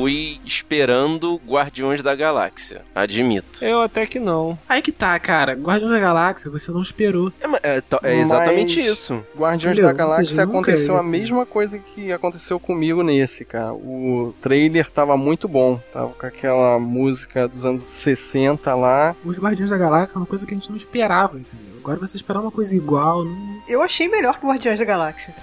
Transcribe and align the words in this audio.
fui 0.00 0.40
esperando 0.46 1.38
Guardiões 1.46 2.02
da 2.02 2.14
Galáxia, 2.14 2.82
admito. 2.94 3.62
Eu 3.62 3.82
até 3.82 4.06
que 4.06 4.18
não. 4.18 4.58
Aí 4.66 4.80
que 4.80 4.92
tá, 4.92 5.18
cara. 5.18 5.52
Guardiões 5.52 5.92
da 5.92 5.98
Galáxia, 5.98 6.50
você 6.50 6.72
não 6.72 6.80
esperou. 6.80 7.30
É, 7.62 7.78
é, 7.78 7.82
é 8.04 8.20
exatamente 8.20 8.78
Mas 8.78 8.86
isso. 8.86 9.24
Guardiões 9.36 9.76
Entendeu? 9.76 9.92
da 9.92 9.92
Galáxia 9.92 10.44
aconteceu 10.44 10.96
a 10.96 11.02
mesma 11.02 11.44
coisa 11.44 11.78
que 11.78 12.10
aconteceu 12.10 12.58
comigo 12.58 13.02
nesse, 13.02 13.44
cara. 13.44 13.74
O 13.74 14.34
trailer 14.40 14.90
tava 14.90 15.16
muito 15.18 15.46
bom. 15.46 15.78
Tava 15.92 16.08
com 16.14 16.26
aquela 16.26 16.78
música 16.78 17.46
dos 17.46 17.66
anos 17.66 17.84
60 17.86 18.74
lá. 18.74 19.14
Os 19.22 19.38
Guardiões 19.38 19.68
da 19.68 19.76
Galáxia 19.76 20.16
é 20.16 20.20
uma 20.20 20.26
coisa 20.26 20.46
que 20.46 20.54
a 20.54 20.56
gente 20.56 20.70
não 20.70 20.78
esperava, 20.78 21.38
entendeu? 21.38 21.79
Agora 21.82 21.98
você 21.98 22.16
esperar 22.16 22.40
uma 22.40 22.50
coisa 22.50 22.76
igual, 22.76 23.24
não... 23.24 23.62
Eu 23.66 23.82
achei 23.82 24.06
melhor 24.08 24.38
que 24.38 24.46
Guardiões 24.46 24.78
da 24.78 24.84
Galáxia. 24.84 25.34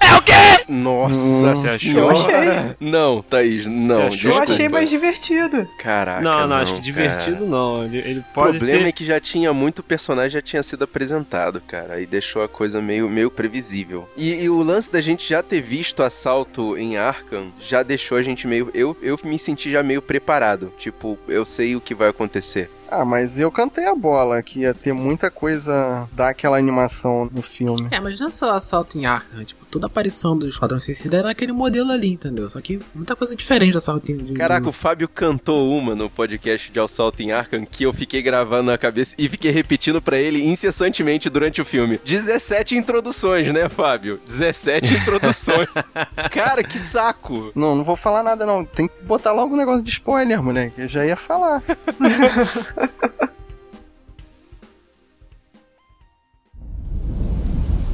Nossa 0.68 1.56
Você 1.56 1.70
achou? 1.70 2.02
Eu 2.02 2.10
achei. 2.10 2.76
Não, 2.80 3.22
Thaís, 3.22 3.66
não. 3.66 3.88
Você 3.88 4.28
achou? 4.28 4.32
Eu 4.32 4.44
achei 4.44 4.70
mais 4.70 4.90
divertido. 4.90 5.68
Caraca. 5.80 6.22
não, 6.22 6.48
não, 6.48 6.58
acho 6.58 6.76
que 6.76 6.92
cara. 6.92 7.08
divertido 7.08 7.46
não. 7.46 7.86
Ele, 7.86 7.98
ele 8.00 8.20
O 8.20 8.34
pode 8.34 8.58
problema 8.58 8.84
ter... 8.84 8.90
é 8.90 8.92
que 8.92 9.06
já 9.06 9.20
tinha 9.20 9.54
muito 9.54 9.82
personagem, 9.82 10.32
já 10.32 10.42
tinha 10.42 10.62
sido 10.62 10.84
apresentado, 10.84 11.62
cara. 11.62 12.00
E 12.02 12.06
deixou 12.06 12.44
a 12.44 12.48
coisa 12.50 12.82
meio, 12.82 13.10
meio 13.10 13.32
previsível. 13.32 14.08
E, 14.16 14.44
e 14.44 14.50
o 14.50 14.62
lance 14.62 14.92
da 14.92 15.02
gente 15.02 15.28
já 15.28 15.42
ter 15.42 15.62
visto 15.62 16.04
assalto 16.04 16.78
em 16.78 16.98
Arkham 16.98 17.52
já 17.60 17.82
deixou 17.82 18.18
a 18.18 18.22
gente 18.22 18.48
meio. 18.48 18.70
Eu, 18.74 18.96
eu 19.02 19.18
me 19.24 19.40
senti 19.40 19.72
já 19.72 19.82
meio 19.82 20.02
preparado. 20.02 20.72
Tipo, 20.78 21.18
eu 21.28 21.46
sei 21.46 21.76
o 21.76 21.82
que 21.82 21.96
vai 21.96 22.10
acontecer. 22.10 22.70
Ah, 22.90 23.06
mas 23.06 23.40
eu 23.40 23.52
cantei 23.52 23.86
a 23.86 23.94
bola 23.96 24.42
que 24.42 24.62
ia 24.62 24.74
ter 24.74 24.94
muita 24.94 25.30
coisa 25.30 26.08
daquela 26.14 26.58
animação 26.58 27.30
no 27.32 27.42
filme. 27.42 27.88
É, 27.92 28.00
mas 28.00 28.20
não 28.20 28.28
é 28.28 28.32
só 28.32 28.54
assalto 28.54 28.98
em 28.98 29.06
Arkham, 29.06 29.44
tipo, 29.44 29.66
toda 29.78 29.86
a 29.86 29.88
aparição 29.88 30.36
do 30.36 30.48
Esquadrão 30.48 30.80
Suicida 30.82 31.18
era 31.18 31.30
aquele 31.30 31.52
modelo 31.52 31.92
ali, 31.92 32.12
entendeu? 32.12 32.50
Só 32.50 32.60
que 32.60 32.80
muita 32.96 33.16
coisa 33.16 33.36
diferente 33.36 33.74
do 33.74 33.78
assalto 33.78 34.12
em... 34.12 34.18
de- 34.18 34.34
Caraca, 34.34 34.68
o 34.68 34.72
Fábio 34.72 35.08
cantou 35.08 35.72
uma 35.72 35.96
no 35.96 36.10
podcast 36.10 36.72
de 36.72 36.80
Assalto 36.80 37.22
em 37.22 37.32
Arkham 37.32 37.64
que 37.64 37.84
eu 37.84 37.94
fiquei 37.94 38.22
gravando 38.24 38.72
na 38.72 38.78
cabeça 38.78 39.14
e 39.20 39.30
fiquei 39.30 39.52
repetindo 39.52 40.02
pra 40.02 40.18
ele 40.20 40.44
incessantemente 40.44 41.30
durante 41.30 41.62
o 41.62 41.66
filme. 41.66 42.00
17 42.04 42.76
introduções, 42.76 43.54
né, 43.54 43.70
Fábio? 43.70 44.20
17 44.26 44.96
introduções. 44.96 45.68
cara, 46.32 46.64
que 46.64 46.80
saco. 46.80 47.52
Não, 47.54 47.76
não 47.76 47.84
vou 47.84 47.96
falar 47.96 48.24
nada 48.24 48.46
não. 48.46 48.66
Tem 48.66 48.88
que 48.88 49.04
botar 49.04 49.32
logo 49.32 49.54
um 49.54 49.58
negócio 49.58 49.84
de 49.84 49.90
spoiler, 49.92 50.42
moleque. 50.42 50.82
Eu 50.82 50.88
já 50.88 51.06
ia 51.06 51.16
falar. 51.16 51.62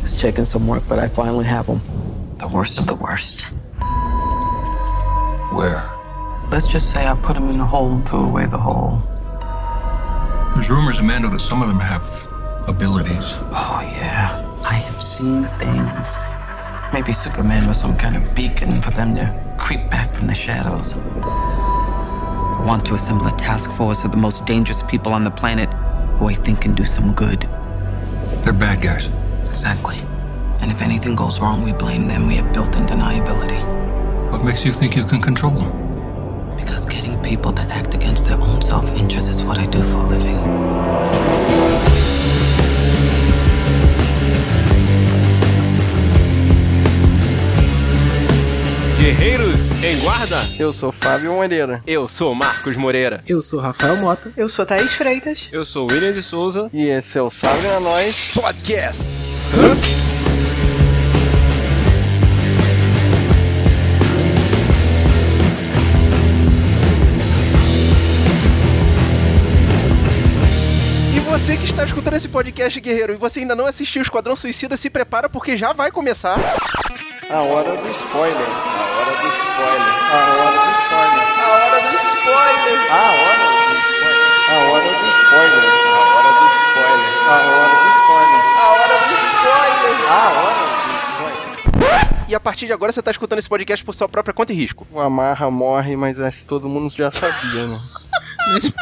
was 0.03 0.17
checking 0.17 0.43
some 0.43 0.67
work, 0.67 0.83
but 0.89 0.99
I 0.99 1.07
finally 1.07 1.45
have 1.45 1.65
them. 1.65 1.81
The 2.37 2.47
worst 2.47 2.77
of 2.77 2.87
the 2.87 2.95
worst. 2.95 3.41
Where? 5.53 5.81
Let's 6.51 6.67
just 6.67 6.91
say 6.91 7.07
I 7.07 7.15
put 7.15 7.35
them 7.35 7.49
in 7.49 7.59
a 7.59 7.65
hole 7.65 7.93
and 7.93 8.05
to 8.07 8.17
away 8.17 8.45
the 8.45 8.57
hole. 8.57 9.01
There's 10.53 10.69
rumors, 10.69 10.99
Amanda, 10.99 11.29
that 11.29 11.39
some 11.39 11.61
of 11.61 11.69
them 11.69 11.79
have 11.79 12.03
abilities. 12.67 13.33
Oh, 13.51 13.79
yeah. 13.81 14.45
I 14.61 14.73
have 14.73 15.01
seen 15.01 15.47
things. 15.57 16.13
Maybe 16.93 17.13
Superman 17.13 17.67
was 17.67 17.79
some 17.79 17.97
kind 17.97 18.15
of 18.17 18.35
beacon 18.35 18.81
for 18.81 18.91
them 18.91 19.15
to 19.15 19.55
creep 19.57 19.89
back 19.89 20.13
from 20.13 20.27
the 20.27 20.35
shadows. 20.35 20.93
I 20.93 22.63
want 22.67 22.85
to 22.87 22.95
assemble 22.95 23.27
a 23.27 23.31
task 23.31 23.71
force 23.71 24.03
of 24.03 24.11
the 24.11 24.17
most 24.17 24.45
dangerous 24.45 24.83
people 24.83 25.13
on 25.13 25.23
the 25.23 25.31
planet 25.31 25.69
who 26.19 26.27
I 26.27 26.33
think 26.33 26.61
can 26.61 26.75
do 26.75 26.85
some 26.85 27.13
good. 27.13 27.47
They're 28.43 28.53
bad 28.53 28.81
guys. 28.81 29.09
Exactly. 29.53 29.99
And 30.61 30.71
if 30.71 30.81
anything 30.81 31.15
goes 31.15 31.39
wrong, 31.39 31.61
we 31.63 31.73
blame 31.73 32.07
them. 32.07 32.25
We 32.27 32.35
have 32.37 32.51
built 32.53 32.75
in 32.75 32.87
deniability. 32.87 33.61
What 34.31 34.43
makes 34.43 34.65
you 34.65 34.73
think 34.73 34.95
you 34.95 35.05
can 35.05 35.21
control 35.21 35.51
them? 35.51 36.55
Because 36.57 36.85
getting 36.87 37.21
people 37.21 37.51
to 37.51 37.61
act 37.61 37.93
against 37.93 38.25
their 38.27 38.39
own 38.41 38.63
self 38.63 38.89
interest 38.97 39.29
is 39.29 39.43
what 39.43 39.59
I 39.59 39.67
do 39.67 39.83
for 39.83 39.97
a 39.97 40.07
living. 40.07 41.43
Guerreiros 48.97 49.73
em 49.83 49.99
guarda. 49.99 50.39
Eu 50.57 50.71
sou 50.71 50.91
Fábio 50.91 51.33
Moreira. 51.33 51.81
Eu 51.85 52.07
sou 52.07 52.33
Marcos 52.33 52.77
Moreira. 52.77 53.21
Eu 53.27 53.41
sou 53.41 53.59
Rafael 53.59 53.97
Mota. 53.97 54.31
Eu 54.37 54.47
sou 54.47 54.65
Thaís 54.65 54.93
Freitas. 54.93 55.49
Eu 55.51 55.65
sou 55.65 55.87
William 55.91 56.11
de 56.11 56.21
Souza. 56.21 56.69
E 56.71 56.83
esse 56.87 57.17
é 57.17 57.21
o 57.21 57.29
Salve 57.29 57.67
a 57.67 57.79
Nós. 57.79 58.31
Podcast. 58.33 59.09
E 71.15 71.19
você 71.19 71.55
que 71.55 71.65
está 71.65 71.83
escutando 71.83 72.15
esse 72.15 72.27
podcast, 72.29 72.79
guerreiro, 72.79 73.13
e 73.13 73.15
você 73.15 73.41
ainda 73.41 73.55
não 73.55 73.67
assistiu 73.67 74.01
o 74.01 74.03
Esquadrão 74.03 74.35
Suicida, 74.35 74.75
se 74.75 74.89
prepara 74.89 75.29
porque 75.29 75.55
já 75.55 75.71
vai 75.71 75.91
começar. 75.91 76.39
A 77.29 77.43
hora 77.43 77.77
do 77.77 77.91
spoiler. 77.91 78.35
A 78.35 78.83
hora 78.97 79.11
do 79.21 79.27
spoiler. 79.27 79.93
A 80.09 80.25
hora 80.33 80.51
do 80.51 80.71
spoiler. 80.81 81.23
A 81.37 81.47
hora 81.53 81.81
do 81.81 81.95
spoiler. 81.95 82.91
A 82.91 83.01
hora 83.03 83.37
do 83.37 83.75
spoiler. 83.77 84.23
A 84.49 84.57
hora 84.71 84.89
do 84.89 85.07
spoiler. 85.09 85.82
E 92.33 92.35
a 92.35 92.39
partir 92.39 92.65
de 92.65 92.73
agora 92.73 92.91
você 92.91 92.99
está 92.99 93.11
escutando 93.11 93.37
esse 93.37 93.47
podcast 93.47 93.85
por 93.85 93.93
sua 93.93 94.09
própria 94.09 94.33
conta 94.33 94.51
e 94.51 94.55
risco. 94.55 94.87
O 94.91 94.99
Amarra 94.99 95.51
morre, 95.51 95.95
mas 95.95 96.19
essa 96.19 96.47
todo 96.47 96.67
mundo 96.67 96.91
já 96.91 97.11
sabia, 97.11 97.67
né? 97.67 97.79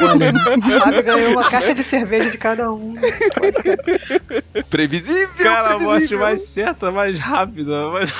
É 0.00 0.14
né? 0.16 0.32
O 0.56 0.80
Fábio 0.80 1.02
ganhou 1.02 1.32
uma 1.32 1.44
caixa 1.44 1.74
de 1.74 1.84
cerveja 1.84 2.30
de 2.30 2.38
cada 2.38 2.72
um. 2.72 2.94
Previsível, 4.70 5.28
Cara, 5.36 5.68
a 5.68 5.72
morte 5.72 5.84
previsível. 5.84 6.18
mais 6.20 6.48
certa, 6.48 6.90
mais 6.90 7.20
rápida. 7.20 7.90
Mas... 7.90 8.14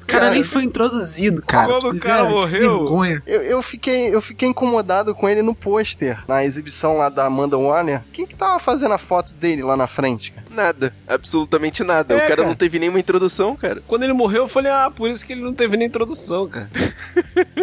O 0.17 0.19
cara 0.19 0.31
nem 0.31 0.43
foi 0.43 0.63
introduzido, 0.63 1.41
cara. 1.41 1.67
Quando 1.79 1.95
o 1.97 1.99
cara 1.99 2.23
ver, 2.23 2.29
que 2.29 2.33
morreu- 2.35 2.79
Vergonha. 2.79 3.23
Eu, 3.25 3.41
eu, 3.43 3.61
fiquei, 3.61 4.13
eu 4.13 4.21
fiquei 4.21 4.49
incomodado 4.49 5.13
com 5.15 5.27
ele 5.29 5.41
no 5.41 5.55
pôster, 5.55 6.23
na 6.27 6.43
exibição 6.43 6.97
lá 6.97 7.09
da 7.09 7.25
Amanda 7.25 7.57
Waller. 7.57 8.01
Quem 8.11 8.25
que 8.27 8.35
tava 8.35 8.59
fazendo 8.59 8.93
a 8.93 8.97
foto 8.97 9.33
dele 9.33 9.63
lá 9.63 9.75
na 9.77 9.87
frente, 9.87 10.31
cara? 10.31 10.47
Nada, 10.49 10.93
absolutamente 11.07 11.83
nada. 11.83 12.13
É, 12.13 12.17
o 12.17 12.19
cara, 12.21 12.35
cara. 12.37 12.47
não 12.47 12.55
teve 12.55 12.77
nenhuma 12.79 12.99
introdução, 12.99 13.55
cara. 13.55 13.81
Quando 13.87 14.03
ele 14.03 14.13
morreu, 14.13 14.43
eu 14.43 14.47
falei, 14.47 14.71
ah, 14.71 14.91
por 14.93 15.09
isso 15.09 15.25
que 15.25 15.33
ele 15.33 15.41
não 15.41 15.53
teve 15.53 15.77
nem 15.77 15.87
introdução, 15.87 16.47
cara. 16.47 16.69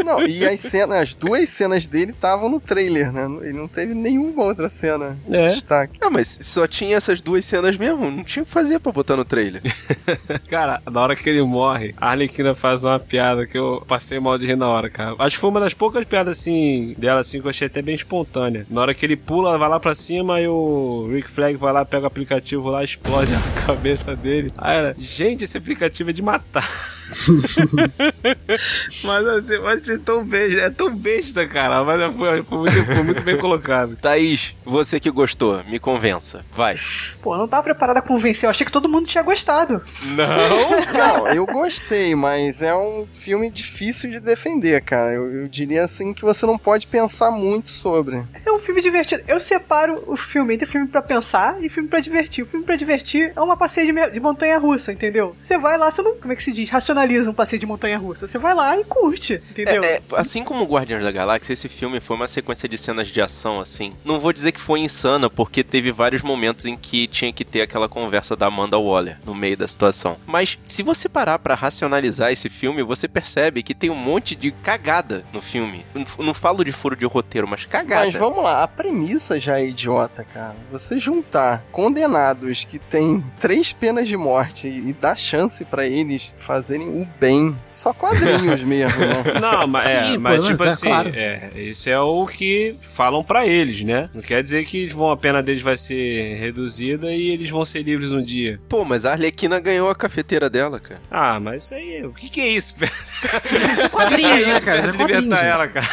Não, 0.05 0.23
e 0.27 0.47
as 0.47 0.61
cenas, 0.61 1.01
as 1.03 1.15
duas 1.15 1.49
cenas 1.49 1.87
dele 1.87 2.13
estavam 2.13 2.49
no 2.49 2.61
trailer, 2.61 3.13
né? 3.13 3.25
Ele 3.43 3.53
não 3.59 3.67
teve 3.69 3.95
nenhuma 3.95 4.45
outra 4.45 4.69
cena 4.69 5.19
de 5.27 5.37
É. 5.37 5.49
destaque. 5.51 5.99
Ah, 6.01 6.09
mas 6.11 6.39
só 6.43 6.67
tinha 6.67 6.97
essas 6.97 7.21
duas 7.21 7.45
cenas 7.45 7.77
mesmo, 7.77 8.11
não 8.11 8.23
tinha 8.25 8.43
o 8.43 8.47
que 8.47 8.53
fazer 8.53 8.79
pra 8.79 8.93
botar 8.93 9.17
no 9.17 9.25
trailer. 9.25 9.61
Cara, 10.49 10.81
na 10.91 11.01
hora 11.01 11.17
que 11.17 11.29
ele 11.29 11.43
morre, 11.43 11.95
a 11.97 12.11
Arlequina 12.11 12.38
faz 12.55 12.85
uma 12.85 12.99
piada 12.99 13.47
que 13.47 13.57
eu 13.59 13.83
passei 13.87 14.19
mal 14.19 14.37
de 14.39 14.47
rir 14.47 14.57
na 14.57 14.69
hora, 14.69 14.91
cara. 14.91 15.15
Acho 15.19 15.37
que 15.37 15.41
foi 15.41 15.51
uma 15.51 15.61
das 15.61 15.75
poucas 15.75 16.05
piadas, 16.05 16.39
assim, 16.39 16.95
dela, 16.99 17.21
assim, 17.21 17.41
que 17.41 17.47
eu 17.47 17.51
achei 17.51 17.67
até 17.67 17.83
bem 17.83 17.95
espontânea. 17.95 18.67
Na 18.71 18.81
hora 18.81 18.95
que 18.95 19.05
ele 19.05 19.17
pula, 19.17 19.59
vai 19.59 19.69
lá 19.69 19.79
pra 19.81 19.95
cima 19.95 20.41
e 20.41 20.49
o 20.49 21.09
Rick 21.13 21.29
Flag 21.29 21.57
vai 21.57 21.73
lá, 21.73 21.85
pega 21.85 22.05
o 22.05 22.07
aplicativo 22.07 22.69
lá, 22.71 22.83
explode 22.83 23.31
a 23.35 23.67
cabeça 23.67 24.15
dele. 24.17 24.53
Aí 24.57 24.79
ela, 24.79 24.95
gente, 24.99 25.45
esse 25.45 25.57
aplicativo 25.57 26.11
é 26.11 26.13
de 26.13 26.23
matar. 26.23 26.65
mas 29.05 29.27
assim, 29.27 29.55
eu 29.55 29.67
achei 29.67 29.99
tão 29.99 30.25
besta, 30.25 30.61
é 30.61 30.71
tão 30.71 30.95
besta, 30.95 31.47
cara. 31.47 31.83
Mas 31.85 32.17
foi, 32.17 32.43
foi 32.43 32.59
muito, 32.59 32.87
foi 32.87 33.03
muito 33.03 33.25
bem 33.25 33.39
colocado. 33.39 33.97
Thaís, 34.01 34.55
você 34.65 35.01
que 35.01 35.11
gostou, 35.11 35.63
me 35.65 35.79
convença. 35.79 36.45
Vai. 36.53 36.77
Pô, 37.23 37.35
eu 37.35 37.39
não 37.39 37.49
tava 37.49 37.63
preparada 37.65 37.99
a 38.01 38.03
convencer. 38.03 38.47
Eu 38.47 38.51
achei 38.51 38.65
que 38.65 38.73
todo 38.73 38.89
mundo 38.89 39.07
tinha 39.07 39.23
gostado. 39.23 39.83
Não? 40.03 40.29
Não, 40.99 41.29
eu 41.29 41.47
gostei, 41.47 42.15
mas 42.15 42.63
é 42.63 42.75
um 42.75 43.07
filme 43.15 43.51
difícil 43.51 44.11
de 44.11 44.21
defender, 44.21 44.83
cara. 44.83 45.13
Eu, 45.13 45.43
eu 45.43 45.49
diria 45.49 45.83
assim 45.83 46.13
que 46.13 46.23
você 46.23 46.45
não 46.45 46.59
pode 46.59 46.87
pensar 46.87 47.31
muito 47.31 47.69
sobre. 47.69 48.25
É 48.45 48.53
um 48.53 48.59
filme 48.59 48.81
divertido. 48.81 49.23
Eu 49.27 49.39
separo 49.39 50.03
o 50.07 50.17
filme 50.17 50.55
entre 50.55 50.67
filme 50.67 50.87
pra 50.89 51.03
pensar 51.03 51.57
e 51.61 51.69
filme 51.69 51.89
pra 51.89 52.01
divertir. 52.01 52.43
O 52.43 52.47
filme 52.47 52.65
pra 52.65 52.77
divertir 52.77 53.33
é 53.35 53.41
uma 53.41 53.57
passeio 53.57 53.93
de, 53.93 54.11
de 54.13 54.21
montanha 54.21 54.59
russa, 54.59 54.93
entendeu? 54.93 55.35
Você 55.37 55.59
vai 55.59 55.79
lá, 55.79 55.91
você 55.91 56.03
não. 56.03 56.17
Como 56.17 56.33
é 56.33 56.37
que 56.37 56.43
se 56.43 56.53
diz? 56.53 56.69
Racionaliza 56.99 57.31
um 57.31 57.35
passeio 57.35 57.61
de 57.61 57.67
montanha 57.67 57.97
russa. 57.97 58.27
Você 58.27 58.39
vai 58.39 58.55
lá 58.55 58.77
e 58.77 58.85
curte, 58.85 59.35
entendeu? 59.51 59.83
É, 59.85 59.97
é, 59.97 60.03
assim 60.17 60.43
como 60.43 60.65
Guardiões 60.65 61.03
da 61.03 61.13
Galáxia, 61.13 61.53
esse 61.53 61.69
filme 61.69 62.01
foi 62.01 62.17
uma 62.17 62.27
sequência 62.27 62.69
de 62.69 62.77
cenas 62.77 63.09
de 63.09 63.21
ação, 63.21 63.61
assim. 63.61 63.95
Não 64.05 64.19
vou 64.19 64.33
dizer 64.33 64.53
que 64.53 64.61
foi 64.61 64.81
insana, 64.81 65.31
porque 65.31 65.63
teve 65.63 65.93
vários 65.93 66.23
momentos 66.23 66.67
em 66.67 66.77
que 66.77 67.07
tinha 67.07 67.33
que 67.33 67.45
ter 67.45 67.63
aquela 67.63 67.89
conversa 67.89 68.37
da 68.37 68.47
Amanda 68.47 68.79
Waller 68.79 69.19
no 69.25 69.35
meio 69.35 69.57
da 69.57 69.69
situação. 69.69 70.17
Mas 70.27 70.59
se 70.65 70.83
você 70.83 71.09
parar 71.09 71.39
pra 71.39 71.55
racionalizar 71.55 72.33
esse 72.33 72.49
filme, 72.49 72.83
você 72.83 73.07
percebe 73.07 73.63
que 73.63 73.75
tem 73.75 73.91
um 73.91 73.95
monte 73.95 74.35
de 74.35 74.51
cagada 74.51 75.25
no 75.33 75.41
filme. 75.41 75.87
Não, 75.95 76.27
não 76.27 76.35
falo 76.35 76.65
de 76.65 76.73
furo 76.73 76.97
de 76.97 77.07
roteiro, 77.07 77.47
mas 77.47 77.65
cagada. 77.65 78.07
Mas 78.07 78.15
vamos 78.15 78.43
lá, 78.43 78.65
a 78.65 78.69
premissa 78.69 79.39
já 79.39 79.61
é 79.61 79.69
idiota, 79.69 80.25
cara. 80.25 80.57
Você 80.73 80.99
juntar 80.99 81.65
condenados 81.71 82.65
que 82.65 82.79
têm 82.79 83.25
três 83.39 83.73
penas 83.73 84.09
de 84.09 84.17
morte 84.17 84.69
e 84.69 84.93
dar 84.93 85.17
chance 85.17 85.65
pra 85.65 85.87
eles 85.87 86.35
fazerem 86.39 86.88
o 86.89 87.07
bem, 87.21 87.57
só 87.71 87.93
quadrinhos 87.93 88.63
mesmo, 88.65 88.99
né? 89.01 89.41
Não, 89.41 89.67
mas, 89.67 89.93
é, 89.93 90.05
Sim, 90.07 90.19
mas 90.19 90.41
pô, 90.41 90.47
tipo 90.53 90.59
mas 90.65 90.69
é 90.69 90.73
assim, 90.75 90.87
claro. 90.87 91.13
é, 91.15 91.51
isso 91.57 91.89
é 91.91 92.01
o 92.01 92.27
que 92.27 92.77
falam 92.83 93.23
pra 93.23 93.47
eles, 93.47 93.83
né? 93.85 94.09
Não 94.15 94.23
quer 94.23 94.43
dizer 94.43 94.65
que 94.65 94.87
vão, 94.89 95.11
a 95.11 95.17
pena 95.17 95.43
deles 95.43 95.63
vai 95.63 95.77
ser 95.77 96.37
reduzida 96.39 97.13
e 97.13 97.29
eles 97.31 97.51
vão 97.51 97.65
ser 97.65 97.83
livres 97.83 98.13
um 98.13 98.23
dia. 98.23 98.59
Pô, 98.69 98.85
mas 98.85 99.05
a 99.05 99.13
Arlequina 99.13 99.61
ganhou 99.61 99.89
a 99.91 99.95
cafeteira 99.95 100.49
dela, 100.51 100.81
cara. 100.81 101.01
Ah, 101.11 101.39
mas 101.41 101.65
isso 101.65 101.75
aí, 101.75 102.05
o 102.05 102.13
que 102.13 102.29
que 102.29 102.41
é 102.41 102.47
isso? 102.49 102.75
Quadrinhos, 103.91 104.47
né, 104.47 104.61
cara? 104.61 104.83
Perto 104.83 104.89
É 104.89 104.91
de 104.91 104.97
quadrinhos, 104.99 105.23
libertar 105.25 105.37
gente. 105.37 105.51
ela, 105.51 105.69
cara. 105.69 105.87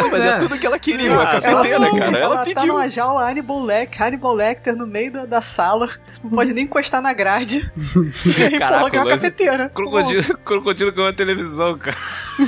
mas 0.02 0.14
é. 0.14 0.28
é. 0.28 0.38
tudo 0.38 0.58
que 0.58 0.66
ela 0.66 0.78
queria, 0.78 1.10
Ah, 1.10 1.14
uma 1.14 1.26
cafeteira, 1.26 1.80
tá- 1.80 1.90
cara. 1.98 2.06
Ela, 2.06 2.18
ela 2.18 2.38
pediu. 2.44 2.54
tá 2.54 2.66
numa 2.66 2.88
jaula 2.88 3.28
Hannibal 3.28 3.62
Lecter, 3.62 4.02
Hannibal 4.02 4.34
Lecter 4.34 4.76
no 4.76 4.86
meio 4.86 5.12
da, 5.12 5.24
da 5.24 5.42
sala, 5.42 5.88
não 6.22 6.30
pode 6.30 6.52
nem 6.52 6.64
encostar 6.64 7.00
na 7.02 7.12
grade. 7.12 7.70
e 8.38 8.42
aí, 8.44 8.58
Caraca, 8.58 8.90
que 8.90 8.96
é 8.96 9.00
uma 9.00 9.04
mas- 9.10 9.14
cafeteira. 9.14 9.70
Crocodilo, 9.74 10.31
crocodilo 10.44 10.92
com 10.92 11.02
a 11.02 11.12
televisão, 11.12 11.76
cara. 11.78 11.96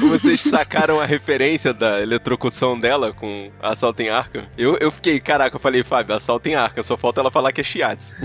Vocês 0.08 0.42
sacaram 0.42 1.00
a 1.00 1.04
referência 1.04 1.72
da 1.72 2.00
eletrocução 2.00 2.78
dela 2.78 3.12
com 3.12 3.50
Assalto 3.60 4.02
em 4.02 4.08
Arca? 4.08 4.46
Eu, 4.56 4.76
eu 4.80 4.90
fiquei, 4.90 5.20
caraca, 5.20 5.56
eu 5.56 5.60
falei, 5.60 5.82
Fábio, 5.82 6.14
Assalto 6.14 6.48
em 6.48 6.54
Arca, 6.54 6.82
só 6.82 6.96
falta 6.96 7.20
ela 7.20 7.30
falar 7.30 7.52
que 7.52 7.60
é 7.60 7.64
Shiatsu. 7.64 8.14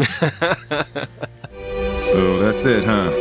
So 2.11 2.39
that's 2.39 2.65
it, 2.65 2.83
huh? 2.85 3.11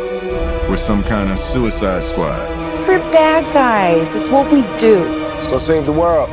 We're 0.67 0.79
some 0.79 1.03
kind 1.03 1.31
of 1.31 1.39
suicide 1.39 2.03
squad. 2.03 2.41
We're 2.89 3.01
bad 3.13 3.45
guys. 3.53 4.15
It's 4.15 4.27
what 4.29 4.51
we 4.51 4.63
do. 4.79 5.05
Let's 5.35 5.47
go 5.47 5.59
save 5.59 5.85
the 5.85 5.93
world. 5.93 6.31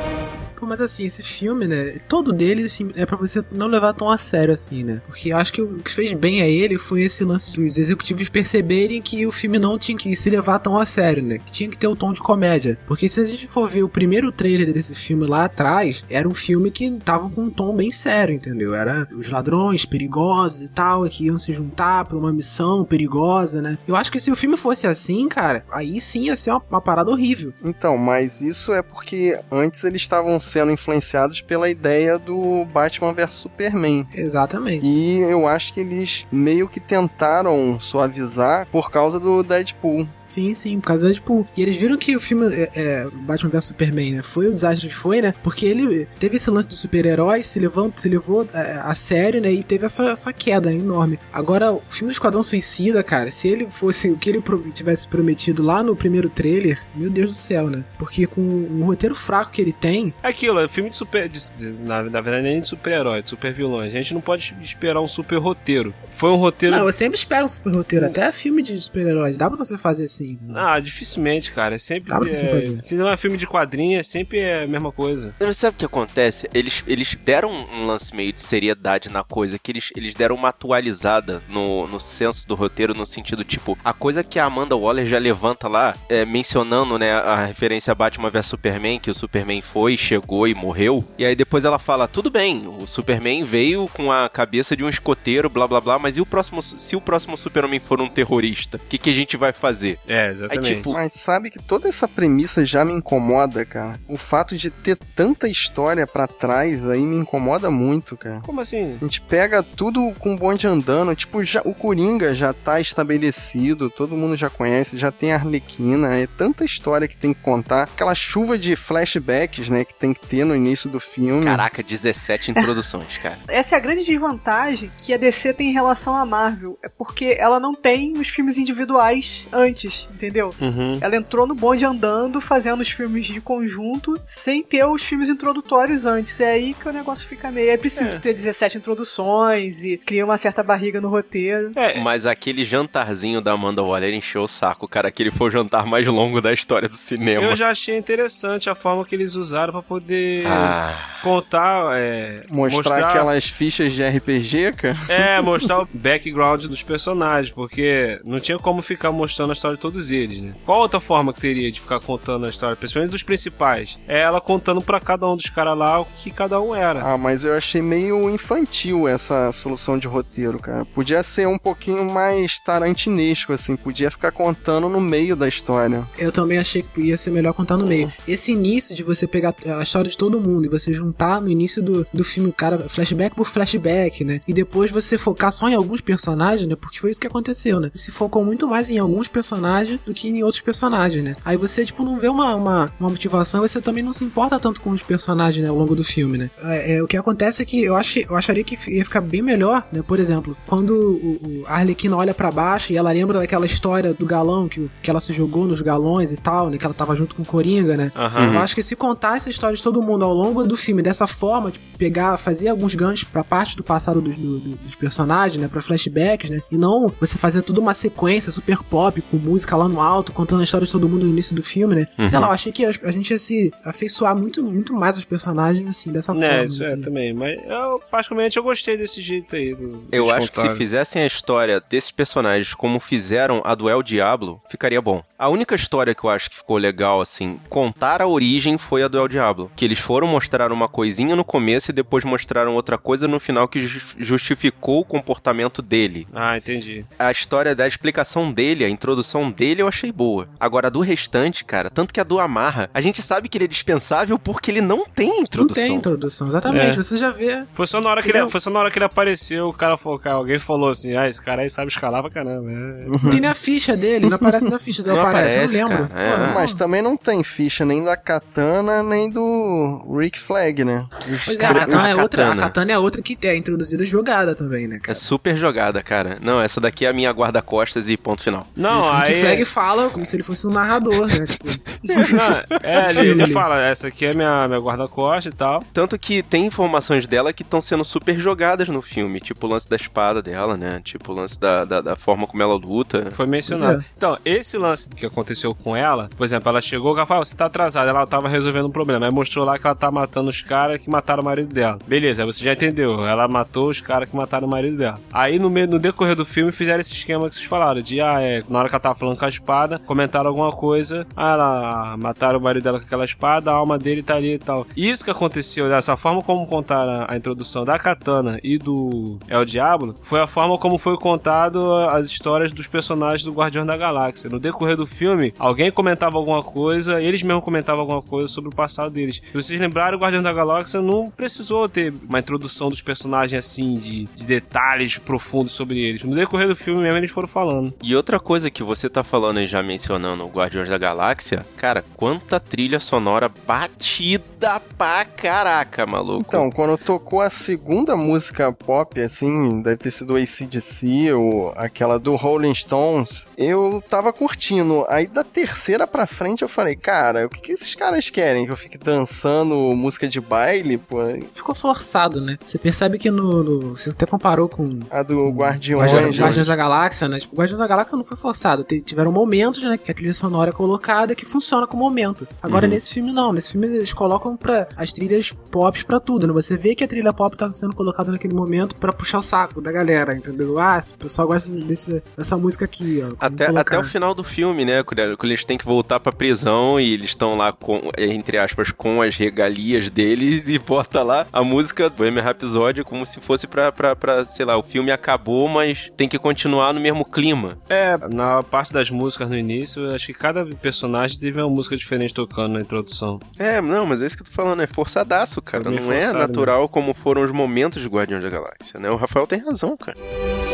Mas 0.65 0.81
assim, 0.81 1.05
esse 1.05 1.23
filme, 1.23 1.67
né? 1.67 1.97
Todo 2.07 2.33
dele, 2.33 2.63
assim, 2.63 2.91
é 2.95 3.05
pra 3.05 3.17
você 3.17 3.43
não 3.51 3.67
levar 3.67 3.93
tão 3.93 4.09
a 4.09 4.17
sério, 4.17 4.53
assim, 4.53 4.83
né? 4.83 5.01
Porque 5.05 5.29
eu 5.29 5.37
acho 5.37 5.53
que 5.53 5.61
o 5.61 5.77
que 5.79 5.91
fez 5.91 6.13
bem 6.13 6.41
a 6.41 6.47
ele 6.47 6.77
foi 6.77 7.03
esse 7.03 7.23
lance 7.23 7.51
dos 7.53 7.77
executivos 7.77 8.29
perceberem 8.29 9.01
que 9.01 9.25
o 9.25 9.31
filme 9.31 9.59
não 9.59 9.77
tinha 9.77 9.97
que 9.97 10.15
se 10.15 10.29
levar 10.29 10.59
tão 10.59 10.77
a 10.77 10.85
sério, 10.85 11.23
né? 11.23 11.37
Que 11.37 11.51
tinha 11.51 11.69
que 11.69 11.77
ter 11.77 11.87
o 11.87 11.95
tom 11.95 12.13
de 12.13 12.21
comédia. 12.21 12.77
Porque 12.85 13.07
se 13.07 13.19
a 13.19 13.25
gente 13.25 13.47
for 13.47 13.69
ver 13.69 13.83
o 13.83 13.89
primeiro 13.89 14.31
trailer 14.31 14.71
desse 14.73 14.95
filme 14.95 15.25
lá 15.25 15.45
atrás, 15.45 16.03
era 16.09 16.27
um 16.27 16.33
filme 16.33 16.71
que 16.71 16.89
tava 17.03 17.29
com 17.29 17.43
um 17.43 17.49
tom 17.49 17.75
bem 17.75 17.91
sério, 17.91 18.35
entendeu? 18.35 18.73
Era 18.73 19.07
os 19.15 19.29
ladrões 19.29 19.85
perigosos 19.85 20.61
e 20.61 20.69
tal, 20.69 21.07
que 21.07 21.25
iam 21.25 21.39
se 21.39 21.53
juntar 21.53 22.05
pra 22.05 22.17
uma 22.17 22.33
missão 22.33 22.83
perigosa, 22.83 23.61
né? 23.61 23.77
Eu 23.87 23.95
acho 23.95 24.11
que 24.11 24.19
se 24.19 24.31
o 24.31 24.35
filme 24.35 24.57
fosse 24.57 24.87
assim, 24.87 25.27
cara, 25.27 25.63
aí 25.71 25.99
sim 26.01 26.23
ia 26.23 26.35
ser 26.35 26.51
uma, 26.51 26.63
uma 26.69 26.81
parada 26.81 27.11
horrível. 27.11 27.53
Então, 27.63 27.97
mas 27.97 28.41
isso 28.41 28.73
é 28.73 28.81
porque 28.81 29.39
antes 29.51 29.83
eles 29.83 30.01
estavam 30.01 30.39
sendo 30.55 30.71
influenciados 30.71 31.41
pela 31.41 31.69
ideia 31.69 32.17
do 32.17 32.63
Batman 32.71 33.11
vs 33.13 33.33
Superman. 33.33 34.07
Exatamente. 34.13 34.85
E 34.85 35.19
eu 35.19 35.45
acho 35.45 35.73
que 35.73 35.81
eles 35.81 36.25
meio 36.31 36.65
que 36.65 36.79
tentaram 36.79 37.77
suavizar 37.77 38.65
por 38.71 38.89
causa 38.89 39.19
do 39.19 39.43
Deadpool. 39.43 40.07
Sim, 40.35 40.53
sim, 40.53 40.79
por 40.81 40.87
causa 40.87 41.03
do 41.05 41.11
Deadpool. 41.11 41.47
E 41.55 41.61
eles 41.61 41.75
viram 41.77 41.97
que 41.97 42.15
o 42.15 42.19
filme 42.19 42.45
é, 42.53 42.69
é, 42.75 43.07
Batman 43.13 43.49
vs 43.51 43.65
Superman, 43.65 44.15
né? 44.15 44.21
Foi 44.23 44.47
o 44.47 44.51
desastre 44.51 44.89
que 44.89 44.95
foi, 44.95 45.21
né? 45.21 45.33
Porque 45.41 45.65
ele 45.65 46.07
teve 46.19 46.35
esse 46.35 46.49
lance 46.51 46.67
do 46.67 46.73
super-herói, 46.75 47.41
se 47.41 47.57
levou, 47.59 47.91
se 47.95 48.09
levou 48.09 48.45
é, 48.53 48.73
a 48.83 48.93
sério, 48.93 49.39
né? 49.41 49.51
E 49.51 49.63
teve 49.63 49.85
essa, 49.85 50.03
essa 50.09 50.33
queda 50.33 50.73
enorme. 50.73 51.17
Agora, 51.31 51.71
o 51.71 51.81
filme 51.87 52.09
do 52.11 52.13
Esquadrão 52.13 52.43
Suicida, 52.43 53.01
cara, 53.01 53.31
se 53.31 53.47
ele 53.47 53.69
fosse 53.69 54.09
o 54.09 54.17
que 54.17 54.29
ele 54.29 54.43
tivesse 54.73 55.07
prometido 55.07 55.63
lá 55.63 55.81
no 55.81 55.95
primeiro 55.95 56.29
trailer, 56.29 56.79
meu 56.93 57.09
Deus 57.09 57.29
do 57.31 57.35
céu, 57.37 57.69
né? 57.69 57.85
Porque 57.97 58.27
com 58.27 58.41
o 58.41 58.83
roteiro 58.85 59.15
fraco 59.15 59.51
que 59.51 59.61
ele 59.61 59.71
tem, 59.73 60.13
É 60.21 60.27
aquilo, 60.27 60.59
é 60.59 60.67
filme 60.67 60.89
de 60.89 60.97
super. 60.97 61.29
de- 61.29 61.45
na, 61.85 62.03
na 62.03 62.19
verdade, 62.21 62.43
nem 62.43 62.59
de 62.59 62.67
super-herói, 62.67 63.21
de 63.21 63.29
super-vilões. 63.29 63.93
A 63.93 63.97
gente 63.97 64.13
não 64.13 64.21
pode 64.21 64.55
esperar 64.61 64.99
um 64.99 65.07
super 65.07 65.37
roteiro. 65.37 65.93
Foi 66.09 66.29
um 66.31 66.35
roteiro. 66.35 66.75
não, 66.75 66.85
eu 66.85 66.93
sempre 66.93 67.17
espero 67.17 67.45
um 67.45 67.49
super 67.49 67.71
roteiro, 67.73 68.05
até 68.05 68.31
filme 68.31 68.61
de 68.61 68.75
super-heróis, 68.81 69.37
dá 69.37 69.49
pra 69.49 69.57
você 69.57 69.77
fazer 69.77 70.05
assim. 70.05 70.24
Né? 70.41 70.53
Ah, 70.55 70.79
dificilmente, 70.79 71.51
cara. 71.51 71.75
É 71.75 71.77
sempre. 71.77 72.09
Dá 72.09 72.19
pra 72.19 72.29
você 72.29 72.47
é, 72.47 72.51
fazer. 72.51 72.77
se 72.79 72.95
não 72.95 73.07
é 73.07 73.17
filme 73.17 73.37
de 73.37 73.47
quadrinho, 73.47 73.99
é 73.99 74.03
sempre 74.03 74.39
é 74.39 74.63
a 74.63 74.67
mesma 74.67 74.91
coisa. 74.91 75.33
Mas 75.39 75.57
sabe 75.57 75.75
o 75.75 75.79
que 75.79 75.85
acontece? 75.85 76.49
Eles, 76.53 76.83
eles 76.87 77.17
deram 77.23 77.51
um 77.51 77.85
lance 77.85 78.15
meio 78.15 78.31
de 78.31 78.41
seriedade 78.41 79.09
na 79.09 79.23
coisa, 79.23 79.59
que 79.59 79.71
eles, 79.71 79.91
eles 79.95 80.15
deram 80.15 80.35
uma 80.35 80.49
atualizada 80.49 81.41
no, 81.49 81.87
no 81.87 81.99
senso 81.99 82.47
do 82.47 82.55
roteiro, 82.55 82.93
no 82.93 83.05
sentido, 83.05 83.43
tipo, 83.43 83.77
a 83.83 83.93
coisa 83.93 84.23
que 84.23 84.39
a 84.39 84.45
Amanda 84.45 84.75
Waller 84.75 85.05
já 85.05 85.17
levanta 85.17 85.67
lá, 85.67 85.95
é, 86.09 86.25
mencionando, 86.25 86.97
né, 86.97 87.13
a 87.13 87.45
referência 87.45 87.91
a 87.91 87.95
Batman 87.95 88.29
vs 88.29 88.45
Superman, 88.45 88.99
que 88.99 89.11
o 89.11 89.15
Superman 89.15 89.61
foi, 89.61 89.97
chegou 89.97 90.47
e 90.47 90.53
morreu, 90.53 91.03
e 91.17 91.25
aí 91.25 91.35
depois 91.35 91.65
ela 91.65 91.79
fala, 91.79 92.07
tudo 92.07 92.29
bem, 92.29 92.67
o 92.67 92.87
Superman 92.87 93.43
veio 93.43 93.87
com 93.93 94.11
a 94.11 94.29
cabeça 94.29 94.75
de 94.75 94.83
um 94.83 94.89
escoteiro, 94.89 95.49
blá 95.49 95.67
blá 95.67 95.81
blá, 95.81 95.99
mas 95.99 96.17
e 96.17 96.21
o 96.21 96.25
próximo, 96.25 96.61
se 96.61 96.95
o 96.95 97.01
próximo 97.01 97.37
Superman 97.37 97.79
for 97.79 98.01
um 98.01 98.07
terrorista, 98.07 98.77
o 98.77 98.87
que, 98.87 98.97
que 98.97 99.09
a 99.09 99.13
gente 99.13 99.37
vai 99.37 99.51
fazer? 99.51 99.99
É, 100.07 100.14
Aí, 100.23 100.31
exatamente. 100.31 100.75
tipo, 100.75 100.93
Mas 100.93 101.13
sabe 101.13 101.49
que 101.49 101.59
toda 101.59 101.87
essa 101.87 102.07
premissa 102.07 102.65
já 102.65 102.83
me 102.85 102.93
incomoda, 102.93 103.65
cara. 103.65 103.99
O 104.07 104.17
fato 104.17 104.55
de 104.55 104.69
ter 104.69 104.95
tanta 105.15 105.47
história 105.47 106.05
pra 106.05 106.27
trás 106.27 106.87
aí 106.87 107.01
me 107.01 107.17
incomoda 107.17 107.69
muito, 107.69 108.15
cara. 108.17 108.41
Como 108.41 108.61
assim? 108.61 108.97
A 109.01 109.03
gente 109.03 109.21
pega 109.21 109.63
tudo 109.63 110.13
com 110.19 110.33
o 110.33 110.37
bonde 110.37 110.67
andando, 110.67 111.15
tipo, 111.15 111.43
já, 111.43 111.61
o 111.63 111.73
Coringa 111.73 112.33
já 112.33 112.53
tá 112.53 112.79
estabelecido, 112.79 113.89
todo 113.89 114.15
mundo 114.15 114.35
já 114.35 114.49
conhece, 114.49 114.97
já 114.97 115.11
tem 115.11 115.31
a 115.31 115.35
Arlequina, 115.35 116.15
é 116.15 116.27
tanta 116.27 116.63
história 116.63 117.07
que 117.07 117.17
tem 117.17 117.33
que 117.33 117.41
contar, 117.41 117.83
aquela 117.83 118.15
chuva 118.15 118.57
de 118.57 118.75
flashbacks, 118.75 119.69
né, 119.69 119.83
que 119.83 119.95
tem 119.95 120.13
que 120.13 120.21
ter 120.21 120.45
no 120.45 120.55
início 120.55 120.89
do 120.89 120.99
filme. 120.99 121.43
caraca, 121.43 121.83
17 121.83 122.51
introduções, 122.51 123.17
cara. 123.17 123.39
Essa 123.47 123.75
é 123.75 123.77
a 123.77 123.81
grande 123.81 124.03
desvantagem 124.05 124.91
que 124.97 125.13
a 125.13 125.17
DC 125.17 125.53
tem 125.53 125.69
em 125.69 125.73
relação 125.73 126.15
à 126.15 126.25
Marvel. 126.25 126.77
É 126.83 126.89
porque 126.89 127.35
ela 127.39 127.59
não 127.59 127.73
tem 127.73 128.13
os 128.17 128.27
filmes 128.27 128.57
individuais 128.57 129.47
antes, 129.51 129.94
entendeu? 130.13 130.53
Uhum. 130.59 130.97
Ela 131.01 131.15
entrou 131.15 131.45
no 131.47 131.55
bonde 131.55 131.85
andando, 131.85 132.39
fazendo 132.41 132.81
os 132.81 132.89
filmes 132.89 133.25
de 133.25 133.39
conjunto, 133.41 134.19
sem 134.25 134.61
ter 134.63 134.85
os 134.85 135.01
filmes 135.03 135.29
introdutórios 135.29 136.05
antes. 136.05 136.39
É 136.39 136.51
aí 136.51 136.73
que 136.73 136.87
o 136.87 136.91
negócio 136.93 137.27
fica 137.27 137.49
meio. 137.51 137.69
É 137.71 137.77
preciso 137.77 138.09
É. 138.09 138.19
ter 138.19 138.33
17 138.33 138.77
introduções 138.77 139.83
e 139.83 139.97
cria 139.97 140.25
uma 140.25 140.37
certa 140.37 140.61
barriga 140.63 140.99
no 141.01 141.09
roteiro. 141.09 141.71
É, 141.75 141.99
Mas 141.99 142.25
aquele 142.25 142.63
jantarzinho 142.65 143.41
da 143.41 143.53
Amanda 143.53 143.81
Waller 143.81 144.13
encheu 144.13 144.43
o 144.43 144.47
saco, 144.47 144.87
cara. 144.87 145.07
Aquele 145.07 145.31
foi 145.31 145.47
o 145.47 145.51
jantar 145.51 145.85
mais 145.85 146.05
longo 146.07 146.41
da 146.41 146.51
história 146.53 146.87
do 146.89 146.95
cinema. 146.95 147.43
eu 147.43 147.55
já 147.55 147.69
achei 147.69 147.97
interessante 147.97 148.69
a 148.69 148.75
forma 148.75 149.05
que 149.05 149.15
eles 149.15 149.35
usaram 149.35 149.71
pra 149.73 149.81
poder 149.81 150.45
Ah, 150.47 150.93
contar. 151.23 151.97
É, 151.97 152.43
Mostrar, 152.49 153.07
aquelas 153.09 153.45
fichas 153.49 153.93
de 153.93 154.03
RPG, 154.03 154.73
cara. 154.73 154.97
É, 155.09 155.41
mostrar 155.41 155.81
o 155.81 155.87
background 155.93 156.65
dos 156.65 156.83
personagens, 156.83 157.51
porque 157.51 158.19
não 158.25 158.39
tinha 158.39 158.57
como 158.57 158.81
ficar 158.81 159.11
mostrando 159.11 159.49
a 159.51 159.53
história 159.53 159.75
de 159.75 159.81
todos 159.85 160.11
eles, 160.11 160.41
né? 160.41 160.51
Qual 160.65 160.79
outra 160.79 160.99
forma 160.99 161.31
que 161.31 161.39
teria 161.39 161.71
de 161.71 161.79
ficar 161.79 161.99
contando 161.99 162.45
a 162.47 162.49
história, 162.49 162.75
principalmente 162.75 163.11
dos 163.11 163.21
principais? 163.21 163.99
É 164.07 164.21
ela 164.21 164.41
contando 164.41 164.81
pra 164.81 164.99
cada 164.99 165.27
um 165.27 165.35
dos 165.35 165.45
caras 165.45 165.77
lá 165.77 166.01
o 166.01 166.05
que 166.05 166.31
cada 166.31 166.59
um 166.59 166.73
era. 166.73 167.01
Ah, 167.03 167.17
mas 167.17 167.45
eu 167.45 167.53
achei 167.53 167.83
meio 167.83 168.27
infantil 168.29 169.07
essa 169.07 169.51
solução 169.51 169.99
de 169.99 170.07
roteiro, 170.07 170.57
cara. 170.57 170.85
Podia 170.85 171.21
ser 171.21 171.47
um 171.47 171.57
pouquinho 171.57 172.09
mais 172.09 172.57
tarantinesco, 172.59 173.53
assim. 173.53 173.75
Podia 173.75 174.09
ficar 174.09 174.31
contando 174.31 174.89
no 174.89 174.99
meio 174.99 175.35
da 175.35 175.47
história. 175.47 176.03
Eu 176.17 176.31
também 176.31 176.57
achei 176.57 176.81
que 176.81 177.01
ia 177.01 177.17
ser 177.17 177.29
melhor 177.29 177.53
contar 177.53 177.77
no 177.77 177.85
meio. 177.85 178.11
Esse 178.27 178.53
início 178.53 178.95
de 178.95 179.03
você 179.03 179.27
pegar 179.27 179.53
a 179.77 179.83
história 179.83 180.09
de 180.09 180.17
todo 180.17 180.41
mundo 180.41 180.65
e 180.65 180.69
você 180.69 180.91
juntar 180.91 181.39
no 181.39 181.49
início 181.49 181.83
do, 181.83 182.07
do 182.11 182.23
filme 182.23 182.49
o 182.49 182.53
cara 182.53 182.89
flashback 182.89 183.35
por 183.35 183.47
flashback, 183.47 184.23
né? 184.23 184.41
E 184.47 184.53
depois 184.53 184.91
você 184.91 185.15
focar 185.15 185.51
só 185.51 185.69
em 185.69 185.75
alguns 185.75 186.01
personagens, 186.01 186.67
né? 186.67 186.75
Porque 186.75 186.99
foi 186.99 187.11
isso 187.11 187.19
que 187.19 187.27
aconteceu, 187.27 187.79
né? 187.79 187.91
Se 187.93 188.11
focou 188.11 188.43
muito 188.43 188.67
mais 188.67 188.89
em 188.89 188.97
alguns 188.97 189.27
personagens 189.27 189.74
do 189.83 190.13
que 190.13 190.27
em 190.29 190.43
outros 190.43 190.61
personagens, 190.61 191.23
né? 191.23 191.35
Aí 191.43 191.57
você, 191.57 191.85
tipo, 191.85 192.03
não 192.03 192.19
vê 192.19 192.27
uma, 192.27 192.55
uma, 192.55 192.91
uma 192.99 193.09
motivação 193.09 193.63
e 193.65 193.69
você 193.69 193.81
também 193.81 194.03
não 194.03 194.13
se 194.13 194.23
importa 194.23 194.59
tanto 194.59 194.81
com 194.81 194.89
os 194.91 195.01
personagens, 195.03 195.63
né? 195.63 195.69
Ao 195.69 195.75
longo 195.77 195.95
do 195.95 196.03
filme, 196.03 196.37
né? 196.37 196.49
É, 196.63 196.95
é, 196.95 197.03
o 197.03 197.07
que 197.07 197.17
acontece 197.17 197.61
é 197.61 197.65
que 197.65 197.83
eu, 197.83 197.95
achei, 197.95 198.25
eu 198.29 198.35
acharia 198.35 198.63
que 198.63 198.77
ia 198.91 199.03
ficar 199.03 199.21
bem 199.21 199.41
melhor, 199.41 199.85
né? 199.91 200.01
Por 200.05 200.19
exemplo, 200.19 200.55
quando 200.67 200.91
o, 200.91 201.39
o 201.61 201.63
a 201.67 201.75
Arlequina 201.77 202.15
olha 202.15 202.33
pra 202.33 202.51
baixo 202.51 202.93
e 202.93 202.97
ela 202.97 203.11
lembra 203.11 203.39
daquela 203.39 203.65
história 203.65 204.13
do 204.13 204.25
galão 204.25 204.67
que, 204.67 204.89
que 205.01 205.09
ela 205.09 205.19
se 205.19 205.33
jogou 205.33 205.65
nos 205.65 205.81
galões 205.81 206.31
e 206.31 206.37
tal, 206.37 206.69
né? 206.69 206.77
Que 206.77 206.85
ela 206.85 206.93
tava 206.93 207.15
junto 207.15 207.35
com 207.35 207.41
o 207.41 207.45
Coringa, 207.45 207.97
né? 207.97 208.11
Aham. 208.15 208.53
Eu 208.53 208.59
acho 208.59 208.75
que 208.75 208.83
se 208.83 208.95
contar 208.95 209.37
essa 209.37 209.49
história 209.49 209.75
de 209.75 209.81
todo 209.83 210.01
mundo 210.01 210.23
ao 210.23 210.33
longo 210.33 210.63
do 210.63 210.77
filme 210.77 211.01
dessa 211.01 211.25
forma, 211.27 211.71
tipo, 211.71 211.85
pegar, 211.97 212.37
fazer 212.37 212.67
alguns 212.67 212.93
ganchos 212.93 213.23
pra 213.23 213.43
parte 213.43 213.75
do 213.77 213.83
passado 213.83 214.21
dos, 214.21 214.35
do- 214.35 214.59
do- 214.59 214.75
dos 214.77 214.95
personagens, 214.95 215.57
né? 215.61 215.67
Pra 215.67 215.81
flashbacks, 215.81 216.49
né? 216.49 216.59
E 216.71 216.77
não 216.77 217.11
você 217.19 217.37
fazer 217.37 217.61
tudo 217.61 217.79
uma 217.81 217.93
sequência 217.93 218.51
super 218.51 218.77
pop, 218.83 219.21
com 219.31 219.37
música 219.37 219.64
lá 219.73 219.87
no 219.87 220.01
alto, 220.01 220.31
contando 220.31 220.61
a 220.61 220.63
história 220.63 220.85
de 220.85 220.91
todo 220.91 221.07
mundo 221.07 221.25
no 221.25 221.31
início 221.31 221.55
do 221.55 221.63
filme, 221.63 221.95
né? 221.95 222.07
Sei 222.27 222.37
lá, 222.39 222.47
eu 222.47 222.51
achei 222.51 222.71
que 222.71 222.85
a, 222.85 223.11
gente 223.11 223.31
ia 223.31 223.39
se 223.39 223.73
afeiçoar 223.83 224.35
muito, 224.35 224.61
muito 224.61 224.93
mais 224.93 225.15
aos 225.15 225.25
personagens, 225.25 225.87
assim, 225.87 226.11
dessa 226.11 226.33
forma. 226.33 226.45
É, 226.45 226.65
isso 226.65 226.83
é 226.83 226.95
né? 226.95 227.03
também. 227.03 227.33
Mas 227.33 227.59
eu, 227.67 228.01
particularmente, 228.11 228.57
eu 228.57 228.63
gostei 228.63 228.97
desse 228.97 229.21
jeito 229.21 229.55
aí. 229.55 229.73
Do, 229.73 230.03
eu 230.11 230.29
acho 230.29 230.51
que 230.51 230.59
se 230.59 230.69
fizessem 230.71 231.21
a 231.21 231.25
história 231.25 231.81
desses 231.89 232.11
personagens 232.11 232.73
como 232.73 232.99
fizeram 232.99 233.61
a 233.63 233.73
do 233.73 233.89
El 233.89 234.03
Diablo, 234.03 234.61
ficaria 234.69 235.01
bom. 235.01 235.23
A 235.37 235.49
única 235.49 235.75
história 235.75 236.15
que 236.15 236.23
eu 236.23 236.29
acho 236.29 236.49
que 236.49 236.55
ficou 236.55 236.77
legal, 236.77 237.19
assim, 237.19 237.59
contar 237.69 238.21
a 238.21 238.27
origem 238.27 238.77
foi 238.77 239.03
a 239.03 239.07
do 239.09 239.17
El 239.17 239.27
Diablo. 239.27 239.69
Que 239.75 239.83
eles 239.83 239.99
foram 239.99 240.27
mostrar 240.27 240.71
uma 240.71 240.87
coisinha 240.87 241.35
no 241.35 241.43
começo 241.43 241.91
e 241.91 241.93
depois 241.93 242.23
mostraram 242.23 242.73
outra 242.75 242.97
coisa 242.97 243.27
no 243.27 243.39
final 243.39 243.67
que 243.67 243.81
ju- 243.81 244.15
justificou 244.17 245.01
o 245.01 245.05
comportamento 245.05 245.81
dele. 245.81 246.25
Ah, 246.33 246.57
entendi. 246.57 247.05
A 247.19 247.31
história 247.31 247.75
da 247.75 247.85
explicação 247.87 248.51
dele, 248.51 248.85
a 248.85 248.89
introdução 248.89 249.51
dele, 249.51 249.81
eu 249.81 249.87
achei 249.89 250.09
boa. 250.11 250.47
Agora, 250.59 250.87
a 250.87 250.89
do 250.89 251.01
restante, 251.01 251.65
cara, 251.65 251.89
tanto 251.89 252.13
que 252.13 252.19
a 252.21 252.23
do 252.23 252.39
Amarra, 252.39 252.89
a 252.93 253.01
gente 253.01 253.21
sabe 253.21 253.49
que 253.49 253.57
ele 253.57 253.65
é 253.65 253.67
dispensável 253.67 254.39
porque 254.39 254.71
ele 254.71 254.81
não 254.81 255.05
tem 255.05 255.27
Não 255.27 255.41
introdução. 255.41 255.83
tem 255.83 255.95
introdução, 255.95 256.47
exatamente. 256.47 256.85
É. 256.85 256.93
Você 256.93 257.17
já 257.17 257.31
vê. 257.31 257.65
Foi 257.73 257.85
só 257.87 257.99
na 257.99 258.09
hora 258.09 258.21
que 258.23 258.29
ele, 258.31 258.47
foi 258.49 258.59
só 258.61 258.69
na 258.69 258.79
hora 258.79 258.89
que 258.89 258.97
ele 258.97 259.05
apareceu, 259.05 259.67
o 259.67 259.73
cara 259.73 259.97
falou, 259.97 260.17
cara, 260.17 260.35
alguém 260.37 260.57
falou 260.59 260.89
assim, 260.89 261.15
ah, 261.17 261.27
esse 261.27 261.43
cara 261.43 261.61
aí 261.63 261.69
sabe 261.69 261.89
escalar 261.89 262.21
pra 262.21 262.31
caramba. 262.31 262.71
É. 262.71 263.05
Não 263.05 263.31
tem 263.31 263.41
nem 263.41 263.49
a 263.49 263.55
ficha 263.55 263.97
dele, 263.97 264.27
não 264.29 264.35
aparece 264.37 264.69
na 264.69 264.79
ficha 264.79 265.03
dele, 265.03 265.15
Não 265.17 265.24
aparece, 265.29 265.55
aparece, 265.55 265.81
não 265.81 265.87
lembro. 265.89 266.07
cara, 266.09 266.21
é. 266.21 266.31
Pô, 266.31 266.37
não. 266.37 266.53
Mas 266.53 266.73
também 266.75 267.01
não 267.01 267.15
tem 267.17 267.43
ficha 267.43 267.85
nem 267.85 268.03
da 268.03 268.15
Katana, 268.17 269.03
nem 269.03 269.29
do 269.29 270.05
Rick 270.17 270.39
Flag, 270.39 270.83
né? 270.83 271.05
Os 271.29 271.45
Pois 271.45 271.59
é, 271.59 271.65
a 271.65 271.73
katana, 271.73 272.09
é 272.09 272.15
outra, 272.15 272.51
a 272.51 272.55
Katana. 272.55 272.91
é 272.91 272.97
outra 272.97 273.21
que 273.21 273.37
é 273.47 273.55
introduzida 273.55 274.05
jogada 274.05 274.55
também, 274.55 274.87
né, 274.87 274.97
É 274.97 274.99
cara? 274.99 275.15
super 275.15 275.55
jogada, 275.55 276.01
cara. 276.01 276.37
Não, 276.41 276.61
essa 276.61 276.79
daqui 276.81 277.05
é 277.05 277.09
a 277.09 277.13
minha 277.13 277.31
guarda-costas 277.31 278.09
e 278.09 278.17
ponto 278.17 278.41
final. 278.41 278.67
Não, 278.75 279.01
o 279.01 279.11
aí... 279.11 279.27
Rick 279.29 279.39
Flag 279.41 279.65
fala 279.65 280.09
como 280.09 280.25
se 280.25 280.35
ele 280.35 280.43
fosse 280.43 280.65
um 280.67 280.71
narrador, 280.71 281.27
né? 281.27 281.45
Tipo, 281.45 281.65
Não, 282.05 282.79
é, 282.83 283.09
ele, 283.11 283.29
ele 283.29 283.47
fala, 283.47 283.81
essa 283.81 284.07
aqui 284.07 284.25
é 284.25 284.33
minha, 284.33 284.67
minha 284.67 284.79
guarda-costa 284.79 285.49
e 285.49 285.53
tal. 285.53 285.83
Tanto 285.93 286.17
que 286.19 286.43
tem 286.43 286.65
informações 286.65 287.27
dela 287.27 287.51
que 287.51 287.63
estão 287.63 287.81
sendo 287.81 288.03
super 288.03 288.37
jogadas 288.39 288.87
no 288.89 289.01
filme. 289.01 289.39
Tipo 289.39 289.65
o 289.67 289.69
lance 289.71 289.89
da 289.89 289.95
espada 289.95 290.41
dela, 290.41 290.77
né? 290.77 291.01
Tipo 291.03 291.31
o 291.31 291.35
lance 291.35 291.59
da, 291.59 291.83
da, 291.85 292.01
da 292.01 292.15
forma 292.15 292.45
como 292.45 292.61
ela 292.61 292.75
luta. 292.75 293.31
Foi 293.31 293.45
mencionado. 293.47 293.95
Pois 293.97 294.07
Então, 294.17 294.37
esse 294.45 294.77
lance 294.77 295.09
que 295.15 295.25
aconteceu 295.25 295.73
com 295.73 295.95
ela, 295.95 296.29
por 296.35 296.43
exemplo, 296.43 296.69
ela 296.69 296.81
chegou 296.81 297.17
e 297.19 297.25
falou, 297.25 297.43
você 297.43 297.55
tá 297.55 297.65
atrasada, 297.65 298.09
ela 298.09 298.27
tava 298.27 298.47
resolvendo 298.47 298.87
um 298.87 298.91
problema. 298.91 299.25
Aí 299.25 299.31
mostrou 299.31 299.65
lá 299.65 299.77
que 299.79 299.85
ela 299.85 299.95
tá 299.95 300.11
matando 300.11 300.49
os 300.49 300.61
caras 300.61 301.03
que 301.03 301.09
mataram 301.09 301.41
o 301.41 301.45
marido 301.45 301.73
dela. 301.73 301.99
Beleza, 302.07 302.43
aí 302.43 302.45
você 302.45 302.63
já 302.63 302.73
entendeu. 302.73 303.25
Ela 303.25 303.47
matou 303.47 303.89
os 303.89 304.01
caras 304.01 304.29
que 304.29 304.35
mataram 304.35 304.67
o 304.67 304.69
marido 304.69 304.97
dela. 304.97 305.19
Aí 305.31 305.57
no, 305.59 305.69
meio, 305.69 305.87
no 305.87 305.99
decorrer 305.99 306.35
do 306.35 306.45
filme 306.45 306.71
fizeram 306.71 306.99
esse 306.99 307.13
esquema 307.13 307.47
que 307.47 307.55
vocês 307.55 307.67
falaram, 307.67 308.01
de 308.01 308.21
ah, 308.21 308.41
é, 308.41 308.63
na 308.69 308.79
hora 308.79 308.89
que 308.89 308.95
ela 308.95 309.01
tava 309.01 309.15
falando 309.15 309.37
com 309.37 309.45
a 309.45 309.49
espada, 309.49 309.99
comentaram 309.99 310.49
alguma 310.49 310.71
coisa, 310.71 311.25
ah, 311.35 311.51
ela 311.51 312.17
mataram 312.17 312.59
o 312.59 312.61
marido 312.61 312.83
dela 312.83 312.99
com 312.99 313.05
aquela 313.05 313.25
espada, 313.25 313.71
a 313.71 313.75
alma 313.75 313.97
dele 313.97 314.21
tá 314.21 314.35
ali 314.35 314.53
e 314.53 314.59
tal. 314.59 314.85
Isso 314.95 315.23
que 315.23 315.31
aconteceu, 315.31 315.89
dessa 315.89 316.17
forma 316.17 316.41
como 316.41 316.67
contaram 316.67 317.25
a 317.27 317.35
introdução 317.35 317.85
da 317.85 317.97
Katana 317.97 318.59
e 318.63 318.77
do 318.77 319.37
El 319.47 319.65
Diablo, 319.65 320.15
foi 320.21 320.41
a 320.41 320.47
forma 320.47 320.77
como 320.77 320.97
foi 320.97 321.17
contado 321.17 321.95
as 322.09 322.27
histórias 322.27 322.71
dos 322.71 322.87
personagens 322.87 323.43
do 323.43 323.53
Guardião 323.53 323.85
da 323.85 323.97
Galáxia. 323.97 324.49
No 324.49 324.59
decorrer 324.59 324.95
do 324.95 325.04
filme, 325.07 325.53
alguém 325.57 325.91
comentava 325.91 326.37
alguma 326.37 326.63
coisa, 326.63 327.21
eles 327.21 327.43
mesmos 327.43 327.63
comentavam 327.63 328.01
alguma 328.01 328.21
coisa 328.21 328.47
sobre 328.47 328.69
o 328.69 328.75
passado 328.75 329.11
deles. 329.11 329.41
Se 329.45 329.53
vocês 329.53 329.79
lembrarem, 329.79 330.17
o 330.17 330.21
Guardião 330.21 330.43
da 330.43 330.53
Galáxia 330.53 331.01
não 331.01 331.29
precisou 331.29 331.87
ter 331.87 332.13
uma 332.27 332.39
introdução 332.39 332.89
dos 332.89 333.01
personagens 333.01 333.65
assim, 333.65 333.97
de, 333.97 334.25
de 334.25 334.45
detalhes 334.45 335.17
profundos 335.17 335.73
sobre 335.73 335.99
eles. 335.99 336.23
No 336.23 336.35
decorrer 336.35 336.67
do 336.67 336.75
filme 336.75 337.01
mesmo, 337.01 337.17
eles 337.17 337.31
foram 337.31 337.47
falando. 337.47 337.93
E 338.01 338.15
outra 338.15 338.39
coisa 338.39 338.69
que 338.69 338.83
você 338.83 339.09
tá 339.09 339.23
falando 339.23 339.59
e 339.59 339.67
já 339.67 339.81
mencionando 339.81 340.45
o 340.45 340.49
Guardiões 340.49 340.89
da 340.89 340.97
Galáxia, 340.97 341.65
cara, 341.77 342.03
quanta 342.15 342.59
trilha 342.59 342.99
sonora 342.99 343.51
batida 343.67 344.79
pra 344.97 345.25
caraca, 345.25 346.05
maluco. 346.05 346.45
Então, 346.47 346.69
quando 346.69 346.97
tocou 346.97 347.41
a 347.41 347.49
segunda 347.49 348.15
música 348.15 348.71
pop, 348.71 349.19
assim, 349.21 349.81
deve 349.81 349.97
ter 349.97 350.11
sido 350.11 350.35
ACDC 350.35 351.33
ou 351.33 351.73
aquela 351.75 352.17
do 352.17 352.35
Rolling 352.35 352.73
Stones, 352.73 353.47
eu 353.57 354.03
tava 354.07 354.31
curtindo. 354.33 354.94
Aí 355.09 355.27
da 355.27 355.43
terceira 355.43 356.05
pra 356.07 356.25
frente 356.27 356.61
eu 356.61 356.69
falei, 356.69 356.95
cara, 356.95 357.45
o 357.45 357.49
que, 357.49 357.59
que 357.61 357.71
esses 357.71 357.93
caras 357.95 358.29
querem? 358.29 358.65
Que 358.65 358.71
eu 358.71 358.75
fique 358.75 358.97
dançando 358.97 359.75
música 359.95 360.27
de 360.27 360.39
baile? 360.39 360.97
Pô, 360.97 361.17
ficou 361.53 361.73
forçado, 361.75 362.39
né? 362.39 362.57
Você 362.63 362.77
percebe 362.77 363.17
que 363.17 363.29
no. 363.31 363.63
no- 363.63 363.97
você 363.97 364.11
até 364.11 364.25
comparou 364.25 364.69
com 364.69 364.99
a 365.09 365.23
do 365.23 365.49
Guardiões. 365.49 366.11
Guardiões, 366.11 366.37
né? 366.37 366.43
Guardiões 366.45 366.67
da 366.67 366.75
Galáxia, 366.75 367.27
né? 367.27 367.39
Tipo, 367.39 367.55
Guardiões 367.55 367.79
da 367.79 367.87
Galáxia 367.87 368.17
não 368.17 368.23
foi 368.25 368.37
forçado. 368.37 368.83
Tiveram 369.03 369.31
momentos, 369.31 369.81
né? 369.83 369.97
Que 369.97 370.11
a 370.11 370.13
trilha 370.13 370.33
sonora 370.33 370.69
é 370.69 370.73
colocada 370.73 371.33
que 371.35 371.45
funciona 371.45 371.87
como 371.87 372.03
momento. 372.03 372.47
Agora, 372.61 372.85
Uhum. 372.85 372.91
nesse 372.93 373.11
filme, 373.13 373.31
não. 373.33 373.51
Nesse 373.51 373.71
filme, 373.71 373.87
eles 373.87 374.13
colocam 374.13 374.55
pra, 374.55 374.87
as 374.95 375.11
trilhas 375.11 375.51
pop 375.71 376.05
pra 376.05 376.19
tudo, 376.19 376.45
né? 376.47 376.53
Você 376.53 376.77
vê 376.77 376.93
que 376.95 377.03
a 377.03 377.07
trilha 377.07 377.33
pop 377.33 377.55
tá 377.57 377.71
sendo 377.73 377.95
colocada 377.95 378.31
naquele 378.31 378.53
momento 378.53 378.95
pra 378.95 379.11
puxar 379.11 379.39
o 379.39 379.41
saco 379.41 379.81
da 379.81 379.91
galera, 379.91 380.33
entendeu? 380.35 380.77
Ah, 380.79 381.01
o 381.13 381.17
pessoal 381.17 381.47
gosta 381.47 381.77
desse, 381.79 382.23
dessa 382.37 382.55
música 382.57 382.85
aqui, 382.85 383.23
ó. 383.27 383.33
Até, 383.39 383.65
até 383.67 383.97
o 383.99 384.03
final 384.03 384.33
do 384.35 384.43
filme, 384.43 384.84
né? 384.85 385.03
Quando 385.03 385.19
eles 385.43 385.65
têm 385.65 385.77
que 385.77 385.85
voltar 385.85 386.19
pra 386.19 386.31
prisão 386.31 386.99
e 386.99 387.13
eles 387.13 387.31
estão 387.31 387.57
lá 387.57 387.71
com, 387.73 388.09
entre 388.17 388.57
aspas, 388.57 388.91
com 388.91 389.21
as 389.21 389.35
regalias 389.35 390.09
deles 390.09 390.69
e 390.69 390.79
bota 390.79 391.23
lá 391.23 391.45
a 391.51 391.63
música 391.63 392.09
do 392.09 392.15
Bohemian 392.15 392.41
Rhapsody 392.41 393.03
como 393.03 393.25
se 393.25 393.39
fosse 393.41 393.67
pra, 393.67 393.91
pra, 393.91 394.15
pra, 394.15 394.45
sei 394.45 394.65
lá, 394.65 394.77
o 394.77 394.83
filme 394.83 395.11
acabou, 395.11 395.67
mas 395.67 396.11
tem 396.15 396.27
que 396.27 396.37
continuar 396.39 396.93
no 396.93 396.99
mesmo 396.99 397.25
clima. 397.25 397.77
É, 397.89 398.17
na 398.29 398.63
parte 398.63 398.93
das 398.93 399.09
músicas 399.09 399.49
no 399.49 399.57
início, 399.57 400.05
eu 400.05 400.15
acho 400.15 400.27
que 400.27 400.33
cada 400.33 400.65
personagem 400.65 401.39
teve 401.39 401.59
uma 401.61 401.69
música 401.69 401.97
diferente 401.97 402.33
tocando 402.33 402.73
na 402.73 402.81
introdução. 402.81 403.39
É, 403.57 403.81
não, 403.81 404.05
mas 404.05 404.21
é 404.21 404.27
isso 404.27 404.37
que 404.37 404.43
eu 404.43 404.47
tô 404.47 404.53
falando, 404.53 404.81
é 404.81 404.87
forçadaço, 404.87 405.61
cara. 405.61 405.89
Não 405.89 406.11
é 406.11 406.33
natural 406.33 406.87
como 406.87 407.13
foram 407.13 407.43
os 407.43 407.51
momentos 407.51 408.01
de 408.01 408.07
Guardiões 408.07 408.43
da 408.43 408.49
Galáxia, 408.49 408.99
né? 408.99 409.09
O 409.09 409.15
Rafael 409.15 409.47
tem 409.47 409.59
razão, 409.59 409.97
cara. 409.97 410.17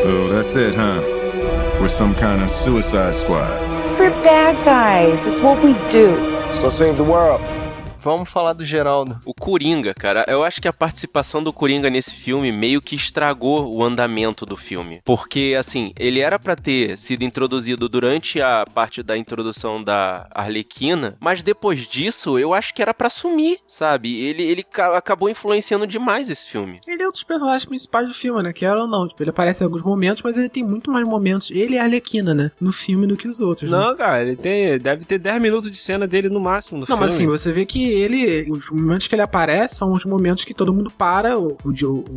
So 0.02 0.30
that's 0.34 0.56
it, 0.56 0.76
huh? 0.76 1.02
We're 1.80 1.90
some 1.90 2.14
kind 2.16 2.44
of 2.44 2.50
suicide 2.50 3.16
squad. 3.16 3.71
We're 4.02 4.10
bad 4.24 4.66
guys. 4.66 5.28
It's 5.28 5.40
what 5.42 5.64
we 5.64 5.74
do. 5.92 6.16
Let's 6.16 6.58
go 6.58 6.70
save 6.70 6.98
the 6.98 7.04
world. 7.04 7.40
Vamos 8.02 8.32
falar 8.32 8.54
do 8.54 8.66
Geraldo. 8.66 9.20
O 9.26 9.34
Coringa, 9.34 9.94
cara, 9.94 10.26
eu 10.28 10.44
acho 10.44 10.62
que 10.62 10.68
a 10.68 10.74
participação 10.74 11.44
do 11.44 11.54
Coringa 11.54 11.90
nesse 11.90 12.16
filme 12.16 12.52
meio 12.52 12.82
que 12.82 12.96
estragou 12.96 13.74
o 13.76 13.84
andamento 13.84 14.46
do 14.46 14.58
filme. 14.58 15.02
Porque, 15.06 15.56
assim, 15.58 15.94
ele 16.00 16.20
era 16.20 16.40
pra 16.40 16.56
ter 16.56 16.98
sido 16.98 17.24
introduzido 17.24 17.88
durante 17.88 18.42
a 18.42 18.66
parte 18.66 19.04
da 19.04 19.18
introdução 19.18 19.84
da 19.84 20.28
Arlequina, 20.32 21.16
mas 21.20 21.44
depois 21.44 21.88
disso 21.88 22.38
eu 22.40 22.54
acho 22.54 22.74
que 22.74 22.82
era 22.82 22.94
pra 22.94 23.10
sumir, 23.10 23.58
sabe? 23.68 24.20
Ele, 24.20 24.44
ele 24.44 24.64
ca- 24.64 24.98
acabou 24.98 25.30
influenciando 25.30 25.86
demais 25.88 26.30
esse 26.30 26.48
filme. 26.48 26.82
Ele 26.88 27.04
é 27.04 27.08
um 27.08 27.12
dos 27.12 27.24
personagens 27.24 27.66
principais 27.66 28.08
do 28.08 28.14
filme, 28.14 28.42
né? 28.42 28.52
Quer 28.54 28.74
ou 28.76 28.88
não. 28.88 29.08
Tipo, 29.08 29.24
ele 29.24 29.30
aparece 29.30 29.64
em 29.64 29.66
alguns 29.66 29.84
momentos, 29.84 30.22
mas 30.24 30.38
ele 30.38 30.50
tem 30.50 30.64
muito 30.64 30.92
mais 30.92 31.06
momentos. 31.08 31.52
Ele 31.52 31.76
é 31.76 31.80
a 31.80 31.84
Arlequina, 31.84 32.34
né? 32.34 32.52
No 32.60 32.72
filme 32.74 33.06
do 33.08 33.16
que 33.16 33.28
os 33.28 33.40
outros. 33.40 33.70
né? 33.72 33.78
Não, 33.78 33.96
cara, 33.96 34.22
ele 34.24 34.36
tem. 34.36 34.78
Deve 34.80 35.06
ter 35.06 35.18
10 35.20 35.42
minutos 35.42 35.70
de 35.70 35.78
cena 35.78 36.08
dele 36.08 36.30
no 36.30 36.40
máximo 36.40 36.78
no 36.80 36.82
Não, 36.82 36.88
filme. 36.88 37.02
mas 37.02 37.16
assim, 37.16 37.28
você 37.28 37.52
vê 37.52 37.66
que 37.66 37.91
ele. 37.92 38.50
Os 38.52 38.70
momentos 38.70 39.08
que 39.08 39.16
ele 39.16 39.22
aparece 39.22 39.76
são 39.76 39.94
os 39.94 40.06
momentos 40.06 40.46
que 40.46 40.54
todo 40.54 40.74
mundo 40.74 40.92
para. 40.92 41.38
O, 41.38 41.58
o, 41.64 41.70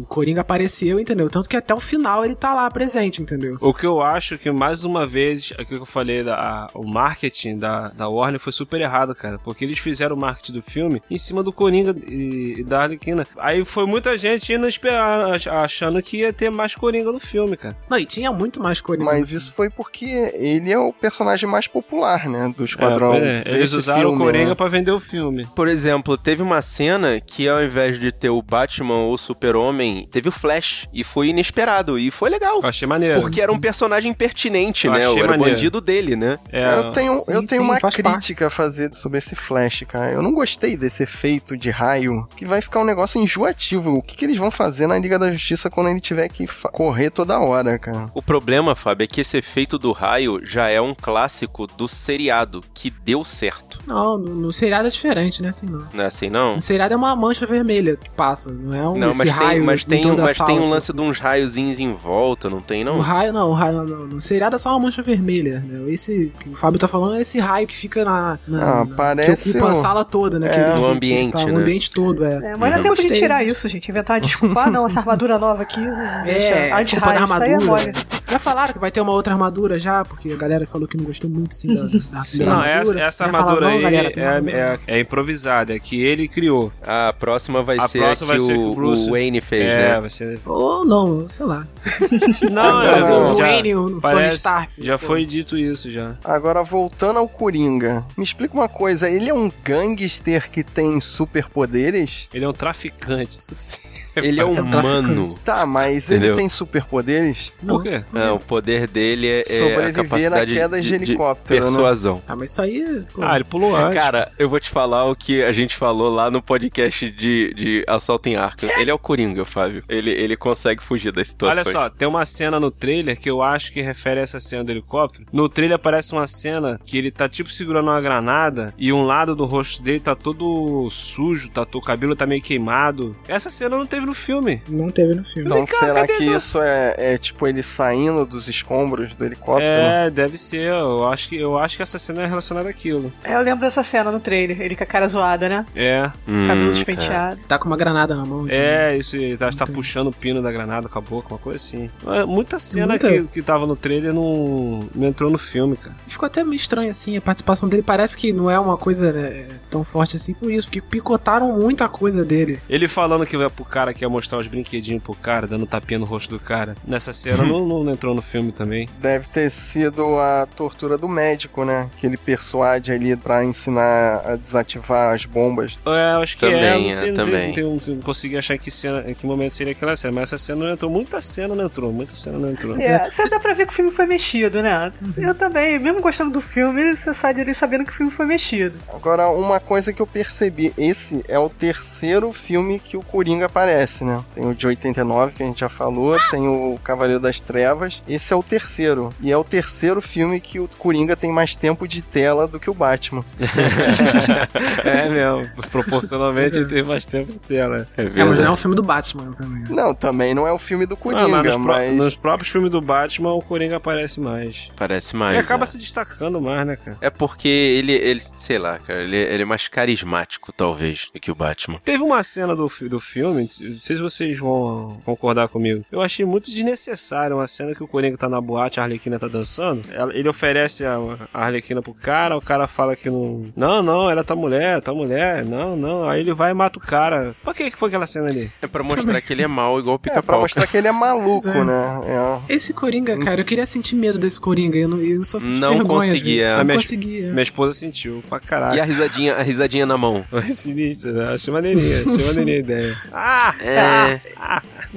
o 0.02 0.06
Coringa 0.08 0.40
apareceu, 0.40 0.98
entendeu? 1.00 1.28
Tanto 1.30 1.48
que 1.48 1.56
até 1.56 1.74
o 1.74 1.80
final 1.80 2.24
ele 2.24 2.34
tá 2.34 2.54
lá 2.54 2.70
presente, 2.70 3.20
entendeu? 3.22 3.56
O 3.60 3.72
que 3.74 3.86
eu 3.86 4.00
acho 4.02 4.38
que, 4.38 4.50
mais 4.50 4.84
uma 4.84 5.04
vez, 5.06 5.52
aquilo 5.52 5.80
que 5.80 5.82
eu 5.82 5.86
falei, 5.86 6.22
da, 6.22 6.34
a- 6.36 6.70
o 6.74 6.86
marketing 6.86 7.58
da, 7.58 7.88
da 7.88 8.08
Warner 8.08 8.40
foi 8.40 8.52
super 8.52 8.80
errado, 8.80 9.14
cara. 9.14 9.38
Porque 9.38 9.64
eles 9.64 9.78
fizeram 9.78 10.16
o 10.16 10.18
marketing 10.18 10.52
do 10.52 10.62
filme 10.62 11.02
em 11.10 11.18
cima 11.18 11.42
do 11.42 11.52
Coringa 11.52 11.94
e, 12.06 12.56
e 12.60 12.64
da 12.64 12.82
Arlequina. 12.82 13.26
Aí 13.38 13.64
foi 13.64 13.86
muita 13.86 14.16
gente 14.16 14.52
indo 14.52 14.66
esperar, 14.66 15.32
ach- 15.34 15.46
achando 15.48 16.00
que 16.02 16.18
ia 16.18 16.32
ter 16.32 16.50
mais 16.50 16.74
Coringa 16.74 17.10
no 17.12 17.18
filme, 17.20 17.56
cara. 17.56 17.76
Não, 17.88 17.98
e 17.98 18.04
tinha 18.04 18.32
muito 18.32 18.62
mais 18.62 18.80
Coringa. 18.80 19.04
Mas 19.04 19.32
isso 19.32 19.54
foi 19.54 19.70
porque 19.70 20.04
ele 20.34 20.72
é 20.72 20.78
o 20.78 20.92
personagem 20.92 21.48
mais 21.48 21.66
popular, 21.66 22.28
né? 22.28 22.52
Do 22.56 22.64
Esquadrão. 22.64 23.14
É, 23.14 23.42
é, 23.44 23.48
Eles 23.48 23.60
desse 23.72 23.76
usaram 23.76 24.00
filme, 24.02 24.16
o 24.16 24.18
Coringa 24.18 24.48
né? 24.50 24.54
pra 24.54 24.68
vender 24.68 24.90
o 24.92 25.00
filme. 25.00 25.46
Por 25.54 25.63
exemplo, 25.68 26.16
teve 26.16 26.42
uma 26.42 26.60
cena 26.62 27.20
que 27.20 27.48
ao 27.48 27.62
invés 27.62 27.98
de 27.98 28.10
ter 28.12 28.30
o 28.30 28.42
Batman 28.42 28.94
ou 28.94 29.12
o 29.14 29.18
Super-Homem, 29.18 30.08
teve 30.10 30.28
o 30.28 30.32
Flash. 30.32 30.88
E 30.92 31.04
foi 31.04 31.28
inesperado. 31.28 31.98
E 31.98 32.10
foi 32.10 32.30
legal. 32.30 32.60
Eu 32.62 32.68
achei 32.68 32.86
maneiro. 32.86 33.20
Porque 33.20 33.40
era 33.40 33.52
um 33.52 33.58
personagem 33.58 34.12
pertinente, 34.12 34.86
Eu 34.86 34.92
né? 34.92 34.98
achei 34.98 35.18
Era 35.18 35.26
o 35.26 35.30
maneiro. 35.30 35.52
bandido 35.52 35.80
dele, 35.80 36.16
né? 36.16 36.38
É, 36.50 36.74
Eu 36.74 36.92
tenho, 36.92 37.20
Sim, 37.20 37.32
eu 37.32 37.46
tenho 37.46 37.62
sim, 37.62 37.68
uma 37.68 37.78
crítica 37.78 38.46
a 38.46 38.50
fazer 38.50 38.92
sobre 38.94 39.18
esse 39.18 39.34
Flash, 39.36 39.84
cara. 39.88 40.12
Eu 40.12 40.22
não 40.22 40.32
gostei 40.32 40.76
desse 40.76 41.02
efeito 41.02 41.56
de 41.56 41.70
raio, 41.70 42.26
que 42.36 42.44
vai 42.44 42.60
ficar 42.60 42.80
um 42.80 42.84
negócio 42.84 43.20
enjoativo. 43.20 43.96
O 43.98 44.02
que, 44.02 44.16
que 44.16 44.24
eles 44.24 44.36
vão 44.36 44.50
fazer 44.50 44.86
na 44.86 44.98
Liga 44.98 45.18
da 45.18 45.30
Justiça 45.30 45.70
quando 45.70 45.88
ele 45.90 46.00
tiver 46.00 46.28
que 46.28 46.44
correr 46.72 47.10
toda 47.10 47.38
hora, 47.40 47.78
cara? 47.78 48.10
O 48.14 48.22
problema, 48.22 48.74
Fábio, 48.74 49.04
é 49.04 49.06
que 49.06 49.20
esse 49.20 49.36
efeito 49.36 49.78
do 49.78 49.92
raio 49.92 50.40
já 50.44 50.68
é 50.68 50.80
um 50.80 50.94
clássico 50.94 51.66
do 51.66 51.86
seriado, 51.88 52.62
que 52.74 52.90
deu 52.90 53.24
certo. 53.24 53.80
Não, 53.86 54.18
no, 54.18 54.34
no 54.34 54.52
seriado 54.52 54.88
é 54.88 54.90
diferente, 54.90 55.42
né? 55.42 55.50
Assim, 55.56 55.66
não. 55.66 55.86
Não 55.92 56.02
é 56.04 56.06
assim, 56.06 56.30
não? 56.30 56.56
No 56.56 56.62
seriado 56.62 56.92
é 56.94 56.96
uma 56.96 57.14
mancha 57.16 57.46
vermelha 57.46 57.96
que 57.96 58.10
passa, 58.10 58.50
não 58.50 58.74
é 58.74 58.88
um 58.88 58.96
Não, 58.98 59.10
esse 59.10 59.18
mas 59.18 59.28
tem, 59.34 59.46
raio 59.46 59.64
mas 59.64 59.80
em 59.82 59.86
tem, 59.88 60.10
a 60.10 60.14
mas 60.16 60.36
tem 60.38 60.58
um 60.60 60.68
lance 60.68 60.92
de 60.92 61.00
uns 61.00 61.18
raiozinhos 61.18 61.78
em 61.80 61.92
volta, 61.92 62.48
não 62.50 62.60
tem, 62.60 62.82
O 62.82 62.86
não? 62.86 63.00
raio, 63.00 63.32
não, 63.32 63.50
o 63.50 63.52
raio, 63.52 63.76
não, 63.78 63.84
não, 63.84 64.06
no 64.06 64.20
seriado 64.20 64.56
é 64.56 64.58
só 64.58 64.70
uma 64.70 64.80
mancha 64.80 65.02
vermelha. 65.02 65.64
Né? 65.66 65.90
Esse 65.92 66.32
que 66.38 66.48
o 66.50 66.54
Fábio 66.54 66.78
tá 66.78 66.88
falando 66.88 67.14
é 67.16 67.20
esse 67.20 67.38
raio 67.38 67.66
que 67.66 67.76
fica 67.76 68.04
na. 68.04 68.38
na- 68.46 68.62
Ah, 68.80 68.84
na- 68.84 68.94
parece 68.96 69.52
Que 69.52 69.58
ocupa 69.58 69.72
a 69.72 69.76
um- 69.78 69.80
sala 69.82 70.04
toda, 70.04 70.38
né? 70.38 70.48
É. 70.48 70.50
que 70.54 70.60
ele- 70.60 70.78
O 70.80 70.86
ambiente, 70.86 71.32
tá, 71.32 71.44
né? 71.46 71.52
O 71.52 71.56
ambiente 71.58 71.90
todo, 71.90 72.24
é. 72.24 72.52
É, 72.52 72.56
mas 72.56 72.72
não 72.72 72.80
é 72.80 72.82
tempo 72.82 72.96
de 72.96 73.08
tirar 73.14 73.42
isso, 73.44 73.68
gente. 73.68 73.88
Inventar 73.90 74.16
uma 74.18 74.26
desculpa. 74.26 74.62
Ah, 74.64 74.70
não, 74.70 74.86
essa 74.86 75.00
armadura 75.00 75.38
nova 75.38 75.62
aqui. 75.62 75.80
É, 75.80 76.24
deixa 76.24 76.50
culpa 76.54 76.68
da 76.68 76.76
anti-raio, 76.80 77.24
isso 77.24 77.34
aí 77.42 77.50
é 77.50 77.54
armadura. 77.54 77.92
Já 78.26 78.38
falaram 78.38 78.72
que 78.72 78.78
vai 78.78 78.90
ter 78.90 79.00
uma 79.00 79.12
outra 79.12 79.32
armadura 79.32 79.78
já, 79.78 80.04
porque 80.04 80.32
a 80.32 80.36
galera 80.36 80.66
falou 80.66 80.88
que 80.88 80.96
não 80.96 81.04
gostou 81.04 81.28
muito 81.30 81.52
assim, 81.52 81.74
da, 81.74 81.82
da, 81.82 81.88
da 81.88 82.44
Não, 82.56 82.64
essa, 82.64 82.98
essa 82.98 83.24
Já 83.24 83.30
armadura 83.30 83.54
falaram, 83.56 83.68
aí 83.68 83.74
"Não, 83.82 83.90
galera, 83.90 84.10
tem 84.12 84.22
é, 84.24 84.26
armadura". 84.26 84.56
é, 84.56 84.96
é 84.96 85.00
improvisada, 85.00 85.43
é 85.46 85.78
que 85.78 86.02
ele 86.02 86.26
criou. 86.28 86.72
A 86.82 87.12
próxima 87.12 87.62
vai 87.62 87.78
A 87.78 87.88
ser 87.88 87.98
próxima 87.98 88.34
a 88.34 88.36
que, 88.36 88.42
vai 88.42 88.46
ser 88.46 88.52
o, 88.58 88.62
que 88.62 88.64
o 88.70 88.74
Bruce- 88.74 89.08
o 89.08 89.12
Wayne 89.12 89.40
fez, 89.40 89.66
é, 89.72 89.76
né? 89.94 90.00
vai 90.00 90.10
ser. 90.10 90.38
Ou 90.46 90.84
não, 90.84 91.28
sei 91.28 91.46
lá. 91.46 91.66
Não, 92.50 92.82
é, 92.82 92.94
o 93.02 93.34
já, 93.34 93.44
Dwayne, 93.46 93.74
o 93.74 94.00
Tony 94.00 94.28
Stark. 94.28 94.84
Já 94.84 94.98
Pô. 94.98 95.06
foi 95.06 95.24
dito 95.26 95.56
isso 95.56 95.90
já. 95.90 96.16
Agora, 96.24 96.62
voltando 96.62 97.18
ao 97.18 97.28
Coringa, 97.28 98.04
me 98.16 98.24
explica 98.24 98.54
uma 98.54 98.68
coisa, 98.68 99.08
ele 99.10 99.28
é 99.30 99.34
um 99.34 99.50
gangster 99.64 100.50
que 100.50 100.62
tem 100.62 101.00
superpoderes? 101.00 102.28
Ele 102.32 102.44
é 102.44 102.48
um 102.48 102.52
traficante, 102.52 103.38
isso 103.38 103.54
sim. 103.54 103.88
Ele 104.16 104.40
é 104.40 104.44
um 104.46 104.52
humano. 104.52 104.70
traficante. 104.70 105.38
Tá, 105.40 105.66
mas 105.66 106.10
Entendeu? 106.10 106.30
ele 106.30 106.36
tem 106.36 106.48
superpoderes? 106.48 107.52
Por 107.66 107.82
quê? 107.82 108.02
É, 108.14 108.30
o 108.30 108.38
poder 108.38 108.86
dele 108.86 109.26
é, 109.26 109.38
é 109.38 109.40
a 109.40 109.44
Sobreviver 109.44 109.94
capacidade 109.94 110.54
na 110.54 110.60
queda 110.60 110.80
de 110.80 110.88
de, 110.88 110.94
helicóptero, 110.94 111.60
né? 111.60 111.66
persuasão. 111.66 112.22
Ah, 112.28 112.36
mas 112.36 112.50
isso 112.52 112.62
aí. 112.62 113.04
pô, 113.12 113.22
Ah, 113.22 113.34
ele 113.36 113.44
pulou 113.44 113.74
antes. 113.76 113.98
Cara, 114.00 114.30
eu 114.38 114.48
vou 114.48 114.60
te 114.60 114.70
falar 114.70 115.04
o 115.06 115.16
que 115.16 115.33
a 115.42 115.52
gente 115.52 115.76
falou 115.76 116.08
lá 116.08 116.30
no 116.30 116.42
podcast 116.42 117.10
de, 117.10 117.52
de 117.54 117.84
Assalto 117.86 118.28
em 118.28 118.36
Arkham. 118.36 118.68
Ele 118.78 118.90
é 118.90 118.94
o 118.94 118.98
Coringa, 118.98 119.44
Fábio. 119.44 119.82
Ele, 119.88 120.10
ele 120.10 120.36
consegue 120.36 120.82
fugir 120.82 121.12
das 121.12 121.28
situações. 121.28 121.66
Olha 121.66 121.72
só, 121.72 121.90
tem 121.90 122.06
uma 122.06 122.24
cena 122.24 122.60
no 122.60 122.70
trailer 122.70 123.18
que 123.18 123.30
eu 123.30 123.42
acho 123.42 123.72
que 123.72 123.82
refere 123.82 124.20
a 124.20 124.22
essa 124.22 124.40
cena 124.40 124.64
do 124.64 124.72
helicóptero. 124.72 125.26
No 125.32 125.48
trailer 125.48 125.76
aparece 125.76 126.12
uma 126.12 126.26
cena 126.26 126.78
que 126.84 126.98
ele 126.98 127.10
tá 127.10 127.28
tipo 127.28 127.50
segurando 127.50 127.88
uma 127.88 128.00
granada 128.00 128.74
e 128.78 128.92
um 128.92 129.02
lado 129.02 129.34
do 129.34 129.44
rosto 129.44 129.82
dele 129.82 130.00
tá 130.00 130.14
todo 130.14 130.88
sujo, 130.90 131.50
tá, 131.50 131.66
o 131.74 131.80
cabelo 131.80 132.16
tá 132.16 132.26
meio 132.26 132.42
queimado. 132.42 133.16
Essa 133.28 133.50
cena 133.50 133.76
não 133.76 133.86
teve 133.86 134.06
no 134.06 134.14
filme. 134.14 134.62
Não 134.68 134.90
teve 134.90 135.14
no 135.14 135.24
filme. 135.24 135.46
Então, 135.46 135.58
Vem 135.58 135.66
será 135.66 136.06
que 136.06 136.24
isso 136.24 136.60
é, 136.60 136.94
é 136.96 137.18
tipo 137.18 137.46
ele 137.46 137.62
saindo 137.62 138.26
dos 138.26 138.48
escombros 138.48 139.14
do 139.14 139.24
helicóptero? 139.24 139.82
É, 139.82 140.10
deve 140.10 140.36
ser. 140.36 140.70
Eu 140.70 141.06
acho 141.08 141.28
que, 141.28 141.36
eu 141.36 141.58
acho 141.58 141.76
que 141.76 141.82
essa 141.82 141.98
cena 141.98 142.22
é 142.22 142.26
relacionada 142.26 142.68
àquilo. 142.68 143.12
É, 143.22 143.34
eu 143.34 143.40
lembro 143.42 143.60
dessa 143.60 143.82
cena 143.82 144.10
no 144.10 144.20
trailer. 144.20 144.60
Ele 144.60 144.76
com 144.76 144.82
a 144.82 144.86
cara 144.86 145.08
zoada, 145.14 145.48
né? 145.48 145.66
É, 145.74 146.10
Hum, 146.28 146.46
Cabelo 146.46 146.66
tá. 146.66 146.72
despenteado. 146.72 147.40
Tá 147.48 147.58
com 147.58 147.66
uma 147.66 147.76
granada 147.76 148.14
na 148.14 148.24
mão. 148.24 148.46
então. 148.46 148.56
é, 148.56 148.96
isso, 148.96 149.16
ele 149.16 149.36
tá, 149.36 149.50
tá 149.50 149.66
puxando 149.66 150.08
o 150.08 150.12
pino 150.12 150.42
da 150.42 150.50
granada 150.52 150.88
com 150.88 150.98
a 150.98 151.02
boca, 151.02 151.28
uma 151.32 151.38
coisa 151.38 151.56
assim. 151.56 151.90
É, 152.06 152.24
Muita 152.24 152.58
cena 152.58 152.88
Muita. 152.88 153.08
Que, 153.08 153.24
que 153.24 153.42
tava 153.42 153.66
no 153.66 153.76
trailer 153.76 154.12
não, 154.12 154.88
não 154.94 155.08
entrou 155.08 155.30
no 155.30 155.38
filme, 155.38 155.76
cara. 155.76 155.94
Ficou 156.06 156.26
até 156.26 156.42
meio 156.42 156.56
estranho 156.56 156.90
assim, 156.90 157.16
a 157.16 157.20
participação 157.20 157.68
dele 157.68 157.82
parece 157.82 158.16
que 158.16 158.32
não 158.32 158.50
é 158.50 158.58
uma 158.58 158.76
coisa 158.76 159.12
né, 159.12 159.46
tão 159.70 159.84
forte 159.84 160.16
assim 160.16 160.34
por 160.34 160.50
isso, 160.50 160.66
porque 160.66 160.80
picotaram 160.80 161.52
muita 161.58 161.88
coisa 161.88 162.24
dele. 162.24 162.60
Ele 162.68 162.88
falando 162.88 163.24
que 163.26 163.36
vai 163.36 163.48
pro 163.48 163.64
cara 163.64 163.92
que 163.94 164.04
ia 164.04 164.08
mostrar 164.08 164.38
os 164.38 164.46
brinquedinhos 164.46 165.02
pro 165.02 165.14
cara, 165.14 165.46
dando 165.46 165.66
tapinha 165.66 165.98
no 165.98 166.06
rosto 166.06 166.30
do 166.30 166.40
cara. 166.40 166.76
Nessa 166.86 167.12
cena 167.12 167.44
não, 167.44 167.64
não 167.84 167.92
entrou 167.92 168.14
no 168.14 168.22
filme 168.22 168.52
também. 168.52 168.88
Deve 169.00 169.28
ter 169.28 169.50
sido 169.50 170.18
a 170.18 170.46
tortura 170.56 170.96
do 170.98 171.08
médico, 171.08 171.64
né? 171.64 171.90
Que 171.98 172.06
ele 172.06 172.16
persuade 172.16 172.92
ali 172.92 173.16
pra 173.16 173.44
ensinar 173.44 174.22
a 174.24 174.36
desativar 174.36 175.03
as 175.12 175.24
bombas. 175.24 175.78
É, 175.86 176.14
eu 176.14 176.20
acho 176.22 176.34
que 176.36 176.40
Também, 176.46 176.64
é, 176.64 176.78
não 176.78 176.88
é, 176.88 176.90
sei, 176.92 177.12
não, 177.12 177.22
sei, 177.22 177.32
também. 177.32 177.46
não, 177.48 177.54
tenho- 177.54 177.96
não 177.96 178.02
consegui 178.02 178.36
achar 178.36 178.56
que, 178.58 178.70
cena, 178.70 179.04
em 179.06 179.14
que 179.14 179.26
momento 179.26 179.52
seria 179.54 179.72
aquela 179.72 179.94
cena, 179.96 180.12
mas 180.14 180.24
essa 180.32 180.38
cena 180.38 180.64
não 180.64 180.72
entrou. 180.72 180.90
Muita 180.90 181.20
cena 181.20 181.54
não 181.54 181.64
entrou, 181.64 181.92
muita 181.92 182.14
cena 182.14 182.38
não 182.38 182.50
entrou. 182.50 182.76
É, 182.78 183.10
você 183.10 183.28
dá 183.28 183.40
pra 183.40 183.52
ver 183.54 183.66
que 183.66 183.72
o 183.72 183.76
filme 183.76 183.90
foi 183.90 184.06
mexido, 184.06 184.62
né? 184.62 184.92
Eu 185.18 185.34
também, 185.34 185.78
mesmo 185.78 186.00
gostando 186.00 186.30
do 186.32 186.40
filme, 186.40 186.96
você 186.96 187.12
sai 187.14 187.34
dali 187.34 187.54
sabendo 187.54 187.84
que 187.84 187.90
o 187.90 187.94
filme 187.94 188.10
foi 188.12 188.26
mexido. 188.26 188.78
Agora, 188.92 189.28
uma 189.28 189.60
coisa 189.60 189.92
que 189.92 190.00
eu 190.02 190.06
percebi, 190.06 190.72
esse 190.76 191.22
é 191.28 191.38
o 191.38 191.48
terceiro 191.48 192.32
filme 192.32 192.78
que 192.78 192.96
o 192.96 193.02
Coringa 193.02 193.46
aparece, 193.46 194.04
né? 194.04 194.22
Tem 194.34 194.44
o 194.46 194.54
de 194.54 194.66
89, 194.66 195.34
que 195.34 195.42
a 195.42 195.46
gente 195.46 195.60
já 195.60 195.68
falou, 195.68 196.16
tem 196.30 196.46
o 196.46 196.78
Cavaleiro 196.82 197.20
das 197.20 197.40
Trevas. 197.40 198.02
Esse 198.08 198.32
é 198.32 198.36
o 198.36 198.42
terceiro. 198.42 199.12
E 199.20 199.30
é 199.32 199.36
o 199.36 199.44
terceiro 199.44 200.00
filme 200.00 200.40
que 200.40 200.58
o 200.60 200.68
Coringa 200.78 201.16
tem 201.16 201.30
mais 201.32 201.56
tempo 201.56 201.86
de 201.88 202.02
tela 202.02 202.46
do 202.46 202.58
que 202.60 202.70
o 202.70 202.74
Batman. 202.74 203.24
É 204.94 205.08
mesmo, 205.08 205.48
proporcionalmente 205.70 206.56
ele 206.56 206.66
teve 206.66 206.82
mais 206.82 207.04
tempo 207.06 207.30
de 207.32 207.40
tela. 207.40 207.86
É 207.96 208.02
É, 208.02 208.04
mas 208.04 208.14
verdade. 208.14 208.40
não 208.42 208.48
é 208.48 208.50
um 208.50 208.56
filme 208.56 208.76
do 208.76 208.82
Batman 208.82 209.32
também. 209.32 209.64
Não, 209.70 209.94
também 209.94 210.34
não 210.34 210.46
é 210.46 210.52
o 210.52 210.58
filme 210.58 210.86
do 210.86 210.94
Ah, 210.94 210.98
Coringa, 210.98 211.28
mas 211.28 211.56
nos, 211.56 211.66
mas... 211.66 211.96
nos 211.96 212.14
próprios 212.14 212.50
filmes 212.50 212.70
do 212.70 212.80
Batman, 212.80 213.32
o 213.32 213.42
Coringa 213.42 213.76
aparece 213.76 214.20
mais. 214.20 214.70
Parece 214.76 215.14
Ele 215.14 215.18
mais. 215.20 215.44
acaba 215.44 215.64
é. 215.64 215.66
se 215.66 215.78
destacando 215.78 216.40
mais, 216.40 216.66
né, 216.66 216.76
cara? 216.76 216.96
É 217.00 217.10
porque 217.10 217.48
ele, 217.48 217.92
ele, 217.92 218.20
sei 218.20 218.58
lá, 218.58 218.78
cara, 218.78 219.02
ele, 219.02 219.16
ele 219.16 219.42
é 219.42 219.46
mais 219.46 219.68
carismático, 219.68 220.52
talvez, 220.52 221.08
do 221.12 221.20
que 221.20 221.30
o 221.30 221.34
Batman. 221.34 221.78
Teve 221.84 222.02
uma 222.02 222.22
cena 222.22 222.54
do, 222.54 222.66
do 222.88 223.00
filme, 223.00 223.42
não 223.60 223.78
sei 223.80 223.96
se 223.96 224.02
vocês 224.02 224.38
vão 224.38 225.00
concordar 225.04 225.48
comigo. 225.48 225.84
Eu 225.90 226.00
achei 226.00 226.24
muito 226.24 226.50
desnecessário 226.50 227.36
uma 227.36 227.46
cena 227.46 227.74
que 227.74 227.82
o 227.82 227.88
Coringa 227.88 228.16
tá 228.16 228.28
na 228.28 228.40
boate, 228.40 228.80
a 228.80 228.84
Arlequina 228.84 229.18
tá 229.18 229.28
dançando. 229.28 229.82
Ele 230.12 230.28
oferece 230.28 230.84
a, 230.86 230.96
a 231.32 231.44
Arlequina 231.46 231.80
pro 231.82 231.94
cara, 231.94 232.36
o 232.36 232.40
cara 232.40 232.66
fala 232.66 232.96
que 232.96 233.08
não. 233.10 233.52
Não, 233.56 233.82
não, 233.82 234.10
ela 234.10 234.24
tua 234.24 234.36
mulher, 234.36 234.80
tua 234.84 234.94
mulher, 234.94 235.44
não, 235.44 235.76
não. 235.76 236.08
Aí 236.08 236.20
ele 236.20 236.32
vai 236.32 236.50
e 236.50 236.54
mata 236.54 236.78
o 236.78 236.82
cara. 236.82 237.34
Pra 237.42 237.52
que 237.54 237.70
que 237.70 237.78
foi 237.78 237.88
aquela 237.88 238.06
cena 238.06 238.26
ali? 238.30 238.50
É 238.62 238.66
pra 238.66 238.82
mostrar 238.82 239.20
que 239.20 239.32
ele 239.32 239.42
é 239.42 239.46
mal, 239.48 239.78
igual 239.78 239.96
o 239.96 239.98
É, 239.98 239.98
pra 240.02 240.10
pica-pau. 240.20 240.40
mostrar 240.40 240.66
que 240.66 240.76
ele 240.76 240.88
é 240.88 240.92
maluco, 240.92 241.48
é. 241.48 241.64
né? 241.64 242.00
É. 242.48 242.54
Esse 242.54 242.72
Coringa, 242.72 243.16
cara, 243.18 243.40
eu 243.40 243.44
queria 243.44 243.66
sentir 243.66 243.96
medo 243.96 244.18
desse 244.18 244.40
Coringa, 244.40 244.76
eu, 244.76 244.88
não, 244.88 244.98
eu 245.00 245.24
só 245.24 245.38
senti 245.40 245.60
Não 245.60 245.70
vergonha. 245.78 246.00
conseguia. 246.00 246.56
Não 246.58 246.64
minha- 246.64 246.76
conseguia. 246.76 247.30
Minha 247.30 247.42
esposa 247.42 247.72
sentiu 247.72 248.22
pra 248.28 248.38
E 248.38 248.40
a 248.42 248.46
caralho. 248.46 248.84
risadinha, 248.84 249.34
a 249.36 249.42
risadinha 249.42 249.86
na 249.86 249.96
mão. 249.96 250.24
Foi 250.30 250.42
sinistro, 250.44 251.12
né? 251.12 251.34
achei 251.34 251.52
maneirinha, 251.52 252.04
achei 252.04 252.24
maneirinha 252.26 252.56
a 252.56 252.60
ideia. 252.60 252.94
Ah! 253.12 253.54
É. 253.60 254.20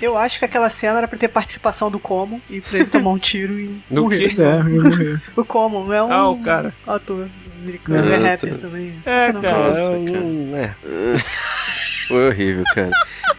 Eu 0.01 0.17
acho 0.17 0.39
que 0.39 0.45
aquela 0.45 0.69
cena 0.69 0.99
era 0.99 1.07
pra 1.07 1.17
ter 1.17 1.27
participação 1.27 1.89
do 1.89 1.99
Como 1.99 2.41
e 2.49 2.61
pra 2.61 2.79
ele 2.79 2.85
tomar 2.89 3.09
um 3.11 3.17
tiro 3.17 3.57
e 3.59 3.81
No 3.89 4.03
morrer. 4.03 4.17
quê? 4.17 4.23
Pois 4.35 4.39
é, 4.39 4.63
morri. 4.63 5.19
O 5.35 5.45
Como 5.45 5.83
não 5.85 5.93
é 5.93 6.03
um 6.03 6.11
Ah, 6.11 6.29
o 6.29 6.37
cara. 6.43 6.73
ator 6.85 7.27
americano, 7.61 8.11
é 8.11 8.17
rapper 8.17 8.57
também. 8.57 9.01
É, 9.05 9.31
Não, 9.33 9.41
cara, 9.41 9.69
Nossa, 9.69 9.91
eu 9.93 10.05
cara. 10.05 10.19
não- 10.21 10.57
é. 10.57 10.75
Foi 12.07 12.27
horrível, 12.29 12.63
cara. 12.73 12.91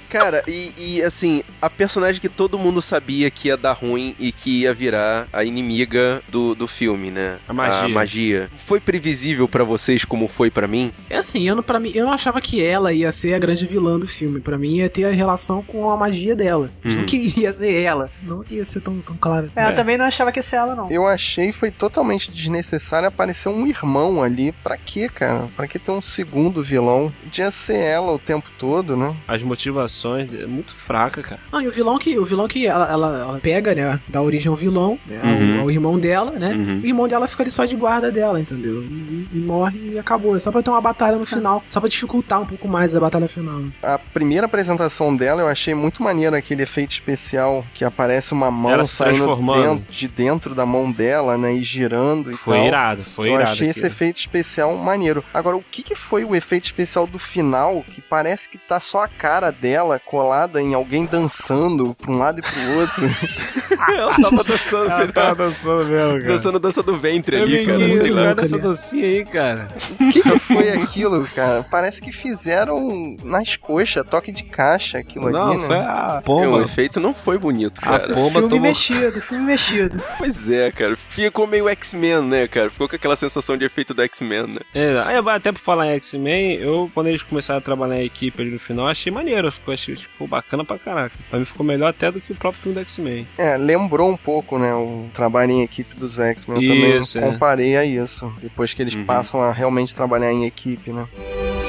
Cara, 0.09 0.43
e, 0.49 0.73
e, 0.79 1.03
assim, 1.03 1.43
a 1.61 1.69
personagem 1.69 2.21
que 2.21 2.29
todo 2.29 2.59
mundo 2.59 2.81
sabia 2.81 3.31
que 3.31 3.49
ia 3.49 3.57
dar 3.57 3.73
ruim 3.73 4.17
e 4.19 4.33
que 4.33 4.63
ia 4.63 4.73
virar 4.73 5.29
a 5.33 5.45
inimiga 5.45 6.23
do, 6.29 6.55
do 6.55 6.67
filme, 6.67 7.11
né? 7.11 7.39
A 7.47 7.53
magia. 7.53 7.89
magia. 7.89 8.51
Foi 8.57 8.81
previsível 8.81 9.47
pra 9.47 9.65
vocês 9.65 10.05
como 10.05 10.27
foi 10.27 10.51
pra 10.51 10.67
mim? 10.67 10.93
É 11.11 11.19
assim, 11.19 11.47
eu 11.47 11.55
não, 11.55 11.63
pra 11.63 11.79
mim, 11.79 11.93
eu 11.95 12.07
não 12.07 12.13
achava 12.13 12.41
que 12.41 12.63
ela 12.63 12.93
ia 12.93 13.13
ser 13.13 13.35
a 13.35 13.39
grande 13.39 13.67
vilã 13.67 13.99
do 13.99 14.09
filme. 14.09 14.41
Pra 14.41 14.57
mim 14.57 14.77
ia 14.77 14.89
ter 14.89 15.05
a 15.05 15.11
relação 15.11 15.63
com 15.63 15.91
a 15.91 15.97
magia 15.97 16.35
dela. 16.35 16.71
Não 16.83 17.05
que 17.05 17.35
ia 17.37 17.53
ser 17.53 17.83
ela. 17.83 18.11
Não 18.23 18.43
que 18.43 18.55
ia 18.55 18.65
ser 18.65 18.81
tão, 18.81 19.01
tão 19.01 19.17
claro 19.17 19.47
assim. 19.47 19.61
É, 19.61 19.69
eu 19.69 19.75
também 19.75 19.99
não 19.99 20.07
achava 20.07 20.33
que 20.33 20.39
ia 20.39 20.43
ser 20.43 20.57
ela, 20.57 20.75
não. 20.75 20.91
Eu 20.91 21.07
achei 21.07 21.53
foi 21.53 21.71
totalmente 21.71 22.31
desnecessário 22.31 23.09
aparecer 23.09 23.51
um 23.51 23.67
irmão 23.67 24.23
ali. 24.23 24.53
Pra 24.63 24.79
quê, 24.79 25.09
cara? 25.09 25.49
Pra 25.55 25.67
que 25.67 25.79
ter 25.79 25.91
um 25.91 26.01
segundo 26.01 26.63
vilão? 26.63 27.13
Podia 27.23 27.51
ser 27.51 27.79
ela 27.79 28.13
o 28.13 28.19
tempo 28.19 28.51
todo, 28.59 28.97
né? 28.97 29.15
As 29.27 29.43
motivações 29.43 29.98
é 30.07 30.47
muito 30.47 30.77
fraca, 30.77 31.23
cara. 31.23 31.41
Não, 31.53 31.61
e 31.61 31.67
o 31.69 31.73
vilão 31.73 31.99
que, 31.99 32.19
o 32.19 32.25
vilão 32.25 32.47
que 32.47 32.67
ela, 32.67 32.89
ela, 32.91 33.19
ela 33.21 33.41
pega, 33.41 33.75
né? 33.75 33.99
Dá 34.09 34.23
origem 34.23 34.49
ao 34.49 34.55
vilão, 34.57 34.99
né, 35.07 35.21
ao- 35.23 35.29
Uhum. 35.29 35.61
ao, 35.63 35.71
irmão 35.71 35.99
dela, 35.99 36.33
né? 36.33 36.53
Uhum. 36.55 36.81
O 36.83 36.87
irmão 36.87 37.09
dela 37.09 37.27
fica 37.27 37.43
ali 37.43 37.51
só 37.51 37.65
de 37.65 37.75
guarda 37.77 38.13
dela, 38.13 38.41
entendeu? 38.41 38.83
E, 38.83 39.29
e 39.33 39.39
morre 39.39 39.93
e 39.95 39.99
acabou. 39.99 40.37
É 40.37 40.39
só 40.41 40.51
pra 40.53 40.63
ter 40.63 40.71
uma 40.71 40.81
batalha 40.81 41.17
no 41.17 41.27
final. 41.27 41.63
Só 41.69 41.81
pra 41.81 41.89
dificultar 41.89 42.41
um 42.43 42.47
pouco 42.47 42.69
mais 42.69 42.95
a 42.95 43.01
batalha 43.01 43.29
final. 43.29 43.63
A 43.83 43.99
primeira 43.99 44.47
apresentação 44.47 45.15
dela 45.17 45.41
eu 45.43 45.49
achei 45.49 45.75
muito 45.75 46.03
maneiro 46.03 46.37
aquele 46.37 46.63
efeito 46.63 46.91
especial 46.91 47.65
que 47.75 47.85
aparece 47.85 48.33
uma 48.33 48.51
mão 48.51 48.73
Ela 48.73 48.85
saindo 48.85 49.35
dentro- 49.37 49.85
de 49.91 50.09
dentro 50.09 50.55
da 50.55 50.67
mão 50.67 50.91
dela, 50.91 51.39
né? 51.39 51.55
E 51.55 51.63
girando 51.63 52.31
e 52.31 52.35
Foi 52.35 52.57
tal. 52.59 52.67
irado, 52.67 53.05
foi 53.05 53.29
eu 53.29 53.35
irado. 53.35 53.51
achei 53.51 53.69
esse 53.69 53.87
efeito 53.87 54.17
especial 54.17 54.77
maneiro. 54.77 55.25
Agora, 55.33 55.57
o 55.57 55.63
que, 55.71 55.83
que 55.83 55.95
foi 55.95 56.25
o 56.25 56.35
efeito 56.35 56.65
especial 56.65 57.07
do 57.07 57.19
final 57.19 57.85
que 57.91 58.01
parece 58.03 58.49
que 58.49 58.59
tá 58.59 58.79
só 58.81 59.03
a 59.05 59.09
cara 59.09 59.51
dela 59.51 59.88
colada 59.97 60.61
em 60.61 60.75
alguém 60.75 61.07
dançando 61.07 61.95
pra 61.95 62.11
um 62.11 62.19
lado 62.19 62.41
e 62.41 62.43
pro 62.43 62.81
outro. 62.81 63.05
Ela 63.89 64.13
tava 64.17 64.45
dançando, 64.45 64.91
Ela 64.91 65.07
tava 65.13 65.35
dançando 65.37 65.85
mesmo, 65.85 66.13
cara. 66.15 66.25
dançando 66.25 66.59
dança 66.59 66.83
do 66.83 66.97
ventre 66.97 67.37
ali, 67.37 67.65
Meu 67.65 67.65
cara. 67.79 68.15
lá. 68.15 68.23
cara 68.23 68.35
dessa 68.35 68.59
dancinha 68.59 69.05
aí, 69.07 69.25
cara. 69.25 69.69
O 70.01 70.09
que, 70.11 70.23
que 70.23 70.39
foi 70.39 70.71
aquilo, 70.71 71.25
cara? 71.35 71.65
Parece 71.71 72.03
que 72.03 72.11
fizeram 72.13 73.17
nas 73.23 73.57
coxas, 73.57 74.05
toque 74.11 74.33
de 74.33 74.43
caixa 74.45 74.99
aquilo 74.99 75.31
Não, 75.31 75.51
ali, 75.53 75.59
né? 75.61 75.67
foi 75.67 75.77
a 75.77 76.15
É, 76.17 76.19
o 76.19 76.23
pomba. 76.23 76.63
efeito 76.63 76.99
não 76.99 77.15
foi 77.15 77.39
bonito, 77.39 77.79
A 77.83 77.99
cara. 77.99 78.15
pomba 78.15 78.31
Filme 78.33 78.49
tomou... 78.49 78.63
mexido, 78.65 79.21
filme 79.21 79.45
mexido. 79.45 80.03
Pois 80.19 80.51
é, 80.51 80.71
cara. 80.73 80.97
Ficou 80.97 81.47
meio 81.47 81.69
X-Men, 81.69 82.23
né, 82.23 82.49
cara? 82.49 82.69
Ficou 82.71 82.89
com 82.89 82.97
aquela 82.97 83.17
sensação 83.17 83.57
de 83.57 83.65
efeito 83.65 83.95
do 83.95 84.03
X-Men, 84.03 84.49
né? 84.49 84.61
É, 84.75 84.99
aí, 85.07 85.17
até 85.17 85.53
por 85.53 85.61
falar 85.61 85.87
em 85.87 85.95
X-Men, 85.97 86.55
eu, 86.57 86.91
quando 86.93 87.07
eles 87.07 87.23
começaram 87.23 87.59
a 87.59 87.63
trabalhar 87.63 88.01
em 88.03 88.07
equipe 88.07 88.41
ali 88.43 88.51
no 88.51 88.59
final, 88.59 88.87
achei 88.89 89.13
maneiro. 89.13 89.51
Ficou, 89.53 89.73
achei, 89.79 89.97
ficou 89.97 90.27
bacana 90.27 90.65
pra 90.65 90.79
caraca. 90.79 91.15
Pra 91.31 91.39
mim 91.39 91.45
ficou 91.45 91.65
melhor 91.65 91.89
até 91.89 92.11
do 92.11 92.21
que 92.21 92.33
o 92.33 92.35
próprio 92.35 92.61
filme 92.63 92.75
do 92.75 92.81
X-Men. 92.81 93.27
É, 93.39 93.57
lembrou 93.57 94.11
um 94.11 94.17
pouco, 94.17 94.59
né, 94.59 94.75
o 94.75 95.07
trabalho 95.13 95.53
em 95.53 95.63
equipe 95.63 95.95
dos 95.97 96.19
X-Men. 96.19 96.63
Eu 96.65 96.75
Isso, 96.99 97.17
é. 97.19 97.21
também 97.21 97.35
comparei 97.35 97.77
a 97.77 97.85
isso. 97.85 98.33
Depois 98.41 98.75
que 98.75 98.83
eles 98.83 98.95
Uhum. 98.95 99.05
passam 99.05 99.41
a 99.43 99.53
realmente 99.53 99.95
trabalhar 99.95 100.33
em 100.33 100.45
equipe, 100.45 100.91
né? 100.91 101.07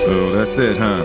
So 0.04 0.32
that's 0.36 0.58
it, 0.58 0.80
huh? 0.80 1.04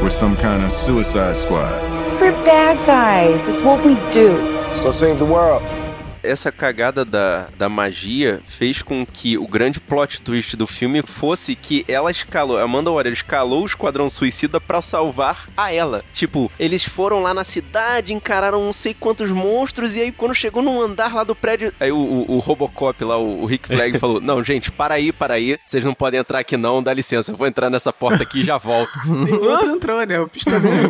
We're 0.00 0.10
some 0.10 0.36
kind 0.36 0.64
of 0.64 0.70
suicide 0.72 1.34
squad. 1.36 1.72
We're 2.20 2.32
bad 2.44 2.78
guys. 2.86 3.46
It's 3.48 3.60
what 3.64 3.84
we 3.86 3.94
do. 4.12 4.36
Let's 4.66 4.80
go 4.80 4.92
save 4.92 5.16
the 5.18 5.24
world. 5.24 5.64
Essa 6.28 6.52
cagada 6.52 7.04
da, 7.04 7.48
da 7.56 7.68
magia 7.68 8.42
fez 8.46 8.82
com 8.82 9.06
que 9.06 9.38
o 9.38 9.46
grande 9.46 9.80
plot 9.80 10.20
twist 10.20 10.56
do 10.56 10.66
filme 10.66 11.02
fosse 11.02 11.56
que 11.56 11.84
ela 11.88 12.10
escalou, 12.10 12.58
Amanda 12.58 12.90
Waller 12.90 13.12
escalou 13.12 13.62
o 13.62 13.66
Esquadrão 13.66 14.10
Suicida 14.10 14.60
pra 14.60 14.82
salvar 14.82 15.48
a 15.56 15.72
ela. 15.72 16.04
Tipo, 16.12 16.50
eles 16.60 16.84
foram 16.84 17.20
lá 17.20 17.32
na 17.32 17.44
cidade, 17.44 18.12
encararam 18.12 18.62
não 18.62 18.72
sei 18.72 18.92
quantos 18.92 19.30
monstros, 19.30 19.96
e 19.96 20.02
aí 20.02 20.12
quando 20.12 20.34
chegou 20.34 20.62
num 20.62 20.82
andar 20.82 21.14
lá 21.14 21.24
do 21.24 21.34
prédio, 21.34 21.72
aí 21.80 21.90
o, 21.90 21.96
o, 21.96 22.36
o 22.36 22.38
Robocop 22.38 23.02
lá, 23.04 23.16
o, 23.16 23.42
o 23.42 23.46
Rick 23.46 23.66
Flag 23.66 23.96
falou, 23.98 24.20
não, 24.20 24.44
gente, 24.44 24.70
para 24.70 24.94
aí, 24.94 25.12
para 25.12 25.34
aí, 25.34 25.58
vocês 25.64 25.82
não 25.82 25.94
podem 25.94 26.20
entrar 26.20 26.40
aqui 26.40 26.58
não, 26.58 26.82
dá 26.82 26.92
licença, 26.92 27.32
eu 27.32 27.36
vou 27.36 27.46
entrar 27.46 27.70
nessa 27.70 27.92
porta 27.92 28.22
aqui 28.22 28.40
e 28.40 28.44
já 28.44 28.58
volto. 28.58 28.92
E 29.28 29.46
outro 29.46 29.70
entrou, 29.70 30.06
né? 30.06 30.20
O 30.20 30.28
pistoleiro. 30.28 30.88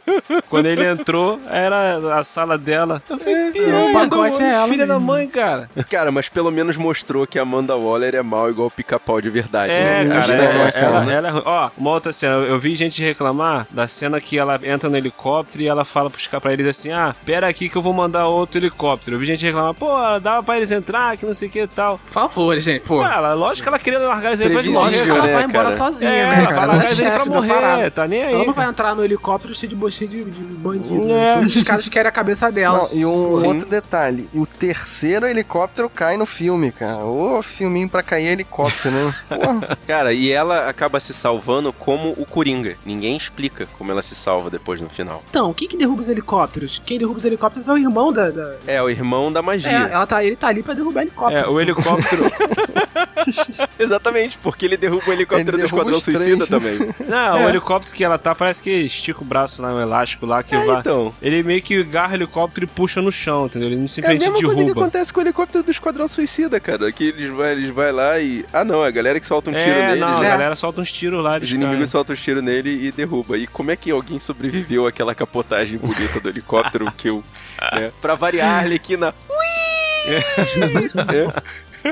Quando 0.48 0.66
ele 0.66 0.86
entrou, 0.86 1.40
era 1.48 2.18
a 2.18 2.22
sala 2.22 2.56
dela. 2.56 3.02
Eu 3.08 3.18
falei, 3.18 3.50
o 3.50 3.92
pacote 3.92 4.42
é 4.42 4.50
ela 4.54 4.79
Filha 4.80 4.94
da 4.94 5.00
mãe, 5.00 5.26
cara. 5.28 5.68
Cara, 5.90 6.10
mas 6.10 6.28
pelo 6.28 6.50
menos 6.50 6.76
mostrou 6.76 7.26
que 7.26 7.38
a 7.38 7.42
Amanda 7.42 7.76
Waller 7.76 8.14
é 8.14 8.22
mal 8.22 8.48
igual 8.48 8.68
o 8.68 8.70
pica-pau 8.70 9.20
de 9.20 9.28
verdade. 9.28 9.70
É, 9.72 10.04
né? 10.04 10.20
cara, 10.20 10.32
é, 10.32 10.36
daquela 10.38 10.68
ela, 10.70 11.04
né? 11.04 11.14
ela 11.16 11.28
é 11.28 11.30
ruim. 11.30 11.42
Ó, 11.44 11.70
uma 11.76 11.90
outra 11.90 12.12
cena, 12.12 12.34
eu 12.36 12.58
vi 12.58 12.74
gente 12.74 13.02
reclamar 13.02 13.66
da 13.70 13.86
cena 13.86 14.20
que 14.20 14.38
ela 14.38 14.58
entra 14.62 14.88
no 14.88 14.96
helicóptero 14.96 15.62
e 15.62 15.68
ela 15.68 15.84
fala 15.84 16.08
pros 16.08 16.26
caras 16.26 16.42
pra 16.42 16.52
eles 16.52 16.66
assim: 16.66 16.92
ah, 16.92 17.14
pera 17.24 17.48
aqui 17.48 17.68
que 17.68 17.76
eu 17.76 17.82
vou 17.82 17.92
mandar 17.92 18.26
outro 18.26 18.58
helicóptero. 18.58 19.16
Eu 19.16 19.20
vi 19.20 19.26
gente 19.26 19.44
reclamar, 19.44 19.74
pô, 19.74 19.88
dava 20.20 20.42
pra 20.42 20.56
eles 20.56 20.70
entrar, 20.70 21.16
que 21.16 21.26
não 21.26 21.34
sei 21.34 21.48
o 21.48 21.50
que 21.50 21.60
e 21.60 21.66
tal. 21.66 21.98
Por 21.98 22.10
favor, 22.10 22.58
gente, 22.58 22.86
pô. 22.86 23.02
Ela, 23.02 23.34
lógico 23.34 23.64
que 23.64 23.68
ela 23.68 23.78
queria 23.78 23.98
largar 23.98 24.28
eles 24.28 24.40
aí 24.40 24.50
pra 24.50 24.60
eles 24.60 24.74
Previsível, 24.74 24.80
Lógico 24.80 25.04
que 25.04 25.10
morrer, 25.10 25.18
ela 25.18 25.26
né, 25.26 25.34
vai 25.34 25.44
embora 25.44 25.64
cara? 25.64 25.76
sozinha, 25.76 26.10
É, 26.10 26.30
né, 26.30 26.38
ela 26.38 26.46
cara? 26.46 26.54
vai 26.54 26.54
Ela 26.54 26.64
é 26.64 26.66
largar 26.76 26.84
eles 26.86 27.00
aí 27.00 27.10
pra 27.10 27.24
morrer, 27.26 27.90
tá 27.90 28.08
nem 28.08 28.22
aí. 28.22 28.34
Ela 28.34 28.44
não 28.44 28.52
vai 28.52 28.66
entrar 28.68 28.94
no 28.94 29.04
helicóptero 29.04 29.54
cheio 29.54 29.70
de, 29.74 29.90
cheio 29.90 30.10
de, 30.10 30.24
de 30.24 30.40
bandido. 30.40 31.10
É. 31.10 31.36
Né? 31.36 31.40
Os 31.40 31.62
caras 31.62 31.88
querem 31.88 32.08
a 32.08 32.12
cabeça 32.12 32.50
dela. 32.50 32.78
Não, 32.78 32.88
e 32.92 33.04
um 33.04 33.32
Sim. 33.32 33.46
outro 33.48 33.68
detalhe: 33.68 34.28
o 34.34 34.46
terceiro 34.60 35.26
helicóptero 35.26 35.88
cai 35.88 36.18
no 36.18 36.26
filme, 36.26 36.70
cara. 36.70 37.02
Ô, 37.02 37.42
filminho 37.42 37.88
pra 37.88 38.02
cair 38.02 38.26
helicóptero, 38.26 38.94
né? 38.94 39.14
Porra. 39.26 39.78
Cara, 39.86 40.12
e 40.12 40.30
ela 40.30 40.68
acaba 40.68 41.00
se 41.00 41.14
salvando 41.14 41.72
como 41.72 42.10
o 42.18 42.26
Coringa. 42.26 42.76
Ninguém 42.84 43.16
explica 43.16 43.66
como 43.78 43.90
ela 43.90 44.02
se 44.02 44.14
salva 44.14 44.50
depois 44.50 44.78
no 44.78 44.90
final. 44.90 45.24
Então, 45.30 45.52
quem 45.54 45.66
que 45.66 45.78
derruba 45.78 46.02
os 46.02 46.08
helicópteros? 46.10 46.80
Quem 46.84 46.98
derruba 46.98 47.16
os 47.16 47.24
helicópteros 47.24 47.68
é 47.68 47.72
o 47.72 47.78
irmão 47.78 48.12
da. 48.12 48.30
da- 48.30 48.56
É, 48.66 48.82
o 48.82 48.90
irmão 48.90 49.32
da 49.32 49.40
É, 49.40 49.42
magia. 49.42 49.70
ela 49.70 50.06
tá, 50.06 50.22
ele 50.22 50.36
tá 50.36 50.48
ali 50.48 50.62
pra 50.62 50.74
derrubar 50.74 51.00
helicóptero. 51.02 51.46
É, 51.46 51.48
o 51.48 51.58
helicóptero. 51.58 52.24
Exatamente, 53.78 54.38
porque 54.38 54.64
ele 54.66 54.76
derruba 54.76 55.02
o 55.08 55.12
helicóptero 55.12 55.56
Ele 55.56 55.62
do 55.62 55.66
Esquadrão 55.66 56.00
Suicida 56.00 56.36
né? 56.36 56.46
também. 56.46 56.78
Não, 57.08 57.44
o 57.44 57.48
helicóptero 57.48 57.94
que 57.94 58.04
ela 58.04 58.18
tá 58.18 58.34
parece 58.34 58.62
que 58.62 58.70
estica 58.70 59.20
o 59.22 59.24
braço 59.24 59.62
lá, 59.62 59.72
um 59.74 59.80
elástico 59.80 60.26
lá 60.26 60.42
que 60.42 60.54
É, 60.54 60.64
vai. 60.64 60.80
então. 60.80 61.12
Ele 61.20 61.42
meio 61.42 61.62
que 61.62 61.80
agarra 61.80 62.12
o 62.12 62.16
helicóptero 62.16 62.64
e 62.64 62.68
puxa 62.68 63.00
no 63.02 63.10
chão, 63.10 63.46
entendeu? 63.46 63.68
Ele 63.68 63.76
não 63.76 63.84
É 63.84 63.88
simplesmente 63.88 64.42
mesma 64.50 64.62
coisa 64.62 64.74
que 64.74 64.80
acontece 64.80 65.12
com 65.12 65.20
o 65.20 65.22
helicóptero 65.22 65.64
do 65.64 65.70
Esquadrão 65.70 66.08
Suicida, 66.08 66.60
cara. 66.60 66.90
Que 66.92 67.04
eles 67.04 67.30
vai, 67.30 67.52
eles 67.52 67.70
vai 67.70 67.92
lá 67.92 68.18
e. 68.20 68.44
Ah, 68.52 68.64
não, 68.64 68.84
é 68.84 68.88
a 68.88 68.90
galera 68.90 69.20
que 69.20 69.26
solta 69.26 69.50
um 69.50 69.54
tiro 69.54 69.78
é, 69.78 69.88
nele. 69.88 70.00
não, 70.00 70.16
a 70.16 70.20
né? 70.20 70.28
galera 70.28 70.56
solta 70.56 70.80
uns 70.80 70.92
tiros 70.92 71.22
lá. 71.22 71.38
Os 71.40 71.50
inimigos 71.50 71.76
caem. 71.76 71.86
soltam 71.86 72.14
um 72.14 72.18
tiro 72.18 72.42
nele 72.42 72.86
e 72.86 72.92
derruba. 72.92 73.38
E 73.38 73.46
como 73.46 73.70
é 73.70 73.76
que 73.76 73.90
alguém 73.90 74.18
sobreviveu 74.18 74.86
àquela 74.86 75.14
capotagem 75.14 75.78
bonita 75.78 76.20
do 76.20 76.28
helicóptero 76.28 76.90
que 76.96 77.08
eu. 77.08 77.24
Né? 77.72 77.92
Pra 78.00 78.14
variar, 78.14 78.48
a 78.48 78.58
Arlequina. 78.60 79.14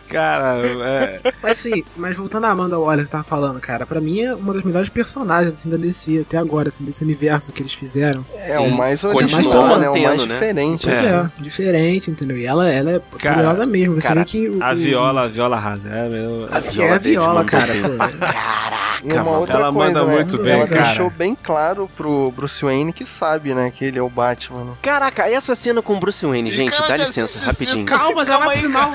Cara, 0.08 0.58
é. 0.66 1.20
Mas 1.42 1.52
assim, 1.52 1.84
mas 1.96 2.16
voltando 2.16 2.44
à 2.44 2.50
Amanda 2.50 2.78
Waller, 2.78 3.04
você 3.04 3.12
tava 3.12 3.24
falando, 3.24 3.60
cara, 3.60 3.86
pra 3.86 4.00
mim 4.00 4.20
é 4.20 4.34
uma 4.34 4.52
das 4.52 4.62
melhores 4.62 4.88
personagens 4.88 5.54
assim, 5.54 5.70
da 5.70 5.76
DC 5.76 6.24
até 6.26 6.36
agora, 6.38 6.68
assim, 6.68 6.84
desse 6.84 7.02
universo 7.02 7.52
que 7.52 7.62
eles 7.62 7.72
fizeram. 7.72 8.24
É 8.36 8.58
o 8.60 8.70
mais 8.70 9.04
original, 9.04 9.78
né? 9.78 9.88
O 9.88 10.02
mais 10.02 10.26
né? 10.26 10.34
diferente. 10.34 10.90
Assim. 10.90 11.06
é, 11.08 11.30
diferente, 11.38 12.10
entendeu? 12.10 12.36
E 12.36 12.44
ela, 12.44 12.68
ela 12.70 12.90
é 12.92 13.00
Cara, 13.18 13.36
poderosa 13.36 13.66
mesmo. 13.66 14.00
Você 14.00 14.08
cara, 14.08 14.20
vê 14.20 14.26
que 14.26 14.48
o, 14.48 14.62
A 14.62 14.74
viola, 14.74 15.22
a 15.22 15.28
viola 15.28 15.56
arrasa. 15.56 15.90
É, 15.90 16.08
meu, 16.08 16.48
A 16.50 16.58
É 16.58 16.60
viola 16.60 16.94
a 16.94 16.98
deles 16.98 17.18
viola, 17.18 17.44
cara. 17.44 17.66
bem. 17.66 18.87
E 19.04 19.12
uma 19.12 19.38
outra 19.38 19.54
Ela 19.58 19.72
coisa, 19.72 19.92
manda 19.94 20.04
né? 20.04 20.12
muito 20.14 20.42
bem, 20.42 20.52
Ela 20.54 20.66
cara. 20.66 20.82
deixou 20.82 21.10
bem 21.10 21.34
claro 21.34 21.88
pro 21.96 22.32
Bruce 22.32 22.64
Wayne 22.64 22.92
que 22.92 23.06
sabe, 23.06 23.54
né? 23.54 23.70
Que 23.70 23.84
ele 23.84 23.98
é 23.98 24.02
o 24.02 24.08
Batman. 24.08 24.64
né? 24.64 24.72
Caraca, 24.82 25.28
essa 25.30 25.54
cena 25.54 25.80
com 25.82 25.94
o 25.96 26.00
Bruce 26.00 26.24
Wayne, 26.24 26.50
gente, 26.50 26.76
dá 26.86 26.96
licença, 26.96 27.44
rapidinho. 27.46 27.86
Calma, 27.86 28.24
já 28.24 28.38
vai 28.38 28.58
pro 28.58 28.66
final. 28.66 28.90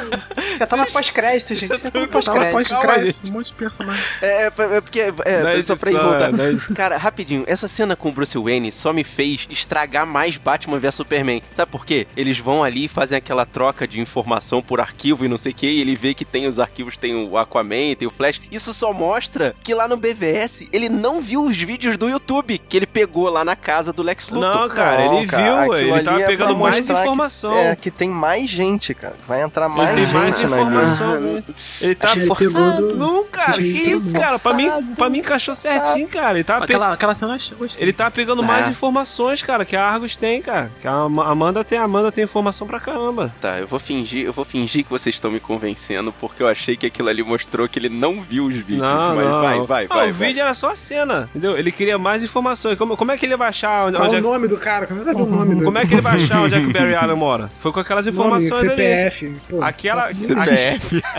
Já 0.60 0.66
tá 0.68 0.78
na 0.78 0.86
pós-crédito, 0.86 1.54
gente. 1.56 1.68
Já 1.68 1.90
tá 1.92 2.00
na 2.00 2.22
Tava 2.22 2.46
pós-crédito. 2.52 3.30
um 3.30 3.34
monte 3.34 3.48
de 3.48 3.54
personagem. 3.54 4.04
É, 4.22 4.44
é, 4.46 4.48
é 4.48 4.82
porque. 4.82 5.00
É, 5.00 5.62
só 5.62 5.76
pra 5.76 5.92
é. 5.92 6.74
Cara, 6.76 6.98
rapidinho, 6.98 7.44
essa 7.48 7.68
cena 7.68 7.96
com 7.96 8.10
o 8.10 8.12
Bruce 8.12 8.38
Wayne 8.38 8.72
só 8.72 8.92
me 8.94 9.04
fez 9.04 9.48
estragar 9.50 10.06
mais 10.06 10.38
Batman 10.38 10.80
vs 10.80 10.96
Superman. 10.96 11.42
Sabe 11.52 11.72
por 11.72 11.86
quê? 11.86 12.08
Eles 12.16 12.40
vão 12.40 12.64
ali 12.64 12.86
e 12.86 12.88
fazem 12.88 13.18
aquela 13.18 13.46
troca 13.46 13.88
de 13.88 14.00
informação 14.00 14.62
por 14.62 14.80
arquivo 14.80 15.26
e 15.26 15.28
não 15.28 15.38
sei 15.38 15.52
o 15.52 15.56
que, 15.56 15.68
e 15.68 15.82
ele 15.82 15.96
vê 15.96 16.14
que 16.14 16.26
tem 16.26 16.48
os 16.48 16.60
arquivos, 16.60 16.98
tem 16.98 17.16
o 17.16 17.38
Aquaman, 17.38 17.96
tem 17.98 18.08
o 18.08 18.12
Flash. 18.12 18.42
Isso 18.52 18.74
só 18.74 18.94
mostra 18.94 19.56
que 19.64 19.74
lá 19.74 19.88
no 19.88 19.93
BVS 19.98 20.68
ele 20.72 20.90
não 20.90 21.20
viu 21.22 21.44
os 21.44 21.58
vídeos 21.58 21.98
do 21.98 22.08
YouTube 22.10 22.58
que 22.58 22.78
ele 22.78 22.86
pegou 22.86 23.30
lá 23.30 23.44
na 23.46 23.56
casa 23.56 23.92
do 23.94 24.02
Lex 24.04 24.30
Luthor. 24.30 24.50
Não, 24.62 24.70
cara, 24.70 25.06
Não, 25.06 25.18
ele 25.20 25.28
cara, 25.28 25.44
viu, 25.66 25.74
ele 25.76 26.02
tava 26.02 26.22
é 26.22 26.26
pegando 26.26 26.58
mais 26.58 26.78
mostrar 26.78 26.96
que- 26.96 27.02
informação. 27.02 27.58
é, 27.58 27.76
que 27.76 27.92
tem 27.92 28.10
mais 28.10 28.50
gente, 28.50 28.94
cara. 28.94 29.16
Vai 29.28 29.42
entrar 29.42 29.66
Ele 29.68 29.76
mais 29.76 29.96
tem 29.96 30.06
gente 30.06 30.14
mais 30.16 30.42
na 30.42 30.48
informação, 30.62 31.22
né? 31.22 31.44
Ele 31.82 31.96
tá 31.96 32.12
ele 32.16 32.26
forçado. 32.28 32.88
do- 32.88 32.96
Não, 32.98 33.26
cara, 33.26 33.54
que 33.54 33.64
isso, 33.64 34.12
cara? 34.14 34.40
Pra 34.40 34.54
mim, 34.54 34.70
pra 34.96 35.10
mim 35.10 35.20
encaixou 35.20 35.56
certinho, 35.56 36.08
cara. 36.08 36.36
Ele 36.38 36.44
tava, 36.44 36.66
pe- 36.66 36.74
Aquela, 36.74 36.94
aquela 36.94 37.16
cena 37.16 37.38
eu 37.52 37.58
gostei. 37.58 37.84
ele 37.84 37.94
tava 37.94 38.12
pegando 38.12 38.44
mais 38.44 38.68
informações, 38.68 39.42
cara, 39.44 39.66
que 39.66 39.76
a 39.76 39.86
Argus 39.86 40.16
tem, 40.16 40.42
cara. 40.42 40.72
Que 40.80 40.88
a 40.88 40.92
Ama- 40.92 41.26
Amanda 41.30 41.64
tem, 41.64 41.78
a 41.78 41.84
Amanda 41.84 42.12
tem 42.12 42.24
informação 42.24 42.68
pra 42.68 42.80
caramba. 42.80 43.34
Tá, 43.40 43.60
eu 43.60 43.68
vou 43.68 43.80
fingir, 43.80 44.26
eu 44.26 44.34
vou 44.34 44.46
fingir 44.46 44.84
que 44.84 44.90
vocês 44.90 45.16
estão 45.16 45.32
me 45.32 45.40
convencendo, 45.40 46.14
porque 46.20 46.42
eu 46.44 46.48
achei 46.48 46.76
que 46.76 46.86
aquilo 46.86 47.10
ali 47.10 47.24
mostrou 47.24 47.68
que 47.68 47.78
ele 47.80 47.90
não 47.90 48.22
viu 48.22 48.46
os 48.46 48.56
vídeos. 48.56 48.80
Não, 48.80 49.16
mas 49.16 49.26
não. 49.26 49.42
vai, 49.42 49.60
vai, 49.62 49.83
Ah, 49.90 49.96
vai. 49.96 50.10
o 50.10 50.14
vai. 50.14 50.28
vídeo 50.28 50.42
era 50.42 50.54
só 50.54 50.72
a 50.72 50.76
cena, 50.76 51.30
entendeu? 51.32 51.58
Ele 51.58 51.72
queria 51.72 51.98
mais 51.98 52.24
informações. 52.24 52.78
Como, 52.78 52.96
como 52.98 53.12
é 53.12 53.18
que 53.18 53.26
ele 53.26 53.36
vai 53.38 53.50
achar 53.50 53.88
onde, 53.88 53.98
Qual 53.98 54.06
onde 54.08 54.16
o 54.16 54.20
é, 54.20 54.22
nome 54.22 54.48
do 54.48 54.58
cara? 54.58 54.88
Como 54.88 55.00
é 55.00 55.04
sabe 55.04 55.22
o 55.22 55.26
nome 55.26 55.56
do 55.56 55.64
como 55.66 55.78
é 55.78 55.86
que 55.86 55.94
ele 55.94 56.02
vai 56.02 56.16
achar 56.16 56.42
onde 56.42 56.56
é 56.56 56.60
que 56.60 56.68
o 56.68 56.72
Barry 56.74 56.96
Allen 56.96 57.16
mora? 57.16 57.50
Foi 57.58 57.72
com 57.72 57.80
aquelas 57.80 58.06
Nome, 58.06 58.18
informações 58.18 58.68
ali. 58.68 58.78
CPF. 58.78 59.36
Pô, 59.50 59.62
Aquela- 59.62 60.08
CPF. 60.14 61.02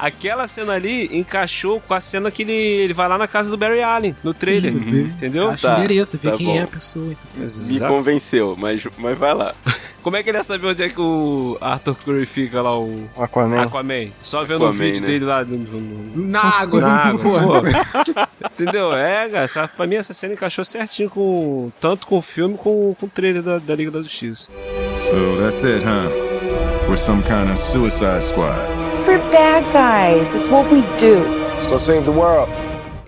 Aquela 0.00 0.46
cena 0.46 0.74
ali 0.74 1.08
encaixou 1.18 1.80
com 1.80 1.92
a 1.92 2.00
cena 2.00 2.30
que 2.30 2.42
ele, 2.42 2.52
ele 2.52 2.94
vai 2.94 3.08
lá 3.08 3.18
na 3.18 3.26
casa 3.26 3.50
do 3.50 3.56
Barry 3.58 3.82
Allen, 3.82 4.14
no 4.22 4.32
trailer. 4.32 4.72
Sim, 4.72 4.78
vê. 4.78 5.00
Entendeu? 5.02 5.50
Acha 5.50 5.68
Tá, 5.68 5.74
o 5.74 5.78
endereço, 5.78 6.16
vê 6.22 6.30
tá 6.30 6.36
quem 6.36 6.46
bom. 6.46 6.56
é 6.56 6.62
a 6.62 6.66
pessoa. 6.68 7.16
Me 7.34 7.44
Exato. 7.44 7.92
convenceu, 7.92 8.54
mas, 8.56 8.86
mas 8.96 9.18
vai 9.18 9.34
lá. 9.34 9.56
Como 10.08 10.16
é 10.16 10.22
que 10.22 10.30
ele 10.30 10.38
ia 10.38 10.42
saber 10.42 10.68
onde 10.68 10.82
é 10.82 10.88
que 10.88 10.98
o 10.98 11.58
Arthur 11.60 11.94
Curry 12.02 12.24
fica 12.24 12.62
lá, 12.62 12.74
o 12.78 13.06
O 13.14 13.22
Aquaman. 13.22 13.60
Aquaman? 13.60 14.08
Só 14.22 14.42
vendo 14.42 14.62
o 14.62 14.68
Aquaman, 14.68 14.72
vídeo 14.72 15.00
né? 15.02 15.06
dele 15.06 15.24
lá 15.26 15.44
no, 15.44 15.58
no- 15.58 15.80
no- 15.80 16.26
Na 16.30 16.40
água. 16.40 16.80
na 16.80 16.96
água. 17.08 17.62
Entendeu? 18.54 18.94
É, 18.94 19.28
cara, 19.28 19.44
essa, 19.44 19.68
pra 19.68 19.86
mim 19.86 19.96
essa 19.96 20.14
cena 20.14 20.32
encaixou 20.32 20.64
certinho 20.64 21.10
com. 21.10 21.70
Tanto 21.78 22.06
com 22.06 22.16
o 22.16 22.22
filme 22.22 22.56
como 22.56 22.96
com 22.98 23.04
o 23.04 23.08
trailer 23.10 23.42
da, 23.42 23.58
da 23.58 23.74
Liga 23.74 23.90
da 23.90 24.00
Justiça. 24.00 24.50
So 25.10 25.36
that's 25.42 25.62
it, 25.62 25.84
huh? 25.84 26.08
We're 26.88 26.96
some 26.96 27.22
kind 27.22 27.50
of 27.50 27.58
suicide 27.58 28.22
squad. 28.22 28.58
We're 29.06 29.18
bad 29.30 29.64
guys. 29.74 30.34
It's 30.34 30.46
what 30.50 30.72
we 30.72 30.80
do. 30.98 31.22
Let's 31.52 31.66
go 31.66 31.76
save 31.78 32.04
the 32.04 32.10
world. 32.12 32.48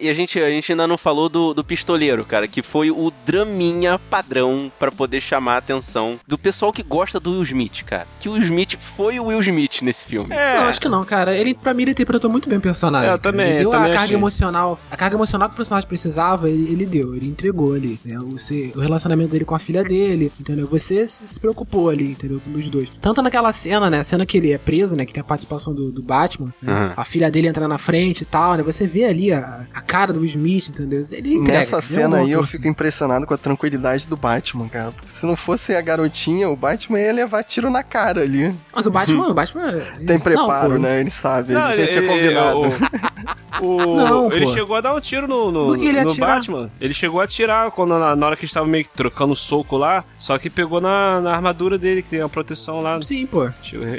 E 0.00 0.08
a 0.08 0.12
gente, 0.12 0.38
a 0.40 0.48
gente 0.50 0.72
ainda 0.72 0.86
não 0.86 0.96
falou 0.96 1.28
do, 1.28 1.52
do 1.54 1.62
pistoleiro, 1.62 2.24
cara, 2.24 2.48
que 2.48 2.62
foi 2.62 2.90
o 2.90 3.12
draminha 3.26 3.98
padrão 4.10 4.70
pra 4.78 4.90
poder 4.90 5.20
chamar 5.20 5.54
a 5.54 5.58
atenção 5.58 6.18
do 6.26 6.38
pessoal 6.38 6.72
que 6.72 6.82
gosta 6.82 7.20
do 7.20 7.32
Will 7.32 7.42
Smith, 7.42 7.82
cara. 7.84 8.06
Que 8.18 8.28
o 8.28 8.32
Will 8.32 8.42
Smith 8.42 8.76
foi 8.78 9.18
o 9.20 9.26
Will 9.26 9.40
Smith 9.40 9.82
nesse 9.82 10.04
filme. 10.06 10.28
É. 10.34 10.58
Não, 10.58 10.64
acho 10.68 10.80
que 10.80 10.88
não, 10.88 11.04
cara. 11.04 11.36
Ele, 11.36 11.54
pra 11.54 11.74
mim, 11.74 11.82
ele 11.82 11.90
interpretou 11.92 12.30
muito 12.30 12.48
bem 12.48 12.58
o 12.58 12.60
personagem. 12.60 13.10
É, 13.10 13.12
eu 13.12 13.18
também, 13.18 13.46
Ele 13.48 13.56
eu 13.58 13.62
deu 13.62 13.70
também 13.72 13.86
a 13.90 13.92
carga 13.92 14.04
achei. 14.04 14.16
emocional. 14.16 14.80
A 14.90 14.96
carga 14.96 15.16
emocional 15.16 15.48
que 15.48 15.54
o 15.54 15.56
personagem 15.56 15.88
precisava, 15.88 16.48
ele, 16.48 16.72
ele 16.72 16.86
deu. 16.86 17.14
Ele 17.14 17.26
entregou 17.28 17.74
ali, 17.74 17.98
né? 18.04 18.18
O, 18.18 18.38
se- 18.38 18.72
o 18.74 18.80
relacionamento 18.80 19.30
dele 19.30 19.44
com 19.44 19.54
a 19.54 19.58
filha 19.58 19.82
dele, 19.84 20.32
entendeu? 20.40 20.66
Você 20.68 21.06
se, 21.06 21.26
se 21.28 21.38
preocupou 21.40 21.88
ali, 21.90 22.12
entendeu? 22.12 22.40
Com 22.40 22.58
os 22.58 22.68
dois. 22.68 22.88
Tanto 23.00 23.20
naquela 23.22 23.52
cena, 23.52 23.90
né? 23.90 24.00
A 24.00 24.04
cena 24.04 24.24
que 24.24 24.38
ele 24.38 24.52
é 24.52 24.58
preso, 24.58 24.96
né? 24.96 25.04
Que 25.04 25.12
tem 25.12 25.20
a 25.20 25.24
participação 25.24 25.74
do, 25.74 25.90
do 25.90 26.02
Batman. 26.02 26.52
né? 26.62 26.72
Aham. 26.72 26.94
A 26.96 27.04
filha 27.04 27.30
dele 27.30 27.48
entra 27.48 27.66
na 27.68 27.78
frente 27.78 28.22
e 28.22 28.24
tal, 28.24 28.54
né? 28.54 28.62
Você 28.62 28.86
vê 28.86 29.04
ali 29.04 29.32
a, 29.32 29.66
a 29.74 29.80
cara 29.90 30.12
do 30.12 30.24
Smith, 30.24 30.68
entendeu? 30.68 31.04
Ele 31.10 31.34
entrega. 31.34 31.58
Nessa 31.58 31.78
é 31.78 31.80
cena 31.80 32.18
aí 32.18 32.30
eu 32.30 32.38
ator, 32.40 32.50
fico 32.50 32.68
impressionado 32.68 33.26
com 33.26 33.34
a 33.34 33.36
tranquilidade 33.36 34.06
do 34.06 34.16
Batman, 34.16 34.68
cara. 34.68 34.92
Porque 34.92 35.10
se 35.10 35.26
não 35.26 35.34
fosse 35.34 35.74
a 35.74 35.80
garotinha, 35.80 36.48
o 36.48 36.54
Batman 36.54 37.00
ia 37.00 37.12
levar 37.12 37.42
tiro 37.42 37.68
na 37.70 37.82
cara 37.82 38.20
ali. 38.22 38.54
Mas 38.72 38.86
o 38.86 38.90
Batman, 38.90 39.28
o 39.28 39.34
Batman. 39.34 39.72
Tem 40.06 40.16
Não, 40.16 40.20
preparo, 40.20 40.72
pô. 40.74 40.78
né? 40.78 41.00
Ele 41.00 41.10
sabe, 41.10 41.52
Não, 41.52 41.70
ele 41.70 41.84
já 41.84 41.90
tinha 41.90 42.04
ele- 42.04 42.08
combinado. 42.08 42.60
O, 43.60 43.76
Não, 43.94 44.32
ele 44.32 44.46
pô. 44.46 44.52
chegou 44.52 44.74
a 44.76 44.80
dar 44.80 44.94
um 44.94 45.00
tiro 45.00 45.28
no, 45.28 45.50
no, 45.52 45.76
ele 45.76 46.02
no? 46.02 46.14
Batman. 46.16 46.70
Ele 46.80 46.94
chegou 46.94 47.20
a 47.20 47.24
atirar 47.24 47.70
quando, 47.70 47.98
na, 47.98 48.16
na 48.16 48.26
hora 48.26 48.36
que 48.36 48.46
estava 48.46 48.66
meio 48.66 48.84
que 48.84 48.90
trocando 48.90 49.34
soco 49.36 49.76
lá, 49.76 50.02
só 50.16 50.38
que 50.38 50.48
pegou 50.48 50.80
na, 50.80 51.20
na 51.20 51.34
armadura 51.34 51.76
dele, 51.76 52.00
que 52.02 52.08
tem 52.08 52.20
uma 52.22 52.28
proteção 52.28 52.80
lá. 52.80 52.98
Sim, 53.02 53.26
pô. 53.26 53.50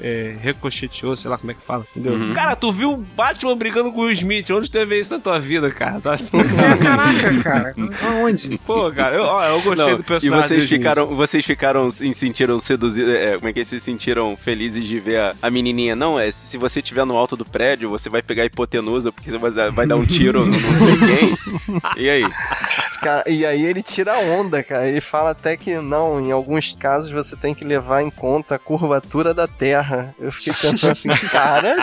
É, 0.01 0.35
ricocheteou, 0.41 1.15
sei 1.15 1.29
lá 1.29 1.37
como 1.37 1.51
é 1.51 1.53
que 1.53 1.61
fala, 1.61 1.85
entendeu? 1.91 2.13
Uhum. 2.13 2.33
Cara, 2.33 2.55
tu 2.55 2.71
viu 2.71 2.93
o 2.93 2.97
Batman 2.97 3.55
brigando 3.55 3.91
com 3.91 3.99
o 3.99 4.03
Will 4.05 4.13
Smith? 4.13 4.49
Onde 4.49 4.71
tu 4.71 4.77
ia 4.79 4.85
ver 4.85 4.99
isso 4.99 5.13
na 5.13 5.19
tua 5.19 5.39
vida, 5.39 5.69
cara? 5.69 5.80
Tá? 6.01 6.13
É, 6.15 6.77
caraca, 6.77 7.43
cara. 7.43 7.75
Aonde? 8.13 8.57
Pô, 8.65 8.91
cara, 8.91 9.15
eu, 9.15 9.23
ó, 9.23 9.45
eu 9.45 9.61
gostei 9.61 9.91
Não, 9.91 9.95
do 9.97 10.01
e 10.01 10.05
personagem. 10.05 10.47
vocês 10.47 10.59
do 10.59 10.63
Smith. 10.65 10.79
ficaram, 10.79 11.15
vocês 11.15 11.45
ficaram 11.45 11.89
se 11.89 12.13
sentiram 12.13 12.59
seduzidos, 12.59 13.13
é, 13.13 13.35
como 13.35 13.49
é 13.49 13.53
que 13.53 13.63
vocês 13.65 13.81
se 13.81 13.91
sentiram 13.91 14.37
felizes 14.37 14.85
de 14.85 14.99
ver 14.99 15.19
a, 15.19 15.35
a 15.41 15.49
menininha? 15.49 15.95
Não, 15.95 16.19
é 16.19 16.31
se 16.31 16.57
você 16.57 16.79
estiver 16.79 17.05
no 17.05 17.15
alto 17.17 17.35
do 17.35 17.45
prédio, 17.45 17.89
você 17.89 18.09
vai 18.09 18.21
pegar 18.21 18.43
a 18.43 18.45
hipotenusa 18.45 19.11
porque 19.11 19.29
você 19.31 19.37
vai, 19.37 19.71
vai 19.71 19.87
dar 19.87 19.95
um 19.95 20.05
tiro 20.05 20.45
no 20.45 20.51
não 20.51 20.53
sei 20.53 20.97
quem. 20.97 21.81
E 21.97 22.09
aí? 22.09 22.23
Cara, 23.01 23.23
e 23.27 23.45
aí 23.45 23.65
ele 23.65 23.81
tira 23.81 24.13
a 24.13 24.19
onda, 24.19 24.61
cara. 24.63 24.87
Ele 24.87 25.01
fala 25.01 25.31
até 25.31 25.57
que 25.57 25.75
não, 25.79 26.19
em 26.19 26.31
alguns 26.31 26.75
casos 26.75 27.09
você 27.09 27.35
tem 27.35 27.53
que 27.53 27.63
levar 27.65 28.01
em 28.01 28.09
conta 28.09 28.55
a 28.55 28.59
curvatura 28.59 29.33
da 29.33 29.47
Terra. 29.47 30.13
Eu 30.19 30.31
fiquei 30.31 30.53
pensando 30.53 30.91
assim, 30.91 31.09
cara, 31.29 31.75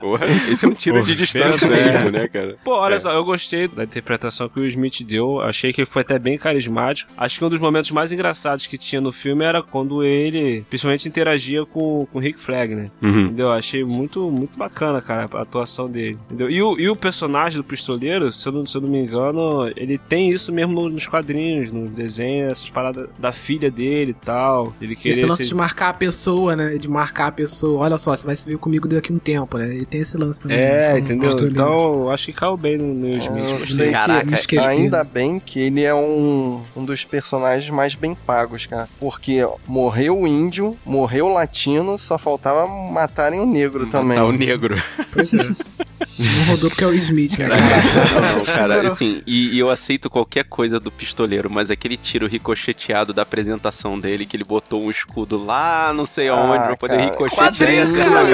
Porra, 0.00 0.24
esse 0.26 0.64
é 0.64 0.68
um 0.68 0.74
tiro 0.74 1.02
de 1.02 1.14
distância 1.14 1.66
é. 1.66 1.68
mesmo, 1.68 2.10
né, 2.10 2.28
cara? 2.28 2.56
Pô, 2.64 2.76
olha 2.78 2.94
É. 2.94 2.98
só, 2.98 3.12
eu 3.12 3.24
gostei 3.24 3.68
da 3.68 3.84
interpretação 3.84 4.48
que 4.48 4.58
o 4.60 4.66
Smith 4.66 5.02
deu. 5.04 5.40
Achei 5.40 5.72
que 5.72 5.80
ele 5.80 5.86
foi 5.88 6.02
até 6.02 6.18
bem 6.18 6.38
carismático. 6.38 7.10
Acho 7.16 7.38
que 7.38 7.44
um 7.44 7.48
dos 7.48 7.60
momentos 7.60 7.90
mais 7.90 8.12
engraçados 8.12 8.66
que 8.66 8.76
tinha 8.78 9.00
no 9.00 9.12
filme 9.12 9.44
era 9.44 9.62
quando 9.62 10.02
ele, 10.02 10.64
principalmente, 10.68 11.08
interagia 11.08 11.64
com, 11.66 12.06
com 12.10 12.18
o 12.18 12.20
Rick 12.20 12.40
Flag, 12.40 12.74
né? 12.74 12.90
Uhum. 13.02 13.26
Entendeu? 13.26 13.52
Achei 13.52 13.84
muito, 13.84 14.30
muito 14.30 14.58
bacana, 14.58 15.00
cara, 15.00 15.28
a 15.32 15.42
atuação 15.42 15.88
dele. 15.88 16.18
Entendeu? 16.26 16.50
E 16.50 16.62
o, 16.62 16.78
e 16.78 16.88
o 16.88 16.96
personagem 16.96 17.58
do 17.58 17.64
pistoleiro, 17.64 18.32
se 18.32 18.46
eu, 18.48 18.52
não, 18.52 18.66
se 18.66 18.76
eu 18.76 18.80
não 18.80 18.88
me 18.88 18.98
engano, 18.98 19.70
ele 19.76 19.98
tem 19.98 20.30
isso 20.30 20.52
mesmo 20.52 20.72
no- 20.72 20.88
nos 20.88 21.06
quadrinhos, 21.06 21.72
no 21.72 21.88
desenho, 21.88 22.50
essas 22.50 22.70
paradas 22.70 23.08
da 23.18 23.32
filha 23.32 23.70
dele 23.70 24.12
e 24.12 24.24
tal. 24.24 24.74
Ele 24.80 24.94
querer 24.96 25.14
Esse 25.14 25.26
lance 25.26 25.42
ser- 25.44 25.48
de 25.48 25.54
marcar 25.54 25.88
a 25.90 25.94
pessoa, 25.94 26.54
né? 26.56 26.76
De 26.76 26.88
marcar 26.88 27.28
a 27.28 27.32
pessoa. 27.32 27.80
Olha 27.82 27.98
só, 27.98 28.16
você 28.16 28.26
vai 28.26 28.36
se 28.36 28.48
ver 28.48 28.58
comigo 28.58 28.86
daqui 28.88 29.01
a 29.10 29.14
um 29.14 29.18
tempo, 29.18 29.58
né? 29.58 29.74
E 29.74 29.86
tem 29.86 30.00
esse 30.00 30.16
lance 30.16 30.42
também. 30.42 30.58
É, 30.58 30.92
né? 30.92 30.98
entendeu? 30.98 31.24
Pistoleiro. 31.24 31.54
Então, 31.54 32.10
acho 32.10 32.26
que 32.26 32.32
caiu 32.32 32.56
bem 32.56 32.76
no, 32.76 32.92
no 32.94 33.16
Smith. 33.16 33.50
eu 33.50 33.58
sei 33.58 33.90
Caraca, 33.90 34.26
que 34.26 34.34
esqueci. 34.34 34.66
ainda 34.66 35.02
bem 35.04 35.38
que 35.38 35.58
ele 35.60 35.82
é 35.82 35.94
um, 35.94 36.62
um 36.76 36.84
dos 36.84 37.04
personagens 37.04 37.70
mais 37.70 37.94
bem 37.94 38.14
pagos, 38.14 38.66
cara. 38.66 38.88
Porque 39.00 39.46
morreu 39.66 40.20
o 40.20 40.26
índio, 40.26 40.76
morreu 40.84 41.26
o 41.26 41.32
latino, 41.32 41.96
só 41.98 42.18
faltava 42.18 42.66
matarem 42.66 43.40
o 43.40 43.46
negro 43.46 43.86
também. 43.86 44.16
Tá 44.16 44.24
o 44.24 44.32
negro. 44.32 44.76
Pois 45.12 45.32
é. 45.34 45.38
Não 46.18 46.44
rodou 46.54 46.68
porque 46.68 46.84
é 46.84 46.86
o 46.88 46.94
Smith, 46.94 47.38
cara. 47.38 47.54
Não, 47.56 48.44
cara, 48.44 48.86
assim, 48.86 49.22
e, 49.26 49.54
e 49.54 49.58
eu 49.58 49.70
aceito 49.70 50.10
qualquer 50.10 50.44
coisa 50.44 50.80
do 50.80 50.90
pistoleiro, 50.90 51.48
mas 51.48 51.70
aquele 51.70 51.96
tiro 51.96 52.26
ricocheteado 52.26 53.12
da 53.14 53.22
apresentação 53.22 53.98
dele, 53.98 54.26
que 54.26 54.36
ele 54.36 54.44
botou 54.44 54.82
um 54.84 54.90
escudo 54.90 55.42
lá, 55.42 55.92
não 55.94 56.04
sei 56.04 56.28
aonde, 56.28 56.64
Ah, 56.64 56.66
pra 56.66 56.76
poder 56.76 56.96
cara. 56.96 57.04
ricochetear. 57.04 57.88
Na 57.88 57.98
cara, 58.04 58.26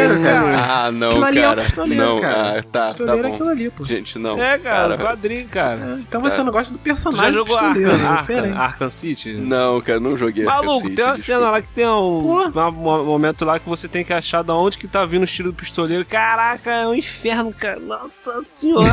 é 0.00 0.08
pistoleiro, 0.08 0.22
cara. 0.22 0.70
Ah, 0.70 0.92
não, 0.92 1.10
Aquilo 1.10 1.24
ali 1.24 1.38
é 1.38 1.40
o 1.40 1.48
cara. 1.48 1.62
pistoleiro, 1.62 2.04
não, 2.04 2.20
cara. 2.20 2.58
ah, 2.58 2.62
tá, 2.62 2.86
Pistoleiro 2.86 3.22
tá 3.22 3.26
é 3.26 3.30
bom. 3.30 3.34
aquilo 3.34 3.48
ali, 3.50 3.70
pô. 3.70 3.84
Gente, 3.84 4.18
não. 4.18 4.38
É, 4.38 4.58
cara, 4.58 4.98
quadrinho, 4.98 5.48
cara. 5.48 5.96
Então 6.00 6.20
você 6.20 6.42
não 6.42 6.52
gosta 6.52 6.72
do 6.72 6.78
personagem 6.78 7.26
já 7.26 7.30
jogou 7.30 7.56
pistoleiro, 7.56 7.90
Arkham, 7.90 7.98
né? 7.98 8.08
Arkham, 8.08 8.20
Diferente. 8.36 8.56
Arkham 8.58 8.88
City? 8.90 9.32
Não, 9.34 9.80
cara, 9.80 10.00
não 10.00 10.16
joguei. 10.16 10.44
Maluco, 10.44 10.74
Cacete, 10.82 10.94
tem 10.94 11.04
uma 11.04 11.14
desculpa. 11.14 11.40
cena 11.40 11.50
lá 11.50 11.62
que 11.62 11.68
tem 11.68 11.86
um, 11.86 12.42
um 12.42 13.04
momento 13.04 13.44
lá 13.44 13.58
que 13.58 13.68
você 13.68 13.88
tem 13.88 14.04
que 14.04 14.12
achar 14.12 14.42
de 14.42 14.52
onde 14.52 14.78
que 14.78 14.88
tá 14.88 15.04
vindo 15.04 15.22
o 15.22 15.26
tiro 15.26 15.50
do 15.50 15.56
pistoleiro. 15.56 16.04
Caraca, 16.04 16.70
é 16.70 16.86
um 16.86 16.94
inferno, 16.94 17.52
cara. 17.52 17.80
Nossa 17.80 18.42
senhora. 18.42 18.90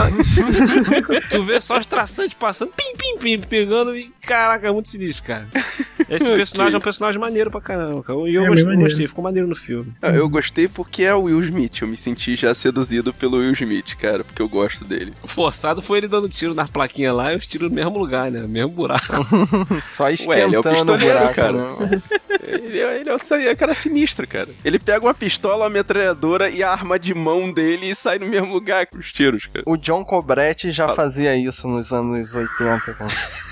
tu 1.30 1.43
vê 1.43 1.60
só 1.62 1.78
os 1.78 1.86
traçantes 1.86 2.34
passando, 2.34 2.72
pim, 2.76 2.96
pim, 2.98 3.17
pim, 3.17 3.39
pegando 3.48 3.96
e 3.96 4.12
caraca, 4.22 4.67
é 4.67 4.72
muito 4.72 4.89
sinistro, 4.89 5.28
cara. 5.28 5.48
Esse 6.10 6.32
personagem 6.36 6.76
é 6.76 6.78
um 6.78 6.82
personagem 6.82 7.20
maneiro 7.20 7.52
pra 7.52 7.60
caramba, 7.62 8.02
cara. 8.04 8.20
E 8.30 8.36
eu 8.36 8.46
É, 8.46 8.48
gostei, 8.48 8.76
gostei, 8.76 9.08
ficou 9.08 9.24
maneiro 9.24 9.48
no 9.48 9.56
filme. 9.56 9.93
Ah, 10.02 10.10
Eu 10.10 10.28
gostei 10.30 10.67
porque 10.67 11.04
é 11.04 11.13
o 11.13 11.24
Will 11.24 11.39
Smith. 11.41 11.82
Eu 11.82 11.88
me 11.88 11.96
senti 11.96 12.36
já 12.36 12.54
seduzido 12.56 13.13
pelo 13.13 13.38
Will 13.38 13.52
Smith, 13.54 13.96
cara, 13.96 14.24
porque 14.24 14.41
eu 14.41 14.48
gosto 14.50 14.84
dele. 14.86 15.13
O 15.22 15.28
forçado 15.28 15.82
foi 15.82 15.98
ele 16.00 16.08
dando 16.08 16.30
tiro 16.30 16.54
nas 16.54 16.70
plaquinhas 16.70 17.13
lá 17.15 17.34
e 17.34 17.36
os 17.38 17.46
tiros 17.48 17.70
no 17.70 17.76
mesmo 17.76 17.98
lugar, 17.98 18.32
né? 18.32 18.41
Mesmo 18.48 18.70
buraco. 18.70 19.06
Só 19.86 20.06
Ué, 20.06 20.12
ele 20.12 20.56
é 20.56 20.60
o 20.60 20.62
esquentando 20.62 20.76
pistoleiro, 20.76 21.13
buraco, 21.17 21.36
cara. 21.36 21.52
né? 21.88 22.02
Ele, 22.48 22.80
é- 22.80 23.00
ele 23.02 23.10
é 23.10 23.13
o 23.13 23.17
sa- 23.20 23.41
é 23.41 23.52
o 23.52 23.58
cara 23.58 23.74
sinistro, 23.74 24.28
cara. 24.28 24.48
Ele 24.63 24.80
pega 24.80 25.06
uma 25.06 25.13
pistola, 25.13 25.65
uma 25.65 25.70
metralhadora 25.70 26.50
e 26.50 26.63
a 26.63 26.72
arma 26.72 26.98
de 26.98 27.13
mão 27.13 27.52
dele 27.52 27.89
e 27.89 27.96
sai 27.96 28.20
no 28.20 28.26
mesmo 28.28 28.54
lugar 28.54 28.86
com 28.88 28.98
os 28.98 29.12
tiros, 29.12 29.48
cara. 29.48 29.63
O 29.65 29.76
John 29.76 30.04
Cobretti 30.06 30.72
já 30.72 30.88
fazia 30.88 31.36
isso 31.36 31.67
nos 31.67 31.91
anos 31.91 32.36
80, 32.36 32.93
cara. 32.93 33.08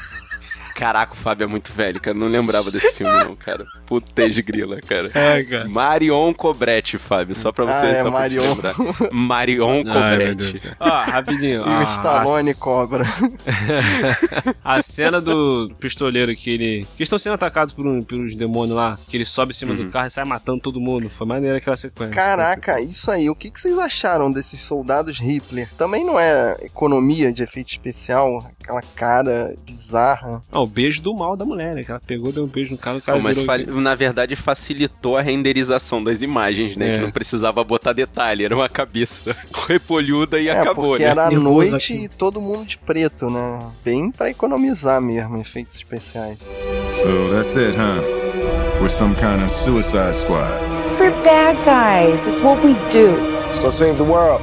Caraca, 0.76 1.14
o 1.14 1.16
Fábio 1.16 1.46
é 1.46 1.48
muito 1.48 1.72
velho, 1.74 2.00
cara. 2.02 2.16
Não 2.18 2.28
lembrava 2.28 2.70
desse 2.70 2.94
filme, 2.96 3.12
não, 3.24 3.36
cara. 3.36 3.66
Puta 3.88 4.30
de 4.30 4.42
grila, 4.42 4.80
cara. 4.82 5.10
É, 5.16 5.42
cara. 5.44 5.68
Marion 5.70 6.34
Cobretti, 6.34 6.98
Fábio. 6.98 7.34
Só 7.34 7.52
pra 7.52 7.64
você 7.66 7.86
Ah, 7.86 7.90
é, 7.90 8.02
só 8.02 8.12
pra 8.12 8.30
te 8.30 8.36
Marion. 8.36 8.44
lembrar. 8.54 8.74
Marion 9.14 9.84
Ai, 9.88 9.94
Cobretti. 10.12 10.72
Ó, 10.80 10.90
rapidinho. 11.02 11.62
E 11.66 11.70
o 11.80 11.82
Stallone 11.84 12.52
a- 12.52 12.56
cobra. 12.60 13.06
A 14.64 14.82
cena 14.82 15.22
do 15.22 15.72
pistoleiro 15.80 16.36
que 16.36 16.50
ele. 16.50 16.88
que 16.98 17.04
estão 17.04 17.18
sendo 17.18 17.34
atacados 17.36 17.74
por 17.74 17.86
um- 17.86 18.02
pelos 18.02 18.36
demônios 18.36 18.76
lá, 18.76 18.98
que 19.08 19.16
ele 19.18 19.26
sobe 19.26 19.52
em 19.52 19.56
cima 19.56 19.74
Uhum. 19.74 19.86
do 19.86 19.92
carro 19.92 20.08
e 20.08 20.12
sai 20.12 20.26
matando 20.26 20.60
todo 20.62 20.80
mundo. 20.80 21.10
Foi 21.10 21.26
maneira 21.28 21.58
aquela 21.58 21.76
sequência. 21.76 22.14
Caraca, 22.14 22.80
isso 22.82 23.10
aí. 23.12 23.30
O 23.30 23.36
que, 23.36 23.50
que 23.50 23.60
vocês 23.60 23.78
acharam 23.78 24.32
desses 24.32 24.60
soldados 24.62 25.20
Hitler? 25.20 25.70
Também 25.78 26.04
não 26.06 26.20
é 26.20 26.58
economia 26.64 27.32
de 27.32 27.44
efeito 27.44 27.70
especial? 27.70 28.52
Aquela 28.66 28.82
cara 28.96 29.54
bizarra. 29.64 30.42
Ah, 30.52 30.60
o 30.60 30.66
beijo 30.66 31.00
do 31.00 31.14
mal 31.14 31.38
da 31.38 31.46
mulher, 31.46 31.76
né? 31.76 31.84
Que 31.84 31.92
ela 31.92 32.02
pegou, 32.04 32.32
deu 32.32 32.46
um 32.46 32.48
beijo 32.48 32.72
no 32.72 32.80
cara, 32.80 32.98
o 32.98 33.02
cara 33.02 33.16
Não, 33.16 33.24
mas 33.24 33.38
virou... 33.38 33.80
na 33.80 33.94
verdade 33.94 34.36
facilitou 34.36 35.16
a 35.16 35.22
renderização 35.22 36.04
das 36.04 36.24
imagens, 36.24 36.76
né? 36.76 36.90
É. 36.90 36.94
Que 36.94 37.02
não 37.02 37.12
precisava 37.12 37.64
botar 37.64 37.94
detalhe, 37.94 38.44
era 38.44 38.56
uma 38.56 38.68
cabeça 38.68 39.36
repolhuda 39.70 40.40
e 40.40 40.48
é, 40.48 40.60
acabou, 40.60 40.90
porque 40.90 41.04
né? 41.04 41.12
era 41.12 41.28
à 41.28 41.32
noite 41.32 41.76
aqui. 41.76 42.06
e 42.06 42.10
todo 42.10 42.42
mundo 42.42 42.66
de 42.66 42.80
preto, 42.80 43.30
né? 43.30 43.70
Bem 43.84 44.10
pra 44.10 44.32
economizar 44.32 45.00
mesmo, 45.00 45.38
efeitos 45.38 45.76
especiais. 45.76 46.40
So 46.40 47.30
that's 47.32 47.56
it, 47.56 47.78
huh? 47.78 48.02
We're 48.82 48.90
some 48.90 49.14
kind 49.14 49.44
of 49.44 49.52
suicide 49.52 50.16
squad. 50.16 50.50
We're 51.00 51.12
bad 51.24 51.56
guys. 51.66 52.26
It's 52.26 52.40
what 52.44 52.66
we 52.66 52.74
do. 52.92 53.16
Let's 53.46 53.60
go 53.60 53.70
save 53.70 53.98
the 53.98 54.04
world. 54.04 54.42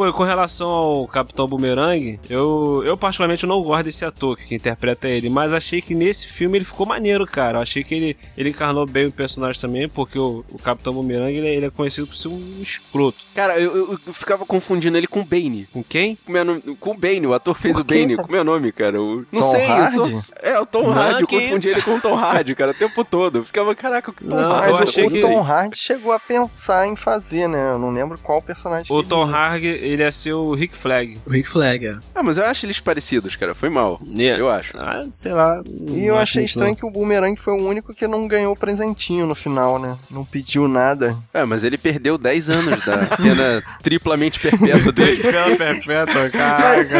Pô, 0.00 0.08
e 0.08 0.12
com 0.14 0.22
relação 0.22 0.66
ao 0.70 1.06
Capitão 1.06 1.46
Boomerang, 1.46 2.18
eu, 2.30 2.82
eu 2.86 2.96
particularmente 2.96 3.44
não 3.46 3.60
gosto 3.62 3.84
desse 3.84 4.02
ator 4.02 4.34
que 4.34 4.54
interpreta 4.54 5.06
ele, 5.06 5.28
mas 5.28 5.52
achei 5.52 5.82
que 5.82 5.94
nesse 5.94 6.26
filme 6.26 6.56
ele 6.56 6.64
ficou 6.64 6.86
maneiro, 6.86 7.26
cara. 7.26 7.58
Eu 7.58 7.62
achei 7.62 7.84
que 7.84 7.94
ele, 7.94 8.16
ele 8.34 8.48
encarnou 8.48 8.86
bem 8.86 9.08
o 9.08 9.12
personagem 9.12 9.60
também, 9.60 9.88
porque 9.90 10.18
o, 10.18 10.42
o 10.50 10.58
Capitão 10.58 10.94
Boomerang 10.94 11.30
ele, 11.36 11.46
é- 11.46 11.54
ele 11.54 11.66
é 11.66 11.70
conhecido 11.70 12.06
por 12.06 12.16
ser 12.16 12.28
um 12.28 12.56
escroto. 12.62 13.18
Cara, 13.34 13.58
eu, 13.60 13.76
eu- 13.76 13.98
eu 14.06 14.14
ficava 14.14 14.46
confundindo 14.46 14.96
ele 14.96 15.06
com 15.06 15.20
o 15.20 15.24
Bane. 15.24 15.68
Com 15.70 15.84
quem? 15.84 16.16
Com, 16.24 16.32
meu 16.32 16.76
com 16.80 16.92
o 16.92 16.98
Bane, 16.98 17.26
o 17.26 17.34
ator 17.34 17.54
fez 17.54 17.78
o 17.78 17.84
Bane. 17.84 18.16
Com 18.16 18.32
meu 18.32 18.42
nome, 18.42 18.72
cara. 18.72 18.98
O- 19.02 19.16
não 19.30 19.40
Tom 19.40 19.42
sei, 19.42 19.64
eu 19.66 19.68
Hardy? 19.68 19.94
sou- 19.96 20.34
É, 20.42 20.58
o 20.58 20.64
Tom 20.64 20.82
Não, 20.84 20.92
Hardy. 20.94 21.20
Eu 21.20 21.26
que 21.26 21.34
confundi 21.40 21.54
isso, 21.56 21.68
ele 21.68 21.82
com 21.82 21.96
o 21.96 22.00
Tom 22.00 22.14
Hardy, 22.16 22.54
cara, 22.54 22.70
o 22.70 22.74
tempo 22.74 23.04
todo. 23.04 23.40
Eu 23.40 23.44
ficava, 23.44 23.74
caraca, 23.74 24.10
o 24.10 24.14
Tom 24.14 24.34
Não, 24.34 24.50
Hardy. 24.50 24.66
eu 24.68 24.72
Mas 24.78 24.82
achei 24.88 25.04
o, 25.06 25.10
que- 25.10 25.18
o 25.18 25.20
Tom 25.20 25.42
Hardy 25.42 25.76
chegou 25.76 26.12
a 26.12 26.18
pensar 26.18 26.86
em 26.88 26.96
fazer, 26.96 27.46
né? 27.50 27.72
Eu 27.72 27.78
não 27.78 27.90
lembro 27.90 28.18
qual 28.22 28.40
personagem 28.40 28.86
O 28.96 29.02
que 29.02 29.08
Tom 29.10 29.24
ele- 29.24 29.32
Hardy, 29.34 29.89
ele 29.90 30.02
ia 30.02 30.12
ser 30.12 30.32
o 30.32 30.54
Rick 30.54 30.76
Flag. 30.76 31.18
O 31.26 31.30
Rick 31.30 31.48
Flag, 31.48 31.86
é. 31.86 31.96
Ah, 32.14 32.22
mas 32.22 32.36
eu 32.38 32.44
acho 32.46 32.66
eles 32.66 32.80
parecidos, 32.80 33.36
cara. 33.36 33.54
Foi 33.54 33.68
mal. 33.68 34.00
Eu 34.16 34.48
acho. 34.48 34.76
Ah, 34.78 35.02
sei 35.10 35.32
lá. 35.32 35.62
E 35.88 36.04
eu 36.06 36.16
achei 36.16 36.44
estranho 36.44 36.74
que 36.76 36.84
o 36.86 36.90
Boomerang 36.90 37.36
foi 37.38 37.54
o 37.54 37.66
único 37.66 37.94
que 37.94 38.06
não 38.06 38.26
ganhou 38.28 38.54
presentinho 38.56 39.26
no 39.26 39.34
final, 39.34 39.78
né? 39.78 39.96
Não 40.10 40.24
pediu 40.24 40.66
nada. 40.68 41.16
É, 41.32 41.44
mas 41.44 41.64
ele 41.64 41.76
perdeu 41.78 42.16
10 42.18 42.50
anos 42.50 42.84
da 42.84 42.98
pena 43.16 43.62
triplamente 43.82 44.40
perpétua 44.40 44.92
dele. 44.92 45.20
Pela 45.22 45.56
perpétua, 45.56 46.30
caraca. 46.30 46.94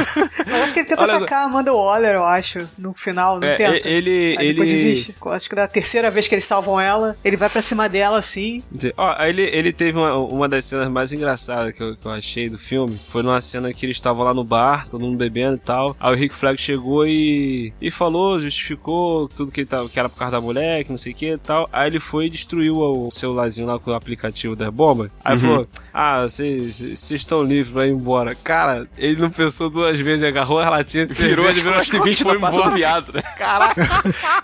Eu 0.47 0.63
acho 0.63 0.73
que 0.73 0.81
ele 0.81 0.89
tenta 0.89 1.03
Olha 1.03 1.17
atacar 1.17 1.43
a 1.43 1.45
Amanda 1.47 1.73
Waller, 1.73 2.15
eu 2.15 2.25
acho, 2.25 2.69
no 2.79 2.93
final, 2.95 3.39
não 3.41 3.47
É, 3.49 3.57
tenta? 3.57 3.89
ele- 3.89 4.37
Aí 4.39 4.49
ele- 4.49 4.65
desiste. 4.65 5.15
Eu 5.25 5.33
acho 5.33 5.49
que 5.49 5.55
da 5.55 5.67
terceira 5.69 6.11
vez 6.11 6.27
que 6.29 6.35
eles 6.35 6.45
salvam 6.45 6.81
ela, 6.81 7.17
ele 7.25 7.37
vai 7.37 7.49
pra 7.49 7.63
cima 7.63 7.89
dela 7.89 8.19
assim. 8.19 8.63
Ó, 8.97 9.15
aí 9.17 9.31
ele, 9.31 9.43
ele 9.43 9.73
teve 9.73 9.99
uma, 9.99 10.15
uma 10.17 10.49
das 10.49 10.65
cenas 10.65 10.89
mais 10.89 11.13
engraçadas 11.13 11.75
que 11.75 11.83
eu, 11.83 11.97
que 11.97 12.07
eu 12.07 12.11
achei 12.13 12.49
do 12.49 12.59
filme. 12.59 12.80
Foi 13.09 13.23
numa 13.23 13.41
cena 13.41 13.73
que 13.73 13.85
eles 13.87 13.97
estavam 13.97 14.25
lá 14.25 14.33
no 14.35 14.45
bar, 14.45 14.89
todo 14.89 15.01
mundo 15.01 15.17
bebendo 15.17 15.57
e 15.57 15.59
tal. 15.59 15.97
Aí 15.99 16.13
o 16.13 16.17
Rick 16.17 16.35
Flag 16.35 16.61
chegou 16.61 17.07
e, 17.07 17.73
e 17.81 17.91
falou, 17.91 18.39
justificou 18.41 19.29
tudo 19.29 19.51
que, 19.51 19.61
ele 19.61 19.69
tava, 19.69 19.89
que 19.89 19.99
era 19.99 20.09
por 20.09 20.17
causa 20.19 20.33
da 20.33 20.41
mulher, 20.41 20.85
que 20.85 20.91
não 20.91 20.99
sei 20.99 21.13
o 21.13 21.17
que 21.17 21.33
e 21.33 21.39
tal. 21.39 21.69
Aí 21.73 21.89
ele 21.89 22.01
foi 22.01 22.27
e 22.27 22.31
destruiu 22.31 22.77
o 22.79 23.11
celularzinho 23.11 23.67
lá 23.67 23.79
com 23.79 23.91
o 23.91 23.95
aplicativo 23.95 24.55
da 24.55 24.71
bomba. 24.71 25.11
Aí 25.25 25.35
Uhum. 25.35 25.41
falou: 25.41 25.69
Ah, 25.93 26.23
vocês 26.23 26.81
estão 27.11 27.43
livres 27.43 27.71
pra 27.73 27.87
ir 27.87 27.91
embora. 27.91 28.35
Cara, 28.35 28.89
ele 28.97 29.21
não 29.21 29.31
pensou 29.31 29.69
duas 29.71 29.99
vezes, 29.99 30.23
agarrou 30.27 30.59
as 30.61 30.71
latinhas 30.71 31.09
de 31.17 31.27
Virou 31.27 31.47
as 31.49 31.55
virou 31.55 31.75
as 31.75 31.91
costas 31.91 32.21
e 32.21 32.23
foi 32.23 32.37
embora. 32.37 32.71
viado? 32.71 33.13
Caraca, 33.37 33.83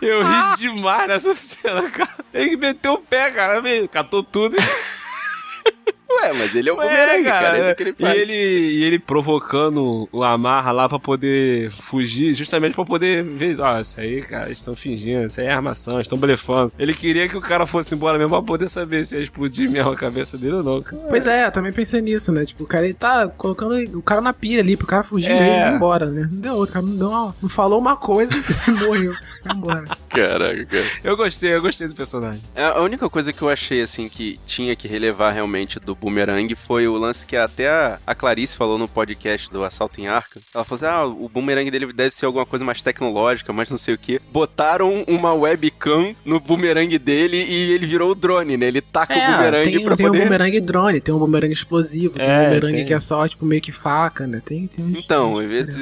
eu 0.00 0.22
ri 0.24 0.56
demais 0.58 1.08
nessa 1.08 1.34
cena, 1.34 1.82
cara. 1.90 2.24
Ele 2.32 2.56
meteu 2.56 2.94
o 2.94 2.98
pé, 2.98 3.30
cara, 3.30 3.60
meio, 3.62 3.88
catou 3.88 4.22
tudo. 4.22 4.56
Ué, 6.22 6.32
mas 6.34 6.54
ele 6.54 6.68
é 6.68 6.72
o 6.72 6.76
bumerangue, 6.76 7.24
cara. 7.24 7.58
É 7.58 7.66
isso 7.66 7.74
que 7.76 7.82
ele 7.82 7.94
e 7.98 8.02
faz. 8.02 8.18
ele, 8.18 8.32
e 8.32 8.84
ele 8.84 8.98
provocando 8.98 10.08
o 10.12 10.22
Amarra 10.22 10.72
lá 10.72 10.88
pra 10.88 10.98
poder 10.98 11.70
fugir, 11.72 12.34
justamente 12.34 12.74
pra 12.74 12.84
poder 12.84 13.22
ver, 13.22 13.60
ó, 13.60 13.78
isso 13.80 14.00
aí, 14.00 14.20
cara, 14.22 14.46
eles 14.46 14.58
estão 14.58 14.74
fingindo, 14.74 15.24
isso 15.26 15.40
aí 15.40 15.46
é 15.46 15.52
armação, 15.52 15.94
eles 15.94 16.06
estão 16.06 16.18
blefando. 16.18 16.72
Ele 16.78 16.94
queria 16.94 17.28
que 17.28 17.36
o 17.36 17.40
cara 17.40 17.66
fosse 17.66 17.94
embora 17.94 18.16
mesmo 18.18 18.30
pra 18.30 18.42
poder 18.42 18.68
saber 18.68 19.04
se 19.04 19.16
ia 19.16 19.22
explodir 19.22 19.70
mesmo 19.70 19.90
a 19.90 19.96
cabeça 19.96 20.36
dele 20.38 20.54
ou 20.56 20.62
não, 20.62 20.82
cara. 20.82 21.02
Pois 21.08 21.26
é, 21.26 21.46
eu 21.46 21.52
também 21.52 21.72
pensei 21.72 22.00
nisso, 22.00 22.32
né? 22.32 22.44
Tipo, 22.44 22.64
o 22.64 22.66
cara 22.66 22.84
ele 22.84 22.94
tá 22.94 23.28
colocando 23.28 23.74
o 23.98 24.02
cara 24.02 24.20
na 24.20 24.32
pilha 24.32 24.60
ali, 24.60 24.76
pro 24.76 24.86
cara 24.86 25.02
fugir 25.02 25.30
É. 25.30 25.40
mesmo 25.40 25.54
e 25.66 25.72
ir 25.72 25.74
embora, 25.76 26.06
né? 26.06 26.28
Não 26.30 26.40
deu 26.40 26.54
outro, 26.54 26.70
o 26.70 26.72
cara 26.74 26.86
não, 26.86 26.96
deu 26.96 27.08
uma- 27.08 27.34
não 27.42 27.48
falou 27.48 27.78
uma 27.78 27.96
coisa 27.96 28.32
e 28.68 28.70
morreu. 28.86 29.12
Foi 29.42 29.52
embora. 29.54 29.84
Caraca, 30.16 30.64
cara. 30.66 30.82
Eu 31.04 31.16
gostei, 31.16 31.54
eu 31.54 31.62
gostei 31.62 31.88
do 31.88 31.94
personagem. 31.94 32.40
É, 32.54 32.64
A 32.64 32.80
única 32.82 33.08
coisa 33.08 33.32
que 33.32 33.42
eu 33.42 33.48
achei, 33.48 33.80
assim, 33.82 34.08
que 34.08 34.38
tinha 34.46 34.74
que 34.76 34.88
relevar 34.88 35.32
realmente 35.32 35.78
do 35.78 35.94
Boomerang 35.94 36.54
foi 36.54 36.86
o 36.88 36.96
lance 36.96 37.26
que 37.26 37.36
até 37.36 37.68
a, 37.68 37.98
a 38.06 38.14
Clarice 38.14 38.56
falou 38.56 38.78
no 38.78 38.88
podcast 38.88 39.50
do 39.50 39.62
Assalto 39.64 40.00
em 40.00 40.08
Arca. 40.08 40.40
Ela 40.54 40.64
falou 40.64 40.76
assim, 40.76 40.86
ah, 40.86 41.04
o 41.06 41.28
Boomerang 41.28 41.70
dele 41.70 41.92
deve 41.92 42.10
ser 42.12 42.26
alguma 42.26 42.46
coisa 42.46 42.64
mais 42.64 42.82
tecnológica, 42.82 43.52
mais 43.52 43.70
não 43.70 43.78
sei 43.78 43.94
o 43.94 43.98
que. 43.98 44.20
Botaram 44.32 45.04
uma 45.06 45.32
webcam 45.34 46.14
no 46.24 46.40
Boomerang 46.40 46.98
dele 46.98 47.36
e 47.36 47.72
ele 47.72 47.86
virou 47.86 48.10
o 48.10 48.14
drone, 48.14 48.56
né? 48.56 48.66
Ele 48.66 48.80
taca 48.80 49.14
o 49.14 49.18
Boomerang 49.18 49.68
É, 49.68 49.72
tem, 49.72 49.84
pra 49.84 49.96
tem 49.96 50.06
poder... 50.06 50.20
um 50.20 50.24
bumerangue 50.24 50.60
drone, 50.60 51.00
tem 51.00 51.14
um 51.14 51.18
bumerangue 51.18 51.52
explosivo, 51.54 52.14
tem 52.14 52.26
É, 52.26 52.40
um 52.40 52.44
bumerangue 52.48 52.76
tem. 52.76 52.86
que 52.86 52.94
é 52.94 53.00
só, 53.00 53.26
tipo, 53.26 53.44
meio 53.44 53.60
que 53.60 53.72
faca, 53.72 54.26
né? 54.26 54.40
Tem, 54.44 54.66
tem 54.66 54.84
uns- 54.84 54.98
Então, 54.98 55.34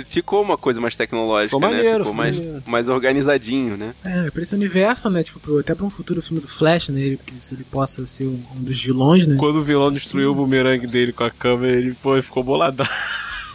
ficou 0.05 0.43
uma 0.43 0.57
coisa 0.57 0.81
mais 0.81 0.97
tecnológica, 0.97 1.49
Ficou 1.57 1.61
né? 1.61 1.69
maneiro, 1.69 1.91
ficou 1.91 2.05
ficou 2.05 2.15
mais, 2.15 2.37
maneiro. 2.39 2.63
mais 2.67 2.89
organizadinho, 2.89 3.77
né? 3.77 3.95
É, 4.05 4.24
pra 4.31 4.43
esse 4.43 4.55
universo, 4.55 5.09
né? 5.11 5.23
Tipo, 5.23 5.41
pro- 5.41 5.59
até 5.59 5.75
pra 5.75 5.85
um 5.85 5.91
futuro 5.91 6.21
filme 6.23 6.41
do 6.41 6.49
Flash, 6.49 6.89
né? 6.91 7.01
Ele, 7.01 7.21
se 7.41 7.55
ele 7.55 7.65
possa 7.65 8.05
ser 8.07 8.27
um, 8.27 8.41
um 8.57 8.63
dos 8.63 8.83
vilões, 8.83 9.27
né? 9.27 9.37
Quando 9.39 9.57
o 9.57 9.63
vilão 9.63 9.91
destruiu 9.93 10.33
o 10.33 10.35
bumerangue 10.35 10.87
dele 10.87 11.13
com 11.13 11.25
a 11.25 11.31
câmera, 11.31 11.77
ele 11.77 11.95
pô, 11.95 12.21
ficou 12.23 12.43
boladão. 12.43 12.87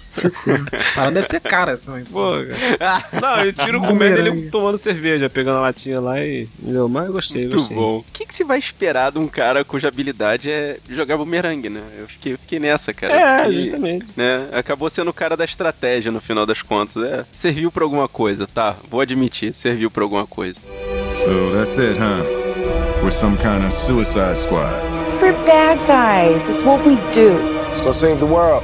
Parada 0.95 1.11
deve 1.15 1.27
ser 1.27 1.39
cara 1.39 1.77
também. 1.77 2.03
Pô, 2.05 2.31
cara. 2.79 3.03
Não, 3.21 3.45
eu 3.45 3.53
tiro 3.53 3.79
com 3.79 3.93
medo 3.93 4.15
dele 4.15 4.29
Bumerangue. 4.31 4.51
tomando 4.51 4.77
cerveja, 4.77 5.29
pegando 5.29 5.57
a 5.57 5.61
latinha 5.61 5.99
lá 5.99 6.19
e. 6.21 6.47
Entendeu? 6.61 6.89
Mas 6.89 7.05
eu 7.07 7.13
gostei, 7.13 7.41
Muito 7.43 7.55
gostei. 7.57 7.77
bom. 7.77 7.97
O 7.99 8.05
que, 8.13 8.25
que 8.25 8.33
se 8.33 8.43
vai 8.43 8.57
esperar 8.59 9.11
de 9.11 9.19
um 9.19 9.27
cara 9.27 9.63
cuja 9.63 9.87
habilidade 9.87 10.49
é 10.49 10.77
jogar 10.89 11.17
bumerangue, 11.17 11.69
né? 11.69 11.81
Eu 11.99 12.07
fiquei, 12.07 12.33
eu 12.33 12.37
fiquei 12.37 12.59
nessa, 12.59 12.93
cara. 12.93 13.13
É, 13.13 13.43
Porque, 13.43 13.61
justamente. 13.61 14.05
Né? 14.15 14.47
Acabou 14.51 14.89
sendo 14.89 15.09
o 15.09 15.13
cara 15.13 15.37
da 15.37 15.45
estratégia 15.45 16.11
no 16.11 16.19
final 16.21 16.45
das 16.45 16.61
contas. 16.61 17.03
É, 17.03 17.25
serviu 17.31 17.71
pra 17.71 17.83
alguma 17.83 18.07
coisa, 18.07 18.47
tá? 18.47 18.75
Vou 18.89 19.01
admitir, 19.01 19.53
serviu 19.53 19.89
pra 19.91 20.03
alguma 20.03 20.25
coisa. 20.27 20.59
So 21.23 21.51
that's 21.53 21.77
it, 21.77 21.97
huh? 21.99 22.23
We're 23.01 23.11
some 23.11 23.37
kind 23.37 23.65
of 23.65 23.73
suicide 23.73 24.37
squad. 24.37 24.73
We're 25.21 25.33
bad 25.45 25.77
guys. 25.87 26.43
It's 26.49 26.61
what 26.65 26.85
we 26.87 26.95
do. 27.13 27.37
Let's 27.67 27.81
go 27.81 27.91
save 27.93 28.19
the 28.19 28.25
world. 28.25 28.63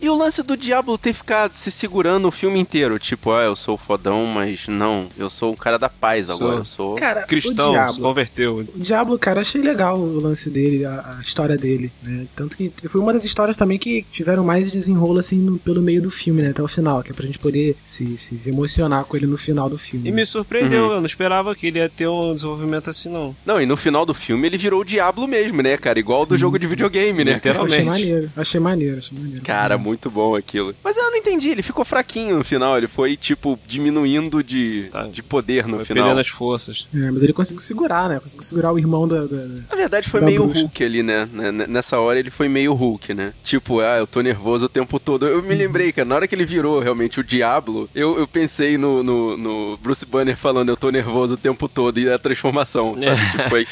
E 0.00 0.08
o 0.08 0.14
lance 0.16 0.42
do 0.42 0.56
Diablo 0.56 0.96
ter 0.98 1.12
ficado 1.12 1.52
se 1.52 1.70
segurando 1.70 2.28
o 2.28 2.30
filme 2.30 2.58
inteiro. 2.58 2.98
Tipo, 2.98 3.32
ah, 3.32 3.44
eu 3.44 3.56
sou 3.56 3.76
fodão, 3.76 4.26
mas 4.26 4.68
não. 4.68 5.08
Eu 5.16 5.28
sou 5.30 5.52
o 5.52 5.56
cara 5.56 5.78
da 5.78 5.88
paz 5.88 6.26
Sou. 6.26 6.36
agora. 6.36 6.56
Eu 6.58 6.64
sou. 6.64 6.94
Cara, 6.96 7.22
Cristão, 7.26 7.72
o 7.74 7.88
se 7.92 8.00
converteu. 8.00 8.58
o 8.74 8.78
Diablo, 8.80 9.18
cara, 9.18 9.40
achei 9.40 9.60
legal 9.60 9.98
o 9.98 10.20
lance 10.20 10.50
dele, 10.50 10.84
a, 10.84 11.16
a 11.18 11.22
história 11.22 11.56
dele, 11.56 11.90
né? 12.02 12.26
Tanto 12.34 12.56
que 12.56 12.72
foi 12.88 13.00
uma 13.00 13.12
das 13.12 13.24
histórias 13.24 13.56
também 13.56 13.78
que 13.78 14.04
tiveram 14.10 14.44
mais 14.44 14.70
desenrolo, 14.70 15.18
assim, 15.18 15.36
no- 15.38 15.58
pelo 15.58 15.82
meio 15.82 16.00
do 16.02 16.10
filme, 16.10 16.42
né? 16.42 16.50
Até 16.50 16.62
o 16.62 16.68
final, 16.68 17.02
que 17.02 17.10
é 17.12 17.14
pra 17.14 17.26
gente 17.26 17.38
poder 17.38 17.76
se, 17.84 18.16
se, 18.16 18.38
se 18.38 18.48
emocionar 18.50 19.04
com 19.04 19.16
ele 19.16 19.26
no 19.26 19.36
final 19.38 19.68
do 19.68 19.78
filme. 19.78 20.08
E 20.08 20.12
me 20.12 20.24
surpreendeu, 20.26 20.92
eu 20.92 20.98
não 20.98 21.06
esperava 21.06 21.54
que 21.54 21.66
ele 21.68 21.78
ia 21.78 21.88
ter 21.88 22.06
um 22.08 22.34
desenvolvimento 22.34 22.90
assim, 22.90 23.08
não. 23.08 23.34
Não, 23.44 23.60
e 23.60 23.66
no 23.66 23.76
final 23.76 24.04
do 24.06 24.14
filme 24.14 24.46
ele 24.46 24.58
virou 24.58 24.80
o 24.80 24.84
Diablo 24.84 25.26
mesmo, 25.26 25.62
né, 25.62 25.76
cara? 25.76 25.98
Igual 25.98 26.22
do 26.22 26.34
Sim, 26.34 26.38
jogo 26.38 26.58
de 26.58 26.64
sim. 26.64 26.70
videogame, 26.70 27.24
né? 27.24 27.32
Achei 27.32 27.50
Literalmente. 27.52 27.84
maneiro, 27.84 28.30
achei 28.36 28.60
maneiro, 28.60 28.98
achei 28.98 29.18
maneiro. 29.18 29.42
Cara, 29.42 29.78
muito 29.86 30.10
bom 30.10 30.34
aquilo. 30.34 30.72
Mas 30.84 30.96
eu 30.96 31.10
não 31.10 31.16
entendi, 31.16 31.48
ele 31.50 31.62
ficou 31.62 31.84
fraquinho 31.84 32.36
no 32.38 32.44
final. 32.44 32.76
Ele 32.76 32.86
foi, 32.86 33.16
tipo, 33.16 33.58
diminuindo 33.66 34.42
de, 34.42 34.88
Tá. 34.90 35.04
de 35.04 35.22
poder 35.22 35.66
no 35.66 35.76
Foi 35.76 35.84
final. 35.86 36.04
perdendo 36.04 36.20
as 36.20 36.28
forças. 36.28 36.86
É, 36.94 37.10
mas 37.10 37.22
ele 37.22 37.32
conseguiu 37.32 37.62
segurar, 37.62 38.08
né? 38.08 38.18
Conseguiu 38.20 38.44
segurar 38.44 38.72
o 38.72 38.78
irmão 38.78 39.06
da. 39.08 39.24
da- 39.24 39.46
Na 39.70 39.76
verdade, 39.76 40.08
foi 40.08 40.20
Da 40.20 40.26
meio 40.26 40.44
bruxa. 40.44 40.60
Hulk 40.62 40.84
ali, 40.84 41.02
né? 41.02 41.28
N- 41.32 41.48
n- 41.52 41.66
Nessa 41.66 41.98
hora 42.00 42.18
ele 42.18 42.30
foi 42.30 42.48
meio 42.48 42.74
Hulk, 42.74 43.14
né? 43.14 43.32
Tipo, 43.44 43.80
ah, 43.80 43.96
eu 43.98 44.06
tô 44.06 44.20
nervoso 44.20 44.66
o 44.66 44.68
tempo 44.68 44.98
todo. 44.98 45.26
Eu 45.26 45.42
me 45.42 45.52
Uhum. 45.52 45.58
lembrei, 45.58 45.92
cara, 45.92 46.08
na 46.08 46.14
hora 46.16 46.26
que 46.28 46.34
ele 46.34 46.44
virou 46.44 46.78
realmente 46.80 47.20
o 47.20 47.24
Diablo, 47.24 47.88
eu, 47.94 48.18
eu 48.18 48.26
pensei 48.26 48.76
no, 48.78 49.02
no, 49.02 49.36
no 49.36 49.76
Bruce 49.78 50.04
Banner 50.06 50.36
falando 50.36 50.68
eu 50.70 50.76
tô 50.76 50.90
nervoso 50.90 51.34
o 51.34 51.36
tempo 51.36 51.68
todo 51.68 51.98
e 51.98 52.10
a 52.10 52.18
transformação, 52.18 52.96
sabe? 52.96 53.16
tipo, 53.30 53.48
foi, 53.48 53.66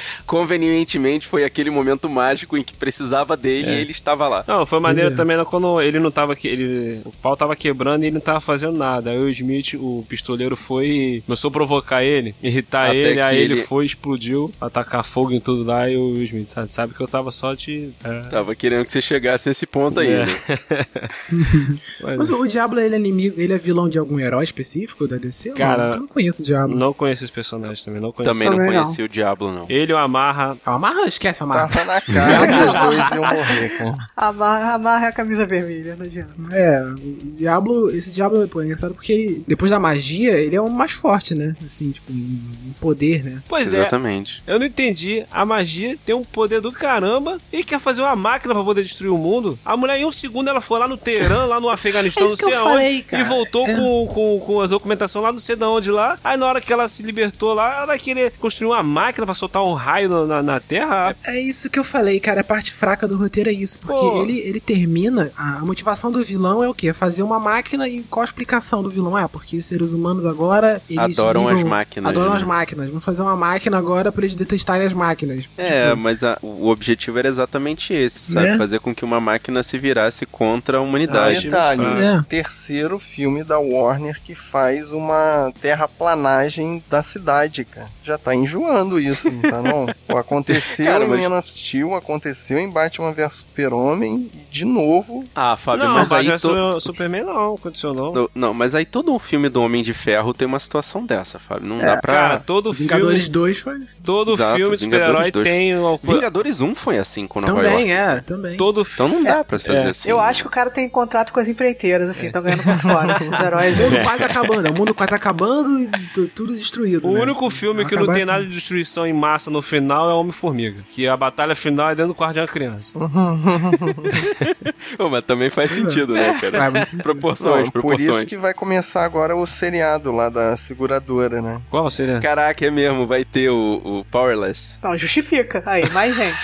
convenientemente 0.48 1.27
foi 1.27 1.44
aquele 1.44 1.70
momento 1.70 2.09
mágico 2.09 2.57
em 2.57 2.62
que 2.62 2.74
precisava 2.74 3.37
dele 3.37 3.68
É. 3.70 3.74
e 3.74 3.81
ele 3.81 3.90
estava 3.92 4.29
lá. 4.29 4.44
Não, 4.46 4.64
foi 4.66 4.79
maneiro 4.81 5.11
é. 5.12 5.14
também 5.16 5.37
né, 5.37 5.44
quando 5.44 5.81
ele 5.81 5.98
não 6.04 6.10
tava. 6.10 6.36
que- 6.36 6.48
Ele, 6.48 7.00
o 7.04 7.10
pau 7.22 7.36
tava 7.36 7.56
quebrando 7.56 8.02
e 8.04 8.06
ele 8.06 8.14
não 8.14 8.20
tava 8.20 8.40
fazendo 8.40 8.76
nada. 8.78 9.10
Aí 9.10 9.18
o 9.18 9.28
Smith, 9.28 9.74
o 9.74 10.04
pistoleiro, 10.08 10.56
foi 10.56 10.86
e 10.86 11.20
começou 11.22 11.48
a 11.48 11.52
provocar 11.52 12.02
ele, 12.04 12.34
irritar 12.42 12.86
Até 12.86 12.96
ele. 12.96 13.20
Aí 13.20 13.38
ele 13.38 13.54
ele- 13.54 13.62
foi, 13.62 13.84
explodiu, 13.84 14.52
atacar 14.60 15.04
fogo 15.04 15.32
em 15.32 15.40
tudo 15.40 15.64
lá. 15.64 15.88
E 15.90 15.96
o 15.96 16.22
Smith, 16.22 16.50
sabe, 16.50 16.72
sabe 16.72 16.94
que 16.94 17.00
eu 17.00 17.08
tava 17.08 17.30
só 17.30 17.54
te. 17.56 17.92
É, 18.04 18.20
Tava 18.28 18.54
querendo 18.54 18.84
que 18.84 18.92
você 18.92 19.02
chegasse 19.02 19.48
nesse 19.48 19.66
ponto 19.66 20.00
aí, 20.00 20.08
É. 20.08 20.18
né? 20.18 20.24
mas- 22.02 22.18
Mas 22.18 22.30
o 22.30 22.46
Diablo, 22.46 22.80
ele 22.80 22.94
é 22.94 22.98
inimigo, 22.98 23.40
ele 23.40 23.52
é 23.52 23.58
vilão 23.58 23.88
de 23.88 23.98
algum 23.98 24.18
herói 24.18 24.44
específico 24.44 25.06
da 25.06 25.16
DC? 25.16 25.50
Cara, 25.50 25.86
não, 25.86 25.92
eu 25.94 26.00
não 26.00 26.06
conheço 26.06 26.42
o 26.42 26.44
Diablo. 26.44 26.76
Não 26.76 26.92
conheço 26.92 27.24
esse 27.24 27.32
personagem 27.32 27.84
também, 27.84 28.00
não 28.00 28.12
conheço. 28.12 28.32
Também 28.38 28.50
não 28.50 28.56
Também 28.58 28.74
não. 28.76 28.82
conhecia 28.82 29.04
o 29.04 29.08
Diablo, 29.08 29.52
não. 29.52 29.66
Ele 29.68 29.92
o 29.92 29.96
amarra. 29.96 30.56
Amarra, 30.64 31.06
esquece 31.06 31.42
a 31.42 31.46
amarra. 31.46 31.68
Tava 31.68 31.84
na 31.86 32.00
cara 32.00 32.46
que 32.46 32.64
os 32.64 32.74
dois 32.74 33.10
iam 33.12 33.22
morrer, 33.24 33.68
cara. 33.78 33.96
Amarra, 34.16 34.74
amarra 34.74 35.08
a 35.08 35.12
camisa 35.12 35.46
vermelha, 35.46 35.93
não 35.96 36.04
adianta. 36.04 36.30
É, 36.52 36.83
o 36.85 37.18
Diablo, 37.24 37.90
esse 37.90 38.12
Diablo 38.12 38.46
pô, 38.48 38.61
é 38.61 38.64
engraçado 38.64 38.94
porque 38.94 39.12
ele, 39.12 39.44
depois 39.46 39.70
da 39.70 39.78
magia, 39.78 40.33
ele 40.38 40.57
é 40.57 40.61
o 40.61 40.68
mais 40.70 40.92
forte, 40.92 41.35
né? 41.35 41.54
Assim, 41.64 41.90
tipo, 41.90 42.12
em 42.12 42.74
poder, 42.80 43.24
né? 43.24 43.42
Pois 43.48 43.72
é, 43.72 43.78
Exatamente. 43.80 44.42
eu 44.46 44.59
não 44.59 44.66
entendi. 44.66 45.24
A 45.30 45.44
magia 45.44 45.96
tem 46.04 46.14
um 46.14 46.24
poder 46.24 46.61
do 46.61 46.72
caramba 46.72 47.40
e 47.52 47.62
quer 47.64 47.78
fazer 47.80 48.02
uma 48.02 48.16
máquina 48.16 48.54
pra 48.54 48.62
poder 48.64 48.83
destruir 48.83 49.11
o 49.11 49.18
mundo. 49.18 49.59
A 49.64 49.76
mulher, 49.76 49.98
em 49.98 50.04
um 50.04 50.12
segundo, 50.12 50.48
ela 50.48 50.61
foi 50.61 50.78
lá 50.78 50.88
no 50.88 50.96
Teherã, 50.96 51.44
lá 51.46 51.61
no 51.61 51.68
Afeganistão, 51.68 52.26
É 52.26 52.30
não 52.30 52.37
sei 52.37 52.52
eu 52.54 52.59
aonde, 52.59 52.70
falei, 52.72 53.02
cara. 53.02 53.22
e 53.22 53.26
voltou 53.26 53.68
É. 53.68 53.74
com, 53.74 54.07
com, 54.07 54.40
com 54.40 54.61
a 54.61 54.66
documentação 54.66 55.22
lá 55.22 55.30
não 55.33 55.38
sei 55.38 55.57
de 55.57 55.64
onde 55.64 55.90
lá. 55.90 56.18
Aí 56.24 56.37
na 56.37 56.46
hora 56.46 56.61
que 56.61 56.72
ela 56.72 56.88
se 56.88 57.02
libertou 57.02 57.54
lá, 57.54 57.76
ela 57.78 57.87
vai 57.87 57.98
querer 57.98 58.33
construir 58.38 58.68
uma 58.68 58.83
máquina 58.83 59.24
pra 59.26 59.35
soltar 59.35 59.62
um 59.64 59.72
raio 59.74 60.09
na, 60.09 60.24
na, 60.26 60.42
na 60.42 60.61
Terra. 60.61 61.16
É 61.26 61.40
isso 61.40 61.70
que 61.70 61.78
eu 61.78 61.85
falei, 61.85 62.18
cara. 62.20 62.40
A 62.40 62.44
parte 62.44 62.72
fraca 62.72 63.07
do 63.09 63.16
roteiro 63.16 63.48
é 63.48 63.52
isso. 63.52 63.78
Porque 63.78 64.00
Pô. 64.00 64.22
ele, 64.22 64.38
ele 64.40 64.61
termina. 64.61 65.30
A, 65.37 65.59
a 65.61 65.64
motivação 65.85 66.11
do 66.11 66.25
vilão 66.25 66.64
é 66.64 66.68
o 66.68 66.73
quê? 66.75 66.88
É 66.88 66.92
fazer 66.94 67.23
uma 67.23 67.38
máquina 67.38 67.87
e 67.87 68.03
qual 68.05 68.23
a 68.23 68.25
explicação 68.25 68.83
do 68.83 68.88
vilão? 68.88 69.14
Ah, 69.16 69.29
porque 69.29 69.59
os 69.59 69.66
seres 69.66 69.92
humanos 69.92 70.25
agora. 70.25 70.81
Eles 70.88 71.18
Adoram 71.18 71.42
ligam- 71.42 71.59
as 71.59 71.62
máquinas, 71.68 72.11
Adoram 72.11 72.31
né? 72.31 72.37
as 72.37 72.42
máquinas. 72.42 72.88
Vamos 72.88 73.05
fazer 73.05 73.20
uma 73.23 73.37
máquina 73.37 73.77
agora 73.77 74.11
pra 74.11 74.23
eles 74.23 74.35
detestarem 74.35 74.87
as 74.87 74.94
máquinas. 74.94 75.47
É, 75.59 75.90
Tipo, 75.90 75.97
mas 76.01 76.25
a- 76.25 76.38
o 76.40 76.68
objetivo 76.68 77.18
era 77.18 77.29
exatamente 77.29 77.92
esse, 77.92 78.33
sabe? 78.33 78.51
Né? 78.53 78.57
Fazer 78.59 78.79
com 78.81 78.94
que 78.94 79.05
uma 79.05 79.20
máquina 79.20 79.62
se 79.62 79.77
virasse 79.79 80.25
contra 80.25 80.79
a 80.79 80.81
Ah, 80.81 80.83
humanidade. 80.83 81.37
achei 81.38 81.51
Detalhe, 81.51 81.81
muito 81.83 82.01
É. 82.03 82.23
terceiro 82.29 82.99
filme 82.99 83.44
da 83.44 83.59
Warner 83.59 84.20
que 84.23 84.35
faz 84.35 84.92
uma 84.94 85.53
terraplanagem 85.61 86.83
da 86.88 87.03
cidade, 87.03 87.64
cara. 87.66 87.88
Já 88.03 88.16
tá 88.16 88.35
enjoando 88.35 88.99
isso, 88.99 89.31
não 89.31 89.42
tá 89.42 89.61
não? 89.61 89.87
Aconteceu 90.18 90.87
Cara, 90.87 91.05
em 91.05 91.09
mas- 91.09 91.23
Man 91.29 91.38
of 91.38 91.49
Steel, 91.51 91.94
aconteceu 91.94 92.59
em 92.59 92.70
Batman 92.70 93.12
vs 93.12 93.33
Super-Homem 93.35 94.31
e 94.33 94.42
de 94.51 94.64
novo 94.64 95.25
Ah, 95.35 95.57
Fábio, 95.78 95.88
não, 95.88 95.94
mas 95.94 96.12
aí 96.12 96.28
Batman 96.28 96.70
to- 96.72 96.80
Superman 96.80 97.22
não, 97.24 97.56
condicionou. 97.56 98.14
Não, 98.14 98.30
Não, 98.34 98.54
mas 98.54 98.74
aí 98.74 98.84
todo 98.84 99.12
um 99.12 99.18
filme 99.18 99.48
do 99.48 99.62
Homem 99.62 99.82
de 99.82 99.94
Ferro 99.94 100.32
tem 100.34 100.46
uma 100.46 100.58
situação 100.58 101.04
dessa, 101.04 101.38
Fábio. 101.38 101.68
Não 101.68 101.80
É, 101.80 101.87
dá 101.87 101.96
pra. 101.98 102.12
Cara, 102.12 102.38
todo 102.40 102.72
Vingadores 102.72 103.24
filme, 103.24 103.32
2 103.32 103.58
foi. 103.60 103.80
todo 104.04 104.32
Exato, 104.34 104.56
filme 104.56 104.76
de 104.76 104.84
Vingadores 104.84 105.26
super-herói 105.26 105.30
2. 105.30 105.48
tem 105.48 105.78
uma. 105.78 105.98
Vingadores 106.02 106.60
1 106.60 106.74
foi 106.74 106.98
assim 106.98 107.26
com 107.26 107.40
Nova 107.40 107.54
Também, 107.54 107.90
York. 107.90 107.90
é, 107.90 108.20
também. 108.20 108.56
Todo 108.56 108.82
Então 108.82 109.08
não 109.08 109.22
dá 109.22 109.44
pra 109.44 109.58
fazer 109.58 109.87
É. 109.87 109.90
assim. 109.90 110.10
Eu 110.10 110.20
acho 110.20 110.42
que 110.42 110.48
o 110.48 110.50
cara 110.50 110.70
tem 110.70 110.88
contrato 110.88 111.32
com 111.32 111.40
as 111.40 111.48
empreiteiras, 111.48 112.08
assim, 112.08 112.26
estão 112.26 112.42
ganhando 112.42 112.62
por 112.62 112.78
fora, 112.78 113.16
esses 113.20 113.38
heróis. 113.40 113.78
O 113.78 113.82
mundo 113.84 114.02
quase 114.02 114.22
acabando, 114.24 114.66
é 114.66 114.70
o 114.70 114.74
mundo 114.74 114.94
quase 114.94 115.14
acabando 115.14 115.80
e 115.82 115.88
tu- 116.14 116.28
tudo 116.28 116.54
destruído. 116.54 117.08
O 117.08 117.12
né? 117.14 117.20
único 117.20 117.48
filme 117.50 117.84
que 117.84 117.96
não 117.96 118.06
tem 118.06 118.22
assim. 118.22 118.30
nada 118.30 118.42
de 118.44 118.50
destruição 118.50 119.06
em 119.06 119.12
massa 119.12 119.50
no 119.50 119.62
final 119.62 120.10
é 120.10 120.14
Homem-Formiga. 120.14 120.82
Que 120.88 121.06
a 121.08 121.16
batalha 121.16 121.54
final 121.54 121.88
é 121.88 121.94
dentro 121.94 122.08
do 122.12 122.14
quarto 122.14 122.34
de 122.34 122.40
uma 122.40 122.48
criança. 122.48 122.98
Ô, 124.98 125.08
mas 125.08 125.22
também 125.24 125.50
faz 125.50 125.63
sentido, 125.70 126.12
né, 126.14 126.33
cara? 126.40 126.57
Faz 126.57 126.72
muito 126.72 126.87
sentido. 126.87 127.03
Proporções, 127.05 127.66
Não, 127.66 127.72
por 127.72 127.81
proporções. 127.83 128.16
isso 128.16 128.27
que 128.27 128.37
vai 128.37 128.55
começar 128.55 129.05
agora 129.05 129.37
o 129.37 129.44
seriado 129.46 130.11
lá 130.12 130.29
da 130.29 130.57
seguradora, 130.57 131.40
né? 131.42 131.61
Qual 131.70 131.90
seria? 131.90 132.20
Caraca, 132.20 132.66
é 132.66 132.70
mesmo, 132.70 133.07
vai 133.07 133.24
ter 133.24 133.50
o, 133.50 133.81
o 133.85 134.05
Powerless. 134.11 134.79
Não, 134.83 134.96
justifica. 134.96 135.62
Aí, 135.66 135.85
mais 135.92 136.14
gente. 136.16 136.35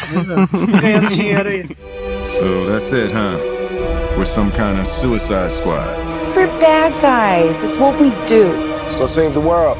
ganhando 0.81 1.09
dinheiro 1.09 1.49
aí. 1.49 1.67
So 2.33 2.67
that's 2.71 2.93
it, 2.93 3.13
huh? 3.13 3.39
We're 4.17 4.25
some 4.27 4.51
kind 4.53 4.79
of 4.81 4.87
suicide 4.87 5.51
squad. 5.51 5.89
We're 6.37 6.47
bad 6.61 6.93
guys. 7.01 7.63
It's 7.63 7.77
what 7.79 8.01
we 8.01 8.11
do. 8.29 8.53
Let's 8.83 8.95
go 8.97 9.07
save 9.07 9.33
the 9.33 9.41
world. 9.41 9.79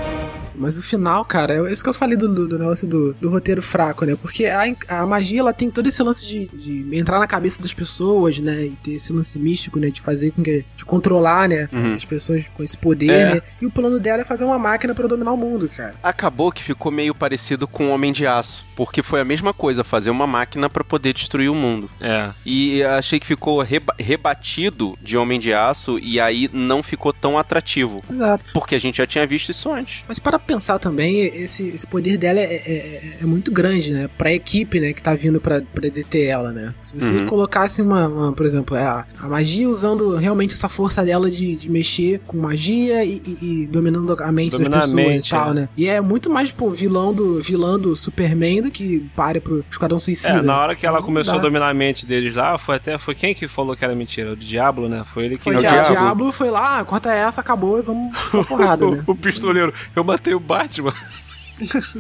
Mas 0.61 0.79
o 0.79 0.83
final, 0.83 1.25
cara, 1.25 1.55
é 1.69 1.73
isso 1.73 1.83
que 1.83 1.89
eu 1.89 1.95
falei 1.95 2.17
do, 2.17 2.33
do, 2.33 2.47
do 2.49 2.59
negócio 2.59 2.87
do, 2.87 3.15
do 3.15 3.31
roteiro 3.31 3.63
fraco, 3.63 4.05
né? 4.05 4.17
Porque 4.21 4.47
a, 4.47 4.65
a 4.89 5.07
magia, 5.07 5.41
ela 5.41 5.53
tem 5.53 5.71
todo 5.71 5.89
esse 5.89 6.03
lance 6.03 6.27
de, 6.27 6.49
de 6.49 6.97
entrar 6.97 7.19
na 7.19 7.27
cabeça 7.27 7.63
das 7.63 7.73
pessoas, 7.73 8.39
né? 8.39 8.65
E 8.67 8.71
ter 8.83 8.93
esse 8.93 9.13
lance 9.13 9.39
místico, 9.39 9.79
né? 9.79 9.91
De 9.91 10.01
fazer 10.01 10.31
com 10.33 10.43
que. 10.43 10.65
de 10.77 10.85
controlar, 10.85 11.49
né? 11.49 11.69
As 11.97 12.05
pessoas 12.05 12.47
com 12.55 12.63
esse 12.63 12.77
poder, 12.77 13.11
É. 13.11 13.35
né? 13.37 13.43
E 13.61 13.67
o 13.67 13.71
plano 13.71 13.99
dela 13.99 14.23
é 14.23 14.25
fazer 14.25 14.45
uma 14.45 14.59
máquina 14.59 14.95
pra 14.95 15.07
dominar 15.09 15.33
o 15.33 15.37
mundo, 15.37 15.69
cara. 15.69 15.95
Acabou 16.03 16.53
que 16.53 16.63
ficou 16.63 16.93
meio 16.93 17.15
parecido 17.15 17.67
com 17.67 17.87
o 17.87 17.91
Homem 17.91 18.13
de 18.13 18.27
Aço, 18.27 18.67
porque 18.77 19.03
foi 19.03 19.21
a 19.21 19.25
mesma 19.25 19.53
coisa, 19.55 19.83
fazer 19.83 20.11
uma 20.11 20.27
máquina 20.27 20.69
pra 20.69 20.85
poder 20.85 21.13
destruir 21.15 21.49
o 21.51 21.55
mundo. 21.55 21.91
É. 22.01 22.31
E 22.45 22.83
achei 22.83 23.19
que 23.19 23.27
ficou 23.27 23.61
reba- 23.63 23.95
rebatido 23.99 24.97
de 25.03 25.17
Homem 25.17 25.41
de 25.41 25.53
Aço 25.53 25.99
e 25.99 26.21
aí 26.21 26.49
não 26.53 26.83
ficou 26.83 27.13
tão 27.13 27.39
atrativo. 27.39 28.03
Exato. 28.11 28.45
Porque 28.53 28.75
a 28.75 28.79
gente 28.81 28.99
já 28.99 29.07
tinha 29.07 29.27
visto 29.27 29.51
isso 29.51 29.71
antes. 29.73 30.05
Mas 30.09 30.19
para 30.19 30.39
pensar 30.51 30.79
também, 30.81 31.21
esse, 31.27 31.69
esse 31.69 31.87
poder 31.87 32.19
dela 32.19 32.41
é, 32.41 32.45
é, 32.45 33.03
é 33.23 33.27
muito 33.27 33.53
grande, 33.53 33.93
né? 33.93 34.09
Pra 34.19 34.33
equipe, 34.33 34.81
né, 34.81 34.93
que 34.93 35.01
tá 35.03 35.15
vindo 35.15 35.41
pra, 35.41 35.61
pra 35.73 35.89
deter 35.89 36.27
ela, 36.27 36.51
né? 36.53 36.75
Se 36.83 36.99
você 36.99 37.15
Uhum. 37.15 37.27
colocasse 37.27 37.81
uma, 37.83 38.09
uma, 38.09 38.33
por 38.33 38.45
exemplo, 38.45 38.77
a, 38.77 39.07
a 39.21 39.29
magia 39.29 39.69
usando 39.69 40.17
realmente 40.17 40.55
essa 40.55 40.69
força 40.69 41.05
dela 41.05 41.31
de, 41.31 41.55
de 41.55 41.71
mexer 41.71 42.21
com 42.27 42.37
magia 42.37 43.05
e, 43.05 43.23
e- 43.25 43.39
e 43.63 43.67
dominando 43.67 44.17
a 44.21 44.33
mente 44.33 44.53
Dominar 44.57 44.79
das 44.79 44.87
pessoas 44.93 45.07
mente, 45.07 45.27
e 45.27 45.31
tal, 45.31 45.51
é. 45.51 45.55
né? 45.55 45.69
E 45.77 45.89
é 45.89 46.01
muito 46.01 46.29
mais, 46.31 46.49
tipo, 46.49 46.69
vilão 46.71 47.13
do, 47.15 47.41
vilão 47.41 47.79
do 47.79 47.95
Superman 47.95 48.63
do 48.63 48.71
que 48.71 49.07
pare 49.15 49.41
pro 49.41 49.65
Esquadrão 49.71 49.99
Suicida. 50.01 50.39
É, 50.39 50.43
na 50.43 50.57
hora 50.59 50.75
que 50.75 50.85
ela 50.87 51.01
começou 51.03 51.35
Dá. 51.35 51.39
a 51.41 51.43
dominar 51.43 51.69
a 51.69 51.75
mente 51.75 52.07
deles 52.07 52.37
lá, 52.37 52.57
foi 52.59 52.77
até. 52.77 52.99
Foi 52.99 53.15
quem 53.15 53.35
que 53.35 53.47
falou 53.47 53.77
que 53.77 53.85
era 53.85 53.95
mentira? 53.95 54.33
O 54.33 54.37
Diablo, 54.37 54.89
né? 54.89 55.05
Foi 55.13 55.27
ele 55.27 55.37
que. 55.37 55.45
Foi 55.45 55.55
O 55.55 55.59
o 55.59 55.61
Diablo. 55.61 55.91
Diablo. 55.91 56.33
foi 56.33 56.51
lá, 56.51 56.85
corta 56.85 57.13
essa, 57.13 57.41
acabou 57.41 57.79
e 57.79 57.83
vamos 57.83 58.17
pra 58.31 58.45
porrada, 58.45 58.89
né? 58.91 59.05
O 59.07 59.15
pistoleiro, 59.15 59.73
eu 59.95 60.03
matei 60.03 60.35
o 60.35 60.40
Batman. 60.47 60.93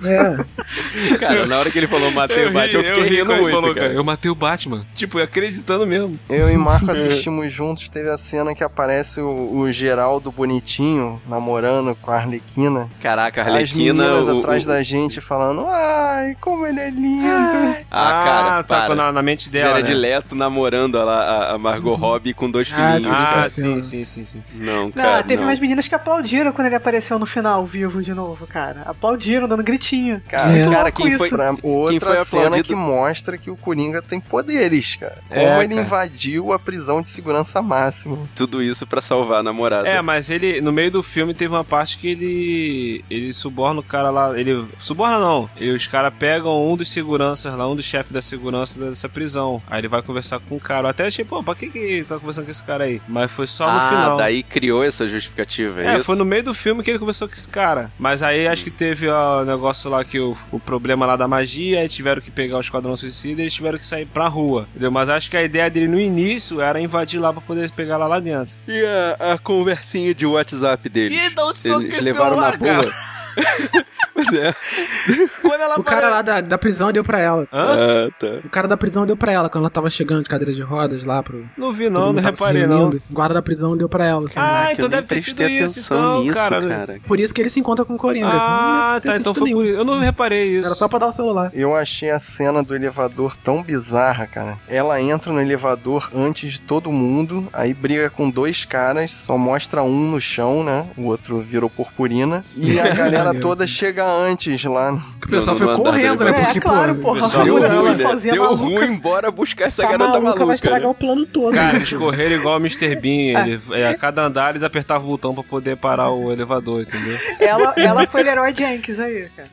É. 0.04 1.16
Cara, 1.18 1.46
na 1.46 1.58
hora 1.58 1.70
que 1.70 1.78
ele 1.78 1.86
falou 1.86 2.10
matei 2.12 2.44
o 2.44 2.48
ri, 2.48 2.54
Batman, 2.54 2.78
eu 2.80 2.84
fiquei 2.84 3.02
ri 3.02 3.16
rindo 3.16 3.36
muito, 3.36 3.50
falou, 3.50 3.74
cara. 3.74 3.92
Eu 3.92 4.04
matei 4.04 4.30
o 4.30 4.34
Batman. 4.34 4.86
Tipo, 4.94 5.18
acreditando 5.18 5.86
mesmo. 5.86 6.18
Eu 6.28 6.50
e 6.50 6.56
Marco 6.56 6.90
assistimos 6.90 7.52
juntos, 7.52 7.88
teve 7.88 8.08
a 8.10 8.16
cena 8.18 8.54
que 8.54 8.62
aparece 8.64 9.20
o, 9.20 9.58
o 9.58 9.70
Geraldo 9.72 10.30
bonitinho, 10.32 11.20
namorando 11.28 11.94
com 12.00 12.10
a 12.10 12.16
Arlequina. 12.16 12.88
Caraca, 13.00 13.40
a 13.42 13.44
As 13.44 13.50
Arlequina... 13.50 14.04
meninas 14.04 14.28
o- 14.28 14.38
atrás 14.38 14.64
o- 14.64 14.68
da 14.68 14.82
gente 14.82 15.20
falando, 15.20 15.66
ai, 15.68 16.36
como 16.40 16.66
ele 16.66 16.80
é 16.80 16.90
lindo. 16.90 17.76
Ah, 17.90 18.22
cara, 18.24 18.62
tá 18.62 18.80
para. 18.86 18.94
na, 18.94 19.12
na 19.12 19.22
mente 19.22 19.50
dela. 19.50 19.70
Jared 19.70 19.90
né? 19.90 19.94
Leto 19.96 20.34
namorando 20.34 20.98
a, 20.98 21.02
a- 21.02 21.54
a 21.54 21.58
Margot 21.58 21.94
Robbie 21.94 22.32
com 22.34 22.50
dois 22.50 22.70
Ah, 22.72 22.76
filhinhos. 22.98 23.10
Ah, 23.12 23.48
sim, 23.48 23.80
sim, 23.80 24.04
sim, 24.04 24.24
sim. 24.24 24.42
Não, 24.54 24.84
Não, 24.84 24.90
cara, 24.92 25.22
teve 25.22 25.42
não. 25.42 25.48
umas 25.48 25.58
meninas 25.58 25.86
que 25.88 25.94
aplaudiram 25.94 26.52
quando 26.52 26.66
ele 26.66 26.76
apareceu 26.76 27.18
no 27.18 27.26
final, 27.26 27.64
vivo 27.66 28.02
de 28.02 28.14
novo, 28.14 28.46
cara. 28.46 28.82
Aplaudiram, 28.86 29.48
dando 29.50 29.62
gritinho. 29.62 30.22
Cara, 30.28 30.52
É. 30.58 30.62
Cara, 30.64 30.90
quem 30.90 31.16
foi. 31.18 31.28
Pra 31.28 31.54
outra 31.62 32.14
foi 32.16 32.24
cena 32.24 32.42
aplaudido- 32.46 32.68
que 32.68 32.74
mostra 32.74 33.36
que 33.38 33.50
o 33.50 33.56
Coringa 33.56 34.00
tem 34.02 34.18
poderes, 34.20 34.96
cara. 34.96 35.18
Como 35.28 35.40
É, 35.40 35.58
ele 35.64 35.74
cara. 35.74 35.80
invadiu 35.86 36.52
a 36.52 36.58
prisão 36.58 37.02
de 37.02 37.10
segurança 37.10 37.60
máxima. 37.62 38.18
tudo 38.34 38.62
isso 38.62 38.86
pra 38.86 39.00
salvar 39.02 39.40
a 39.40 39.42
namorada. 39.42 39.88
É, 39.88 40.00
mas 40.02 40.30
ele, 40.30 40.60
no 40.60 40.72
meio 40.72 40.90
do 40.90 41.02
filme, 41.02 41.34
teve 41.34 41.52
uma 41.54 41.64
parte 41.64 41.98
que 41.98 42.08
ele. 42.08 43.04
Ele 43.10 43.32
suborna 43.32 43.80
o 43.80 43.82
cara 43.82 44.10
lá. 44.10 44.38
Ele. 44.38 44.64
Suborna 44.78 45.18
não. 45.18 45.48
E 45.58 45.70
os 45.70 45.86
caras 45.86 46.12
pegam 46.18 46.70
um 46.70 46.76
dos 46.76 46.88
seguranças 46.88 47.52
lá, 47.54 47.68
um 47.68 47.74
dos 47.76 47.84
chefes 47.84 48.12
da 48.12 48.22
segurança 48.22 48.80
dessa 48.80 49.08
prisão. 49.08 49.62
Aí 49.68 49.80
ele 49.80 49.88
vai 49.88 50.02
conversar 50.02 50.38
com 50.40 50.56
o 50.56 50.60
cara. 50.60 50.86
Eu 50.86 50.90
até 50.90 51.06
achei, 51.06 51.24
pô, 51.24 51.42
pra 51.42 51.54
que 51.54 51.68
que 51.68 52.04
tá 52.08 52.18
conversando 52.18 52.44
com 52.44 52.50
esse 52.50 52.62
cara 52.62 52.84
aí? 52.84 53.00
Mas 53.08 53.32
foi 53.32 53.46
só 53.46 53.66
no 53.70 53.78
ah, 53.78 53.88
final. 53.88 54.16
daí 54.16 54.42
criou 54.42 54.82
essa 54.84 55.06
justificativa, 55.06 55.80
é, 55.82 55.86
É, 55.86 55.94
isso? 55.96 56.04
foi 56.04 56.16
no 56.16 56.24
meio 56.24 56.42
do 56.42 56.54
filme 56.54 56.82
que 56.82 56.90
ele 56.90 56.98
conversou 56.98 57.28
com 57.28 57.34
esse 57.34 57.48
cara. 57.48 57.90
Mas 57.98 58.22
aí 58.22 58.46
acho 58.46 58.64
que 58.64 58.70
teve 58.70 59.08
ó, 59.08 59.39
o 59.40 59.44
negócio 59.44 59.90
lá 59.90 60.04
que 60.04 60.18
o, 60.18 60.36
o 60.52 60.58
problema 60.60 61.06
lá 61.06 61.16
da 61.16 61.26
magia, 61.28 61.80
aí 61.80 61.88
tiveram 61.88 62.20
que 62.20 62.30
pegar 62.30 62.56
o 62.56 62.60
Esquadrão 62.60 62.96
Suicida 62.96 63.40
e 63.40 63.44
eles 63.44 63.54
tiveram 63.54 63.78
que 63.78 63.86
sair 63.86 64.06
pra 64.06 64.28
rua. 64.28 64.66
Entendeu? 64.70 64.90
Mas 64.90 65.08
acho 65.08 65.30
que 65.30 65.36
a 65.36 65.42
ideia 65.42 65.70
dele 65.70 65.88
no 65.88 66.00
início 66.00 66.60
era 66.60 66.80
invadir 66.80 67.18
lá 67.20 67.32
pra 67.32 67.42
poder 67.42 67.70
pegar 67.70 67.96
lá 67.96 68.06
lá 68.06 68.20
dentro. 68.20 68.56
E 68.66 68.84
a, 69.18 69.32
a 69.34 69.38
conversinha 69.38 70.14
de 70.14 70.26
WhatsApp 70.26 70.88
dele? 70.88 71.14
E 71.14 71.30
da 71.30 71.44
onde 71.44 71.50
Eles 71.50 71.60
são 71.60 71.80
que 71.80 71.86
esse 71.88 72.04
levaram 72.04 72.36
na 72.36 72.52
celular, 72.52 72.58
cara? 72.58 72.82
boa. 72.82 73.86
Pois 74.24 74.32
é. 74.34 74.54
Quando 75.42 75.60
ela 75.60 75.78
O 75.78 75.84
cara 75.84 76.08
lá 76.08 76.22
da, 76.22 76.40
da 76.40 76.58
prisão 76.58 76.92
deu 76.92 77.04
pra 77.04 77.20
ela. 77.20 77.46
Hã? 77.52 77.66
Ah, 78.06 78.10
tá. 78.18 78.26
O 78.44 78.48
cara 78.48 78.68
da 78.68 78.76
prisão 78.76 79.06
deu 79.06 79.16
pra 79.16 79.32
ela 79.32 79.48
quando 79.48 79.62
ela 79.64 79.70
tava 79.70 79.88
chegando 79.90 80.22
de 80.22 80.28
cadeira 80.28 80.52
de 80.52 80.62
rodas 80.62 81.04
lá 81.04 81.22
pro. 81.22 81.44
Não 81.56 81.72
vi 81.72 81.88
não, 81.90 82.12
não 82.12 82.22
reparei 82.22 82.66
não. 82.66 82.88
O 82.90 83.00
guarda 83.10 83.34
da 83.34 83.42
prisão 83.42 83.76
deu 83.76 83.88
pra 83.88 84.04
ela. 84.04 84.26
assim, 84.26 84.38
Ah, 84.38 84.64
né? 84.64 84.72
então 84.72 84.88
deve 84.88 85.06
ter 85.06 85.18
sido 85.18 85.42
isso, 85.42 85.80
então, 85.92 86.20
nisso, 86.22 86.34
cara. 86.36 86.66
cara. 86.68 87.00
Por 87.06 87.18
isso 87.20 87.32
que 87.34 87.40
ele 87.40 87.50
se 87.50 87.60
encontra 87.60 87.84
com 87.84 87.94
o 87.94 87.98
Coringa. 87.98 88.28
assim, 88.28 88.38
Ah, 88.40 88.98
ter 89.02 89.10
tá, 89.10 89.16
então 89.16 89.34
foi 89.34 89.44
nenhum. 89.48 89.58
por 89.60 89.66
isso. 89.66 89.76
Eu 89.78 89.84
não 89.84 89.98
reparei 89.98 90.58
isso. 90.58 90.66
Era 90.68 90.74
só 90.74 90.88
pra 90.88 90.98
dar 90.98 91.06
o 91.08 91.12
celular. 91.12 91.50
Eu 91.54 91.74
achei 91.74 92.10
a 92.10 92.18
cena 92.18 92.62
do 92.62 92.74
elevador 92.74 93.36
tão 93.36 93.62
bizarra, 93.62 94.26
cara. 94.26 94.58
Ela 94.68 95.00
entra 95.00 95.32
no 95.32 95.40
elevador 95.40 96.10
antes 96.14 96.52
de 96.54 96.60
todo 96.60 96.90
mundo, 96.92 97.48
aí 97.52 97.72
briga 97.74 98.10
com 98.10 98.28
dois 98.30 98.64
caras, 98.64 99.10
só 99.10 99.36
mostra 99.38 99.82
um 99.82 100.10
no 100.10 100.20
chão, 100.20 100.62
né? 100.64 100.86
O 100.96 101.06
outro 101.06 101.40
virou 101.40 101.70
purpurina. 101.70 102.44
E 102.56 102.78
a 102.78 102.88
galera 102.94 103.34
toda 103.34 103.66
chega 103.66 104.04
antes 104.10 104.64
lá. 104.64 104.92
O 104.94 105.28
pessoal 105.28 105.56
No- 105.58 105.66
no 105.66 105.74
foi 105.76 105.84
correndo, 105.84 106.18
do 106.18 106.24
né? 106.24 106.32
Porque, 106.32 106.58
É, 106.58 106.60
claro, 106.60 106.94
pô, 106.96 107.00
porra. 107.02 107.20
pessoal 107.22 107.44
Deu 107.44 107.60
Deu 107.60 107.68
viu 107.70 107.78
ruim, 107.80 107.88
né? 107.88 107.94
sozinha, 107.94 108.32
Deu 108.34 108.44
maluca. 108.44 108.86
ruim, 108.86 108.96
bora 108.96 109.30
buscar 109.30 109.64
essa 109.66 109.82
Essa 109.82 109.90
garota 109.90 110.10
maluca 110.12 110.24
maluca. 110.24 110.46
vai 110.46 110.54
estragar 110.54 110.80
né? 110.82 110.86
o 110.88 110.94
plano 110.94 111.26
todo. 111.26 111.54
Cara, 111.54 111.76
eles 111.76 111.92
correram 111.92 112.36
igual 112.36 112.56
o 112.56 112.60
Mr. 112.60 112.96
Bean. 112.96 113.40
Ele, 113.46 113.60
é, 113.72 113.88
a 113.88 113.96
cada 113.96 114.22
andar 114.22 114.50
eles 114.50 114.62
apertavam 114.62 115.06
o 115.06 115.10
botão 115.10 115.34
pra 115.34 115.42
poder 115.42 115.76
parar 115.76 116.10
o 116.10 116.30
elevador, 116.32 116.80
entendeu? 116.82 117.16
Ela, 117.38 117.74
ela 117.76 118.06
foi 118.06 118.22
Leroy 118.22 118.54
Jenkins 118.54 118.98
aí, 118.98 119.28
cara. 119.36 119.48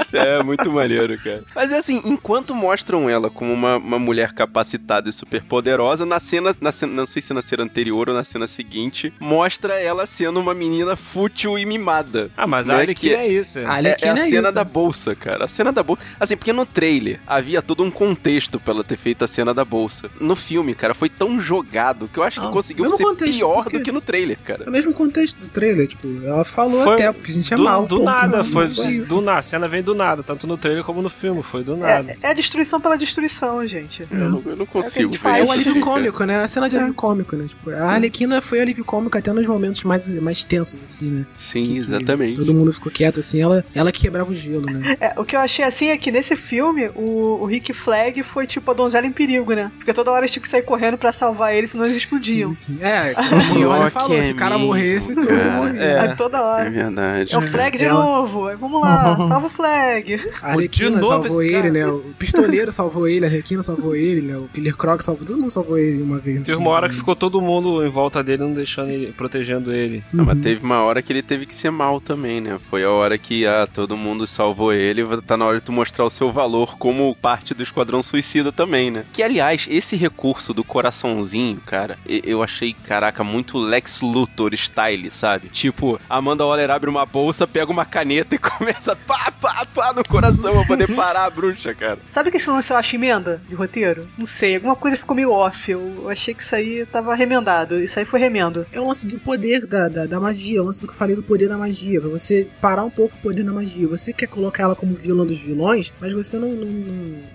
Isso 0.00 0.16
é 0.16 0.42
muito 0.42 0.70
maneiro, 0.70 1.18
cara. 1.22 1.44
Mas 1.54 1.72
é 1.72 1.78
assim, 1.78 2.00
enquanto 2.04 2.54
mostram 2.54 3.08
ela 3.08 3.30
como 3.30 3.52
uma, 3.52 3.76
uma 3.76 3.98
mulher 3.98 4.32
capacitada 4.32 5.08
e 5.08 5.12
super 5.12 5.42
poderosa, 5.42 6.04
na 6.06 6.18
cena, 6.20 6.54
na 6.60 6.72
cena, 6.72 6.92
não 6.92 7.06
sei 7.06 7.22
se 7.22 7.32
na 7.34 7.42
cena 7.42 7.62
anterior 7.64 8.08
ou 8.08 8.14
na 8.14 8.24
cena 8.24 8.46
seguinte, 8.46 9.12
mostra 9.20 9.74
ela 9.80 10.06
sendo 10.06 10.40
uma 10.40 10.54
menina 10.54 10.96
fútil 10.96 11.58
e 11.58 11.64
mimada. 11.66 12.30
Ah, 12.36 12.46
mas 12.56 12.70
a 12.70 12.76
Arlequina 12.76 13.16
que 13.16 13.20
é 13.20 13.28
isso. 13.28 13.58
A 13.60 13.82
É. 13.82 13.88
É, 13.88 13.96
é 14.02 14.08
a 14.08 14.12
é 14.12 14.16
cena 14.16 14.48
isso. 14.48 14.54
da 14.54 14.64
bolsa, 14.64 15.14
cara. 15.14 15.44
A 15.44 15.48
cena 15.48 15.72
da 15.72 15.82
bolsa. 15.82 16.02
Assim, 16.18 16.36
porque 16.36 16.52
no 16.52 16.64
trailer 16.66 17.20
havia 17.26 17.60
todo 17.62 17.82
um 17.82 17.90
contexto 17.90 18.58
pra 18.60 18.72
ela 18.74 18.84
ter 18.84 18.96
feito 18.96 19.24
a 19.24 19.28
cena 19.28 19.52
da 19.54 19.64
bolsa. 19.64 20.10
No 20.20 20.34
filme, 20.36 20.74
cara, 20.74 20.94
foi 20.94 21.08
tão 21.08 21.38
jogado 21.38 22.08
que 22.08 22.18
eu 22.18 22.22
acho 22.22 22.40
que 22.40 22.46
Não, 22.46 22.52
conseguiu 22.52 22.90
ser 22.90 23.04
contexto, 23.04 23.36
pior 23.38 23.62
porque- 23.64 23.78
do 23.78 23.82
que 23.84 23.92
no 23.92 24.00
trailer, 24.00 24.38
cara. 24.42 24.64
É 24.64 24.68
o 24.68 24.72
mesmo 24.72 24.92
contexto 24.92 25.40
do 25.40 25.48
trailer, 25.48 25.86
tipo, 25.88 26.06
ela 26.24 26.44
falou 26.44 26.82
Foi 26.82 26.94
até, 26.94 27.12
porque 27.12 27.30
a 27.30 27.34
gente 27.34 27.52
é 27.52 27.56
do, 27.56 27.64
mal. 27.64 27.82
do 27.86 27.96
ponto. 27.96 28.04
nada, 28.04 28.36
Não 28.38 28.44
foi, 28.44 28.64
isso. 28.64 29.14
do 29.14 29.20
nada. 29.20 29.38
A 29.38 29.42
cena 29.42 29.68
veio 29.68 29.84
do 29.84 29.94
nada, 29.94 30.22
tanto 30.22 30.46
no 30.46 30.56
trailer 30.56 30.84
como 30.84 31.02
no 31.02 31.10
filme, 31.10 31.42
foi 31.42 31.62
do 31.64 31.76
nada. 31.76 32.16
É, 32.22 32.30
é 32.30 32.34
destruição 32.34 32.80
pela 32.80 32.96
destruição, 32.96 33.66
gente. 33.66 34.06
Eu 34.10 34.30
não, 34.30 34.42
eu 34.46 34.56
não 34.56 34.66
consigo 34.66 35.12
gente 35.12 35.22
ver. 35.22 35.30
É 35.30 35.42
isso, 35.42 35.52
um 35.52 35.54
alívio 35.54 35.80
cômico, 35.82 36.24
né? 36.24 36.42
A 36.42 36.48
cena 36.48 36.68
de 36.68 36.76
alívio 36.76 36.94
cômico, 36.94 37.36
né? 37.36 37.46
Tipo, 37.46 37.70
a 37.70 37.82
Arlequina 37.92 38.40
foi 38.40 38.60
alívio 38.60 38.84
cômico 38.84 39.16
até 39.18 39.32
nos 39.32 39.46
momentos 39.46 39.82
mais, 39.84 40.08
mais 40.20 40.44
tensos, 40.44 40.82
assim, 40.84 41.06
né? 41.10 41.26
Sim, 41.34 41.64
Que- 41.66 41.72
que 41.72 41.78
exatamente. 41.78 42.40
Todo 42.44 42.54
mundo 42.54 42.72
ficou 42.72 42.90
quieto, 42.92 43.20
assim, 43.20 43.40
ela, 43.40 43.64
ela 43.74 43.90
que 43.90 44.00
quebrava 44.00 44.30
o 44.30 44.34
gelo, 44.34 44.66
né? 44.66 44.96
É, 45.00 45.14
o 45.18 45.24
que 45.24 45.34
eu 45.36 45.40
achei 45.40 45.64
assim 45.64 45.88
é 45.88 45.96
que 45.96 46.10
nesse 46.10 46.36
filme, 46.36 46.90
o, 46.94 47.38
o 47.40 47.46
Rick 47.46 47.72
Flag 47.72 48.22
foi 48.22 48.46
tipo 48.46 48.70
a 48.70 48.74
donzela 48.74 49.06
em 49.06 49.12
perigo, 49.12 49.52
né? 49.54 49.70
Porque 49.78 49.92
toda 49.92 50.10
hora 50.10 50.20
eles 50.20 50.30
tinham 50.30 50.42
que 50.42 50.48
sair 50.48 50.62
correndo 50.62 50.98
pra 50.98 51.12
salvar 51.12 51.54
ele, 51.54 51.66
senão 51.66 51.84
eles 51.84 51.96
explodiam. 51.96 52.54
Sim, 52.54 52.74
sim. 52.74 52.78
É, 52.82 53.14
como 53.14 53.64
o 53.64 53.68
Olha 53.68 53.90
falou, 53.90 54.22
se 54.22 54.32
o 54.32 54.36
cara 54.36 54.54
amigo, 54.56 54.68
morresse, 54.68 55.14
todo 55.14 55.30
mundo 55.30 55.50
morria. 55.56 55.82
É. 55.82 56.00
Aí 56.00 56.16
toda 56.16 56.42
hora. 56.42 56.68
É 56.68 56.70
verdade. 56.70 57.34
É 57.34 57.38
o 57.38 57.42
Flag 57.42 57.78
de 57.78 57.84
Ela- 57.84 58.04
novo. 58.04 58.46
Aí, 58.46 58.56
vamos 58.56 58.80
lá, 58.80 59.16
salva 59.28 59.46
o 59.46 59.50
Flag. 59.50 60.20
A 60.42 60.50
Arlequina 60.52 60.90
novo 60.90 61.06
salvou 61.08 61.26
esse 61.42 61.44
ele, 61.44 61.52
cara. 61.52 61.70
né? 61.70 61.86
O 61.86 61.98
pistoleiro 62.18 62.72
salvou 62.72 63.08
ele, 63.08 63.24
a 63.24 63.28
Arlequina 63.28 63.62
salvou 63.62 63.96
ele, 63.96 64.20
né? 64.22 64.36
O 64.36 64.48
Killer 64.52 64.76
Croc 64.76 65.00
salvou, 65.00 65.24
todo 65.24 65.38
mundo 65.38 65.50
salvou 65.50 65.78
ele 65.78 66.02
uma 66.02 66.18
vez. 66.18 66.42
Teve 66.42 66.58
uma 66.58 66.70
hora 66.70 66.88
que 66.88 66.94
ficou 66.94 67.16
todo 67.16 67.40
mundo 67.40 67.84
em 67.84 67.88
volta 67.88 68.22
dele, 68.22 68.42
não 68.42 68.52
deixando 68.52 68.90
ele, 68.90 69.12
protegendo 69.12 69.72
ele. 69.72 70.02
Ah, 70.12 70.22
mas 70.24 70.38
teve 70.40 70.60
uma 70.64 70.82
hora 70.82 71.00
que 71.02 71.12
ele 71.12 71.22
teve 71.22 71.46
que 71.46 71.54
ser 71.54 71.70
mal 71.70 72.00
também, 72.00 72.33
né? 72.40 72.58
Foi 72.70 72.84
a 72.84 72.90
hora 72.90 73.18
que 73.18 73.46
ah, 73.46 73.66
todo 73.66 73.96
mundo 73.96 74.26
salvou 74.26 74.72
ele. 74.72 75.04
Tá 75.22 75.36
na 75.36 75.44
hora 75.44 75.58
de 75.58 75.64
tu 75.64 75.72
mostrar 75.72 76.04
o 76.04 76.10
seu 76.10 76.30
valor 76.30 76.76
como 76.76 77.14
parte 77.16 77.54
do 77.54 77.62
Esquadrão 77.62 78.02
Suicida 78.02 78.52
também, 78.52 78.90
né? 78.90 79.04
Que, 79.12 79.22
aliás, 79.22 79.66
esse 79.70 79.96
recurso 79.96 80.52
do 80.52 80.64
coraçãozinho, 80.64 81.60
cara, 81.64 81.98
eu 82.06 82.42
achei, 82.42 82.72
caraca, 82.72 83.22
muito 83.22 83.58
Lex 83.58 84.00
Luthor 84.00 84.54
style, 84.54 85.10
sabe? 85.10 85.48
Tipo, 85.48 86.00
a 86.08 86.16
Amanda 86.16 86.44
Waller 86.44 86.70
abre 86.70 86.90
uma 86.90 87.06
bolsa, 87.06 87.46
pega 87.46 87.70
uma 87.70 87.84
caneta 87.84 88.34
e 88.34 88.38
começa 88.38 88.96
pá, 88.96 89.32
pá, 89.40 89.66
pá 89.74 89.92
no 89.92 90.04
coração 90.04 90.52
pra 90.52 90.66
poder 90.66 90.94
parar 90.94 91.26
a 91.26 91.30
bruxa, 91.30 91.74
cara. 91.74 91.98
Sabe 92.04 92.30
que 92.30 92.36
esse 92.36 92.48
lance 92.50 92.72
eu 92.72 92.76
acho 92.76 92.94
emenda 92.96 93.42
de 93.48 93.54
roteiro? 93.54 94.08
Não 94.16 94.26
sei, 94.26 94.56
alguma 94.56 94.76
coisa 94.76 94.96
ficou 94.96 95.14
meio 95.14 95.30
off. 95.30 95.70
Eu 95.70 96.08
achei 96.08 96.34
que 96.34 96.42
isso 96.42 96.54
aí 96.54 96.86
tava 96.86 97.14
remendado. 97.14 97.78
Isso 97.78 97.98
aí 97.98 98.04
foi 98.04 98.20
remendo. 98.20 98.66
É 98.72 98.80
o 98.80 98.86
lance 98.86 99.06
do 99.06 99.18
poder 99.18 99.66
da, 99.66 99.88
da, 99.88 100.06
da 100.06 100.20
magia, 100.20 100.58
é 100.58 100.62
o 100.62 100.64
lance 100.64 100.80
do 100.80 100.86
que 100.86 100.92
eu 100.92 100.98
falei 100.98 101.14
do 101.14 101.22
poder 101.22 101.48
da 101.48 101.58
magia, 101.58 102.00
pra 102.00 102.08
você 102.08 102.23
parar 102.60 102.84
um 102.84 102.90
pouco 102.90 103.16
o 103.16 103.18
poder 103.20 103.42
da 103.44 103.52
magia. 103.52 103.86
Você 103.88 104.12
quer 104.12 104.26
colocar 104.26 104.62
ela 104.64 104.74
como 104.76 104.94
vilã 104.94 105.24
dos 105.26 105.40
vilões, 105.42 105.92
mas 106.00 106.12
você 106.12 106.38
não. 106.38 106.48
não, 106.48 106.68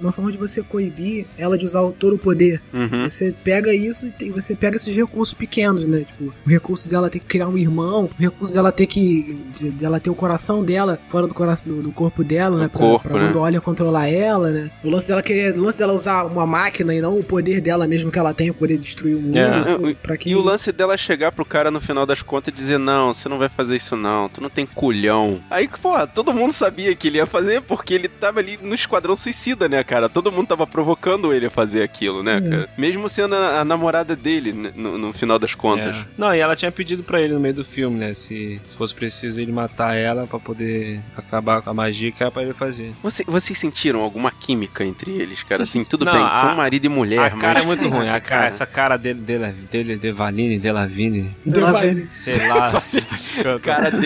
uma 0.02 0.12
forma 0.12 0.32
de 0.32 0.38
você 0.38 0.62
coibir 0.64 1.26
ela 1.38 1.58
de 1.58 1.66
usar 1.66 1.82
o, 1.82 1.92
todo 1.92 2.16
o 2.16 2.20
poder. 2.20 2.62
Uhum. 2.74 3.10
Você 3.10 3.34
pega 3.44 3.74
isso 3.74 4.08
e 4.20 4.30
você 4.30 4.56
pega 4.56 4.76
esses 4.76 4.96
recursos 4.96 5.34
pequenos, 5.34 5.88
né? 5.88 6.02
Tipo, 6.02 6.34
o 6.46 6.50
recurso 6.50 6.90
dela 6.90 7.10
ter 7.10 7.20
que 7.20 7.26
criar 7.26 7.48
um 7.48 7.58
irmão, 7.58 8.10
o 8.18 8.22
recurso 8.22 8.54
dela 8.54 8.72
ter 8.72 8.86
que. 8.88 9.38
de- 9.52 9.70
dela 9.72 10.00
ter 10.00 10.10
o 10.10 10.16
coração 10.16 10.64
dela 10.64 11.00
fora 11.08 11.28
do, 11.28 11.34
coração, 11.34 11.68
do, 11.68 11.82
do 11.84 11.92
corpo 11.92 12.24
dela, 12.24 12.58
né? 12.58 12.68
Pra, 12.68 12.80
corpo, 12.80 13.10
pra 13.10 13.32
né? 13.32 13.34
olha 13.36 13.62
controlar 13.62 14.08
ela, 14.08 14.50
né? 14.52 14.70
O 14.84 14.90
lance 14.90 15.08
dela 15.08 15.22
querer. 15.22 15.58
O 15.58 15.62
lance 15.64 15.78
dela 15.78 15.94
usar 15.94 16.26
uma 16.26 16.46
máquina 16.46 16.94
e 16.94 17.02
não 17.02 17.18
o 17.20 17.24
poder 17.24 17.62
dela 17.62 17.88
mesmo 17.88 18.12
que 18.12 18.20
ela 18.20 18.34
tem, 18.34 18.50
o 18.50 18.54
poder 18.54 18.78
de 18.78 18.84
destruir 18.84 19.16
o 19.16 19.22
mundo. 19.22 19.38
É. 19.38 19.94
Pra 20.02 20.18
que 20.18 20.30
E 20.30 20.36
o 20.36 20.40
isso? 20.40 20.48
lance 20.48 20.72
dela 20.72 20.98
chegar 20.98 21.32
pro 21.32 21.46
cara 21.46 21.70
no 21.72 21.80
final 21.82 22.06
das 22.06 22.22
contas 22.22 22.52
e 22.52 22.56
dizer: 22.56 22.78
Não, 22.78 23.14
você 23.14 23.28
não 23.30 23.38
vai 23.38 23.50
fazer 23.50 23.76
isso, 23.76 23.96
não. 23.96 24.30
Tu 24.30 24.42
não 24.42 24.50
tem 24.50 24.66
culhão. 24.76 25.42
Aí, 25.50 25.68
pô, 25.68 26.06
todo 26.08 26.34
mundo 26.34 26.52
sabia 26.54 26.96
que 26.96 27.08
ele 27.08 27.18
ia 27.18 27.26
fazer 27.26 27.62
porque 27.62 27.94
ele 27.94 28.08
tava 28.08 28.40
ali 28.40 28.58
no 28.62 28.74
Esquadrão 28.74 29.16
Suicida, 29.16 29.68
né, 29.70 29.84
cara? 29.84 30.08
Todo 30.10 30.32
mundo 30.32 30.48
tava 30.48 30.66
provocando 30.66 31.34
ele 31.34 31.48
a 31.48 31.50
fazer 31.52 31.84
aquilo, 31.84 32.24
né, 32.24 32.38
É. 32.38 32.50
cara? 32.50 32.70
Mesmo 32.78 33.08
sendo 33.10 33.36
a, 33.36 33.60
a 33.60 33.66
namorada 33.66 34.16
dele, 34.16 34.54
né, 34.54 34.72
no, 34.76 34.98
no 34.98 35.14
final 35.14 35.38
das 35.40 35.54
contas. 35.56 35.98
É. 35.98 36.06
Não, 36.18 36.34
e 36.34 36.40
ela 36.40 36.56
tinha 36.56 36.72
pedido 36.72 37.04
pra 37.04 37.22
ele 37.22 37.34
no 37.34 37.40
meio 37.40 37.54
do 37.54 37.64
filme, 37.64 37.98
né? 38.00 38.14
Se 38.14 38.60
fosse 38.78 38.94
preciso 38.96 39.40
ele 39.42 39.52
matar 39.52 39.96
ela 39.96 40.26
pra 40.28 40.40
poder 40.40 41.00
acabar 41.16 41.62
com 41.62 41.70
a 41.70 41.74
magia 41.74 42.12
que 42.12 42.22
era 42.24 42.32
pra 42.32 42.42
ele 42.44 42.54
fazer. 42.54 42.94
Você- 43.04 43.24
vocês 43.28 43.58
sentiram 43.58 44.02
alguma 44.02 44.32
química 44.32 44.84
entre 44.86 45.12
eles, 45.12 45.44
cara? 45.44 45.64
Assim, 45.64 45.84
tudo 45.84 46.06
Não, 46.06 46.14
bem, 46.14 46.22
a- 46.24 46.32
são 46.32 46.56
marido 46.56 46.86
e 46.86 46.90
mulher, 46.90 47.20
a 47.20 47.30
cara 47.32 47.56
mas. 47.56 47.64
é 47.64 47.68
muito 47.68 47.88
ruim. 47.90 48.08
A 48.10 48.20
cara, 48.20 48.22
cara, 48.22 48.46
essa 48.48 48.66
cara 48.66 48.98
dele, 48.98 49.20
dele, 49.22 49.52
dele 49.72 49.98
Devaline, 49.98 50.58
Delavine, 50.60 51.36
Devine. 51.46 52.08
sei 52.10 52.36
lá. 52.48 52.72
cara 53.62 53.90
de 53.92 53.98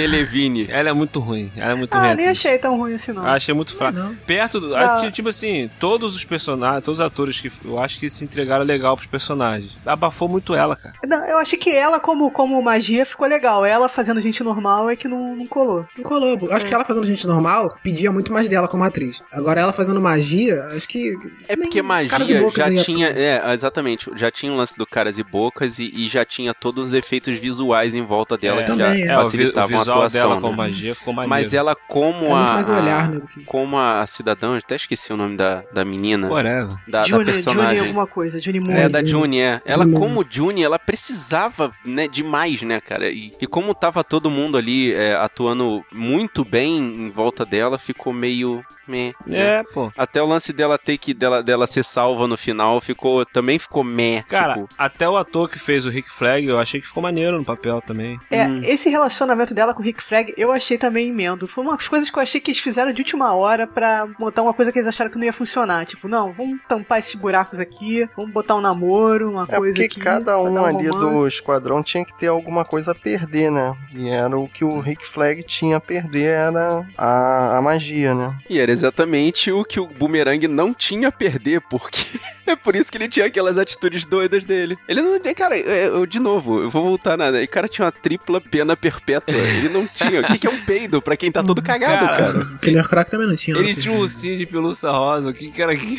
Ela 0.69 0.89
é 0.89 0.93
muito 0.93 1.19
ruim. 1.19 1.51
Ela 1.55 1.71
é 1.71 1.75
muito 1.75 1.93
Ah, 1.93 1.99
ruim. 1.99 2.07
nem 2.15 2.25
atriz. 2.27 2.39
achei 2.45 2.57
tão 2.57 2.77
ruim 2.77 2.93
assim, 2.93 3.11
não. 3.11 3.23
Eu 3.25 3.31
achei 3.31 3.53
muito 3.53 3.75
fraco. 3.75 3.97
Não. 3.97 4.15
Perto 4.25 4.59
do. 4.59 4.69
Não. 4.69 4.77
ah, 4.77 5.11
Tipo 5.11 5.29
assim, 5.29 5.69
todos 5.79 6.15
os 6.15 6.23
personagens, 6.23 6.83
todos 6.83 6.99
os 6.99 7.05
atores 7.05 7.39
que 7.39 7.49
eu 7.65 7.79
acho 7.79 7.99
que 7.99 8.09
se 8.09 8.23
entregaram 8.23 8.63
legal 8.65 8.95
pros 8.95 9.07
personagens. 9.07 9.71
Abafou 9.85 10.27
muito 10.29 10.53
ela, 10.55 10.75
cara. 10.75 10.95
Não, 11.07 11.23
eu 11.25 11.37
achei 11.39 11.57
que 11.57 11.69
ela, 11.71 11.99
como, 11.99 12.31
como 12.31 12.61
magia, 12.61 13.05
ficou 13.05 13.27
legal. 13.27 13.65
Ela 13.65 13.87
fazendo 13.89 14.21
gente 14.21 14.43
normal 14.43 14.89
é 14.89 14.95
que 14.95 15.07
não, 15.07 15.35
não 15.35 15.47
colou. 15.47 15.85
Não 15.97 16.03
colou. 16.03 16.37
Eu 16.41 16.53
Acho 16.53 16.65
que 16.65 16.73
ela 16.73 16.85
fazendo 16.85 17.05
gente 17.05 17.25
normal 17.27 17.75
pedia 17.83 18.11
muito 18.11 18.31
mais 18.31 18.47
dela 18.49 18.67
como 18.67 18.83
atriz. 18.83 19.21
Agora 19.31 19.59
ela 19.61 19.73
fazendo 19.73 19.99
magia, 20.01 20.63
acho 20.75 20.87
que. 20.87 21.13
É 21.49 21.55
porque 21.55 21.81
magia 21.81 22.17
já 22.55 22.73
tinha. 22.83 23.07
É, 23.09 23.53
exatamente. 23.53 24.09
Já 24.15 24.29
tinha 24.31 24.51
o 24.51 24.55
lance 24.55 24.77
do 24.77 24.85
caras 24.85 25.17
e 25.19 25.23
bocas 25.23 25.79
e, 25.79 25.91
e 25.95 26.07
já 26.07 26.23
tinha 26.25 26.53
todos 26.53 26.89
os 26.89 26.93
efeitos 26.93 27.37
visuais 27.39 27.95
em 27.95 28.01
volta 28.05 28.37
dela 28.37 28.61
É. 28.61 28.63
que 28.63 28.71
Também, 28.71 29.05
já 29.05 29.13
é. 29.13 29.17
o 29.17 29.19
facilitavam 29.23 29.77
a 29.77 29.81
atuação. 29.81 30.21
dela 30.29 30.39
com 30.49 30.57
né? 30.57 30.63
magia 30.63 30.95
ficou 30.95 31.13
maneiro. 31.13 31.29
Mas 31.29 31.53
ela, 31.53 31.75
como 31.75 32.25
É 32.25 32.53
muito 32.53 32.71
a. 32.71 32.81
olhar, 32.81 33.09
né, 33.09 33.19
do 33.19 33.27
que- 33.27 33.43
Como 33.43 33.77
a 33.77 34.05
cidadã, 34.07 34.53
eu 34.53 34.57
até 34.57 34.75
esqueci 34.75 35.11
o 35.13 35.17
nome 35.17 35.35
da, 35.37 35.63
da 35.73 35.83
menina. 35.85 36.27
Whatever. 36.29 36.75
Da, 36.87 37.01
da 37.01 37.03
Juni, 37.03 37.19
Juni 37.25 37.31
personagem. 37.33 37.79
alguma 37.81 38.07
coisa, 38.07 38.39
Juni 38.39 38.59
Moon. 38.59 38.71
É, 38.73 38.89
da 38.89 38.99
Juni. 38.99 39.09
Juni, 39.09 39.39
é. 39.41 39.61
Ela, 39.65 39.83
Juni. 39.85 39.95
como 39.97 40.25
Juni, 40.29 40.63
ela 40.63 40.79
precisava, 40.79 41.71
né, 41.85 42.07
demais, 42.07 42.61
né, 42.61 42.79
cara? 42.81 43.09
E, 43.09 43.33
e 43.39 43.47
como 43.47 43.73
tava 43.75 44.03
todo 44.03 44.29
mundo 44.31 44.57
ali 44.57 44.93
é, 44.93 45.15
atuando 45.15 45.83
muito 45.91 46.43
bem 46.45 46.77
em 46.77 47.09
volta 47.09 47.45
dela, 47.45 47.77
ficou 47.77 48.11
meio. 48.13 48.63
Meh, 48.85 49.13
né? 49.25 49.39
É, 49.59 49.63
pô. 49.63 49.89
Até 49.97 50.21
o 50.21 50.25
lance 50.25 50.51
dela 50.51 50.77
ter 50.77 50.97
que. 50.97 51.13
dela, 51.13 51.41
dela 51.41 51.65
ser 51.65 51.83
salva 51.85 52.27
no 52.27 52.35
final 52.35 52.81
ficou. 52.81 53.25
Também 53.25 53.57
ficou 53.57 53.81
meh. 53.81 54.23
Cara, 54.27 54.53
tipo, 54.55 54.67
até 54.77 55.07
o 55.07 55.15
ator 55.15 55.49
que 55.49 55.57
fez 55.57 55.85
o 55.85 55.89
Rick 55.89 56.11
Flag, 56.11 56.45
eu 56.45 56.59
achei 56.59 56.81
que 56.81 56.87
ficou 56.87 57.01
maneiro 57.01 57.37
no 57.37 57.45
papel 57.45 57.81
também. 57.81 58.19
É, 58.29 58.43
esse 58.69 58.89
relacionamento 58.89 59.53
dela 59.53 59.73
com 59.73 59.81
o 59.81 59.85
Rick 59.85 60.03
Flag, 60.03 60.32
eu 60.37 60.51
achei 60.51 60.77
também 60.77 61.09
emendo. 61.09 61.47
Foi 61.47 61.63
umas 61.63 61.87
coisas 61.87 62.09
que 62.09 62.17
eu 62.17 62.23
achei 62.23 62.39
que 62.41 62.51
eles 62.51 62.59
fizeram 62.61 62.91
de 62.91 63.01
última 63.01 63.33
hora 63.33 63.67
pra 63.67 64.07
montar 64.19 64.41
uma 64.41 64.53
coisa 64.53 64.71
que 64.71 64.77
eles 64.79 64.87
acharam 64.87 65.09
que 65.11 65.17
não 65.17 65.25
ia 65.25 65.33
funcionar. 65.33 65.85
Tipo, 65.85 66.07
não, 66.07 66.31
vamos 66.33 66.59
tampar 66.67 66.99
esses 66.99 67.15
buracos 67.15 67.59
aqui, 67.59 68.07
vamos 68.15 68.31
botar 68.31 68.55
um 68.55 68.61
namoro, 68.61 69.31
uma 69.31 69.43
É 69.43 69.57
coisa 69.57 69.73
porque 69.75 69.85
aqui. 69.85 69.99
cada 69.99 70.39
um 70.39 70.53
dar 70.53 70.65
ali 70.65 70.89
do 70.89 71.27
esquadrão 71.27 71.83
tinha 71.83 72.03
que 72.05 72.17
ter 72.17 72.27
alguma 72.27 72.63
coisa 72.65 72.91
a 72.91 72.95
perder, 72.95 73.51
né? 73.51 73.75
E 73.93 74.09
era 74.09 74.37
o 74.37 74.47
que 74.47 74.63
o 74.65 74.79
Rick 74.79 75.05
Flag 75.07 75.43
tinha 75.43 75.77
a 75.77 75.81
perder, 75.81 76.25
era 76.25 76.85
a, 76.97 77.57
a 77.57 77.61
magia, 77.61 78.13
né? 78.15 78.35
E 78.49 78.59
era 78.59 78.71
exatamente 78.71 79.51
o 79.51 79.63
que 79.63 79.79
o 79.79 79.87
Boomerang 79.87 80.47
não 80.47 80.73
tinha 80.73 81.09
a 81.09 81.11
perder, 81.11 81.61
porque 81.61 82.03
é 82.47 82.55
por 82.55 82.75
isso 82.75 82.91
que 82.91 82.97
ele 82.97 83.07
tinha 83.09 83.25
aquelas 83.25 83.57
atitudes 83.57 84.05
doidas 84.05 84.45
dele. 84.45 84.77
Ele 84.87 85.01
não. 85.01 85.13
Cara, 85.35 85.57
é, 85.57 85.87
eu, 85.87 86.05
de 86.05 86.19
novo, 86.19 86.61
eu 86.63 86.69
vou 86.69 86.83
voltar 86.83 87.17
nada. 87.17 87.41
O 87.41 87.47
cara 87.47 87.67
tinha 87.67 87.85
uma 87.85 87.91
tripla 87.91 88.39
pena 88.41 88.75
perpétua. 88.77 89.33
Ele 89.57 89.69
não 89.69 89.87
tinha. 89.87 90.22
O 90.23 90.27
que, 90.33 90.39
que 90.39 90.47
é 90.47 90.49
um 90.49 90.61
peido 90.61 91.01
pra 91.01 91.15
quem 91.17 91.31
tá 91.31 91.43
todo 91.43 91.61
cagado, 91.61 92.07
Cara. 92.07 92.33
cara? 92.33 92.39
O 92.39 92.59
Killer 92.59 92.87
Croc 92.87 93.09
também 93.09 93.27
não 93.27 93.35
tinha. 93.35 93.57
Ele 93.57 93.73
né? 93.73 93.81
tinha 93.81 93.93
um 93.93 93.99
ursinho 93.99 94.37
de 94.37 94.45
pelúcia 94.45 94.89
rosa, 94.89 95.31
o 95.31 95.33
que 95.33 95.51
que 95.51 95.61
era 95.61 95.71
aqui? 95.71 95.97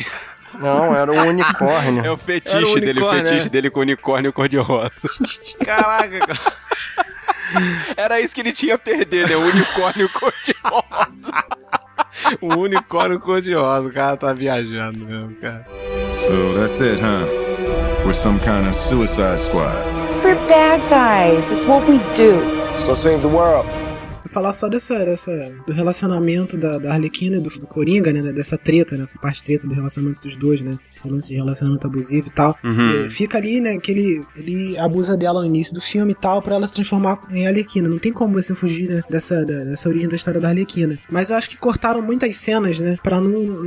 Não, 0.59 0.95
era 0.95 1.11
o 1.11 1.15
unicórnio. 1.27 2.05
É 2.05 2.11
o 2.11 2.17
fetiche 2.17 2.57
o 2.57 2.79
dele, 2.79 2.99
o 2.99 3.03
unicórnio, 3.03 3.27
fetiche 3.27 3.47
é. 3.47 3.49
dele 3.49 3.69
com 3.69 3.79
o 3.79 3.83
unicórnio 3.83 4.33
cor-de-rosa. 4.33 4.91
Caraca, 5.65 6.19
cara. 6.19 6.39
Era 7.95 8.19
isso 8.19 8.33
que 8.33 8.41
ele 8.41 8.51
tinha 8.51 8.75
a 8.75 8.77
perder, 8.77 9.29
né? 9.29 9.35
O 9.35 9.41
unicórnio 9.41 10.09
cor-de-rosa. 10.09 11.45
O 12.41 12.55
unicórnio 12.59 13.19
cor-de-rosa, 13.19 13.89
o 13.89 13.93
cara 13.93 14.17
tá 14.17 14.33
viajando 14.33 14.99
mesmo, 14.99 15.35
cara. 15.35 15.67
So 16.21 16.57
that's 16.57 16.81
it, 16.81 17.01
huh? 17.01 17.25
We're 18.03 18.13
some 18.13 18.39
kind 18.39 18.67
of 18.67 18.75
suicide 18.75 19.39
squad. 19.39 19.75
We're 20.23 20.35
bad 20.47 20.81
guys. 20.89 21.51
It's 21.51 21.63
what 21.67 21.87
we 21.87 21.99
do. 22.15 22.39
Let's 22.69 22.83
go 22.83 22.95
save 22.95 23.21
the 23.21 23.27
world. 23.27 23.67
Falar 24.35 24.51
só 24.51 24.67
dessa, 24.67 24.99
dessa 24.99 25.31
do 25.65 25.71
relacionamento 25.71 26.57
da, 26.57 26.77
da 26.77 26.91
Arlequina 26.93 27.37
e 27.37 27.39
do, 27.39 27.49
do 27.49 27.65
Coringa, 27.65 28.11
né? 28.11 28.21
Dessa 28.33 28.57
treta, 28.57 28.97
né? 28.97 29.03
Essa 29.03 29.17
parte 29.17 29.41
treta 29.41 29.65
do 29.65 29.73
relacionamento 29.73 30.19
dos 30.19 30.35
dois, 30.35 30.59
né? 30.59 30.77
Esse 30.93 31.07
lance 31.07 31.29
de 31.29 31.35
relacionamento 31.35 31.87
abusivo 31.87 32.27
e 32.27 32.31
tal. 32.31 32.53
Uhum. 32.61 33.05
E 33.05 33.09
fica 33.09 33.37
ali, 33.37 33.61
né? 33.61 33.77
Que 33.77 33.91
ele, 33.93 34.25
ele 34.35 34.77
abusa 34.77 35.15
dela 35.15 35.39
no 35.39 35.47
início 35.47 35.73
do 35.73 35.79
filme 35.79 36.11
e 36.11 36.15
tal, 36.15 36.41
pra 36.41 36.55
ela 36.55 36.67
se 36.67 36.73
transformar 36.73 37.17
em 37.31 37.47
Arlequina. 37.47 37.87
Não 37.87 37.97
tem 37.97 38.11
como 38.11 38.33
você 38.33 38.53
fugir 38.53 38.89
né, 38.89 39.01
dessa, 39.09 39.45
da- 39.45 39.63
dessa 39.63 39.87
origem 39.87 40.09
da 40.09 40.17
história 40.17 40.41
da 40.41 40.49
Arlequina. 40.49 40.99
Mas 41.09 41.29
eu 41.29 41.37
acho 41.37 41.49
que 41.49 41.57
cortaram 41.57 42.01
muitas 42.01 42.35
cenas, 42.35 42.79
né? 42.81 42.97
Pra 43.01 43.21
não. 43.21 43.29
não- 43.29 43.63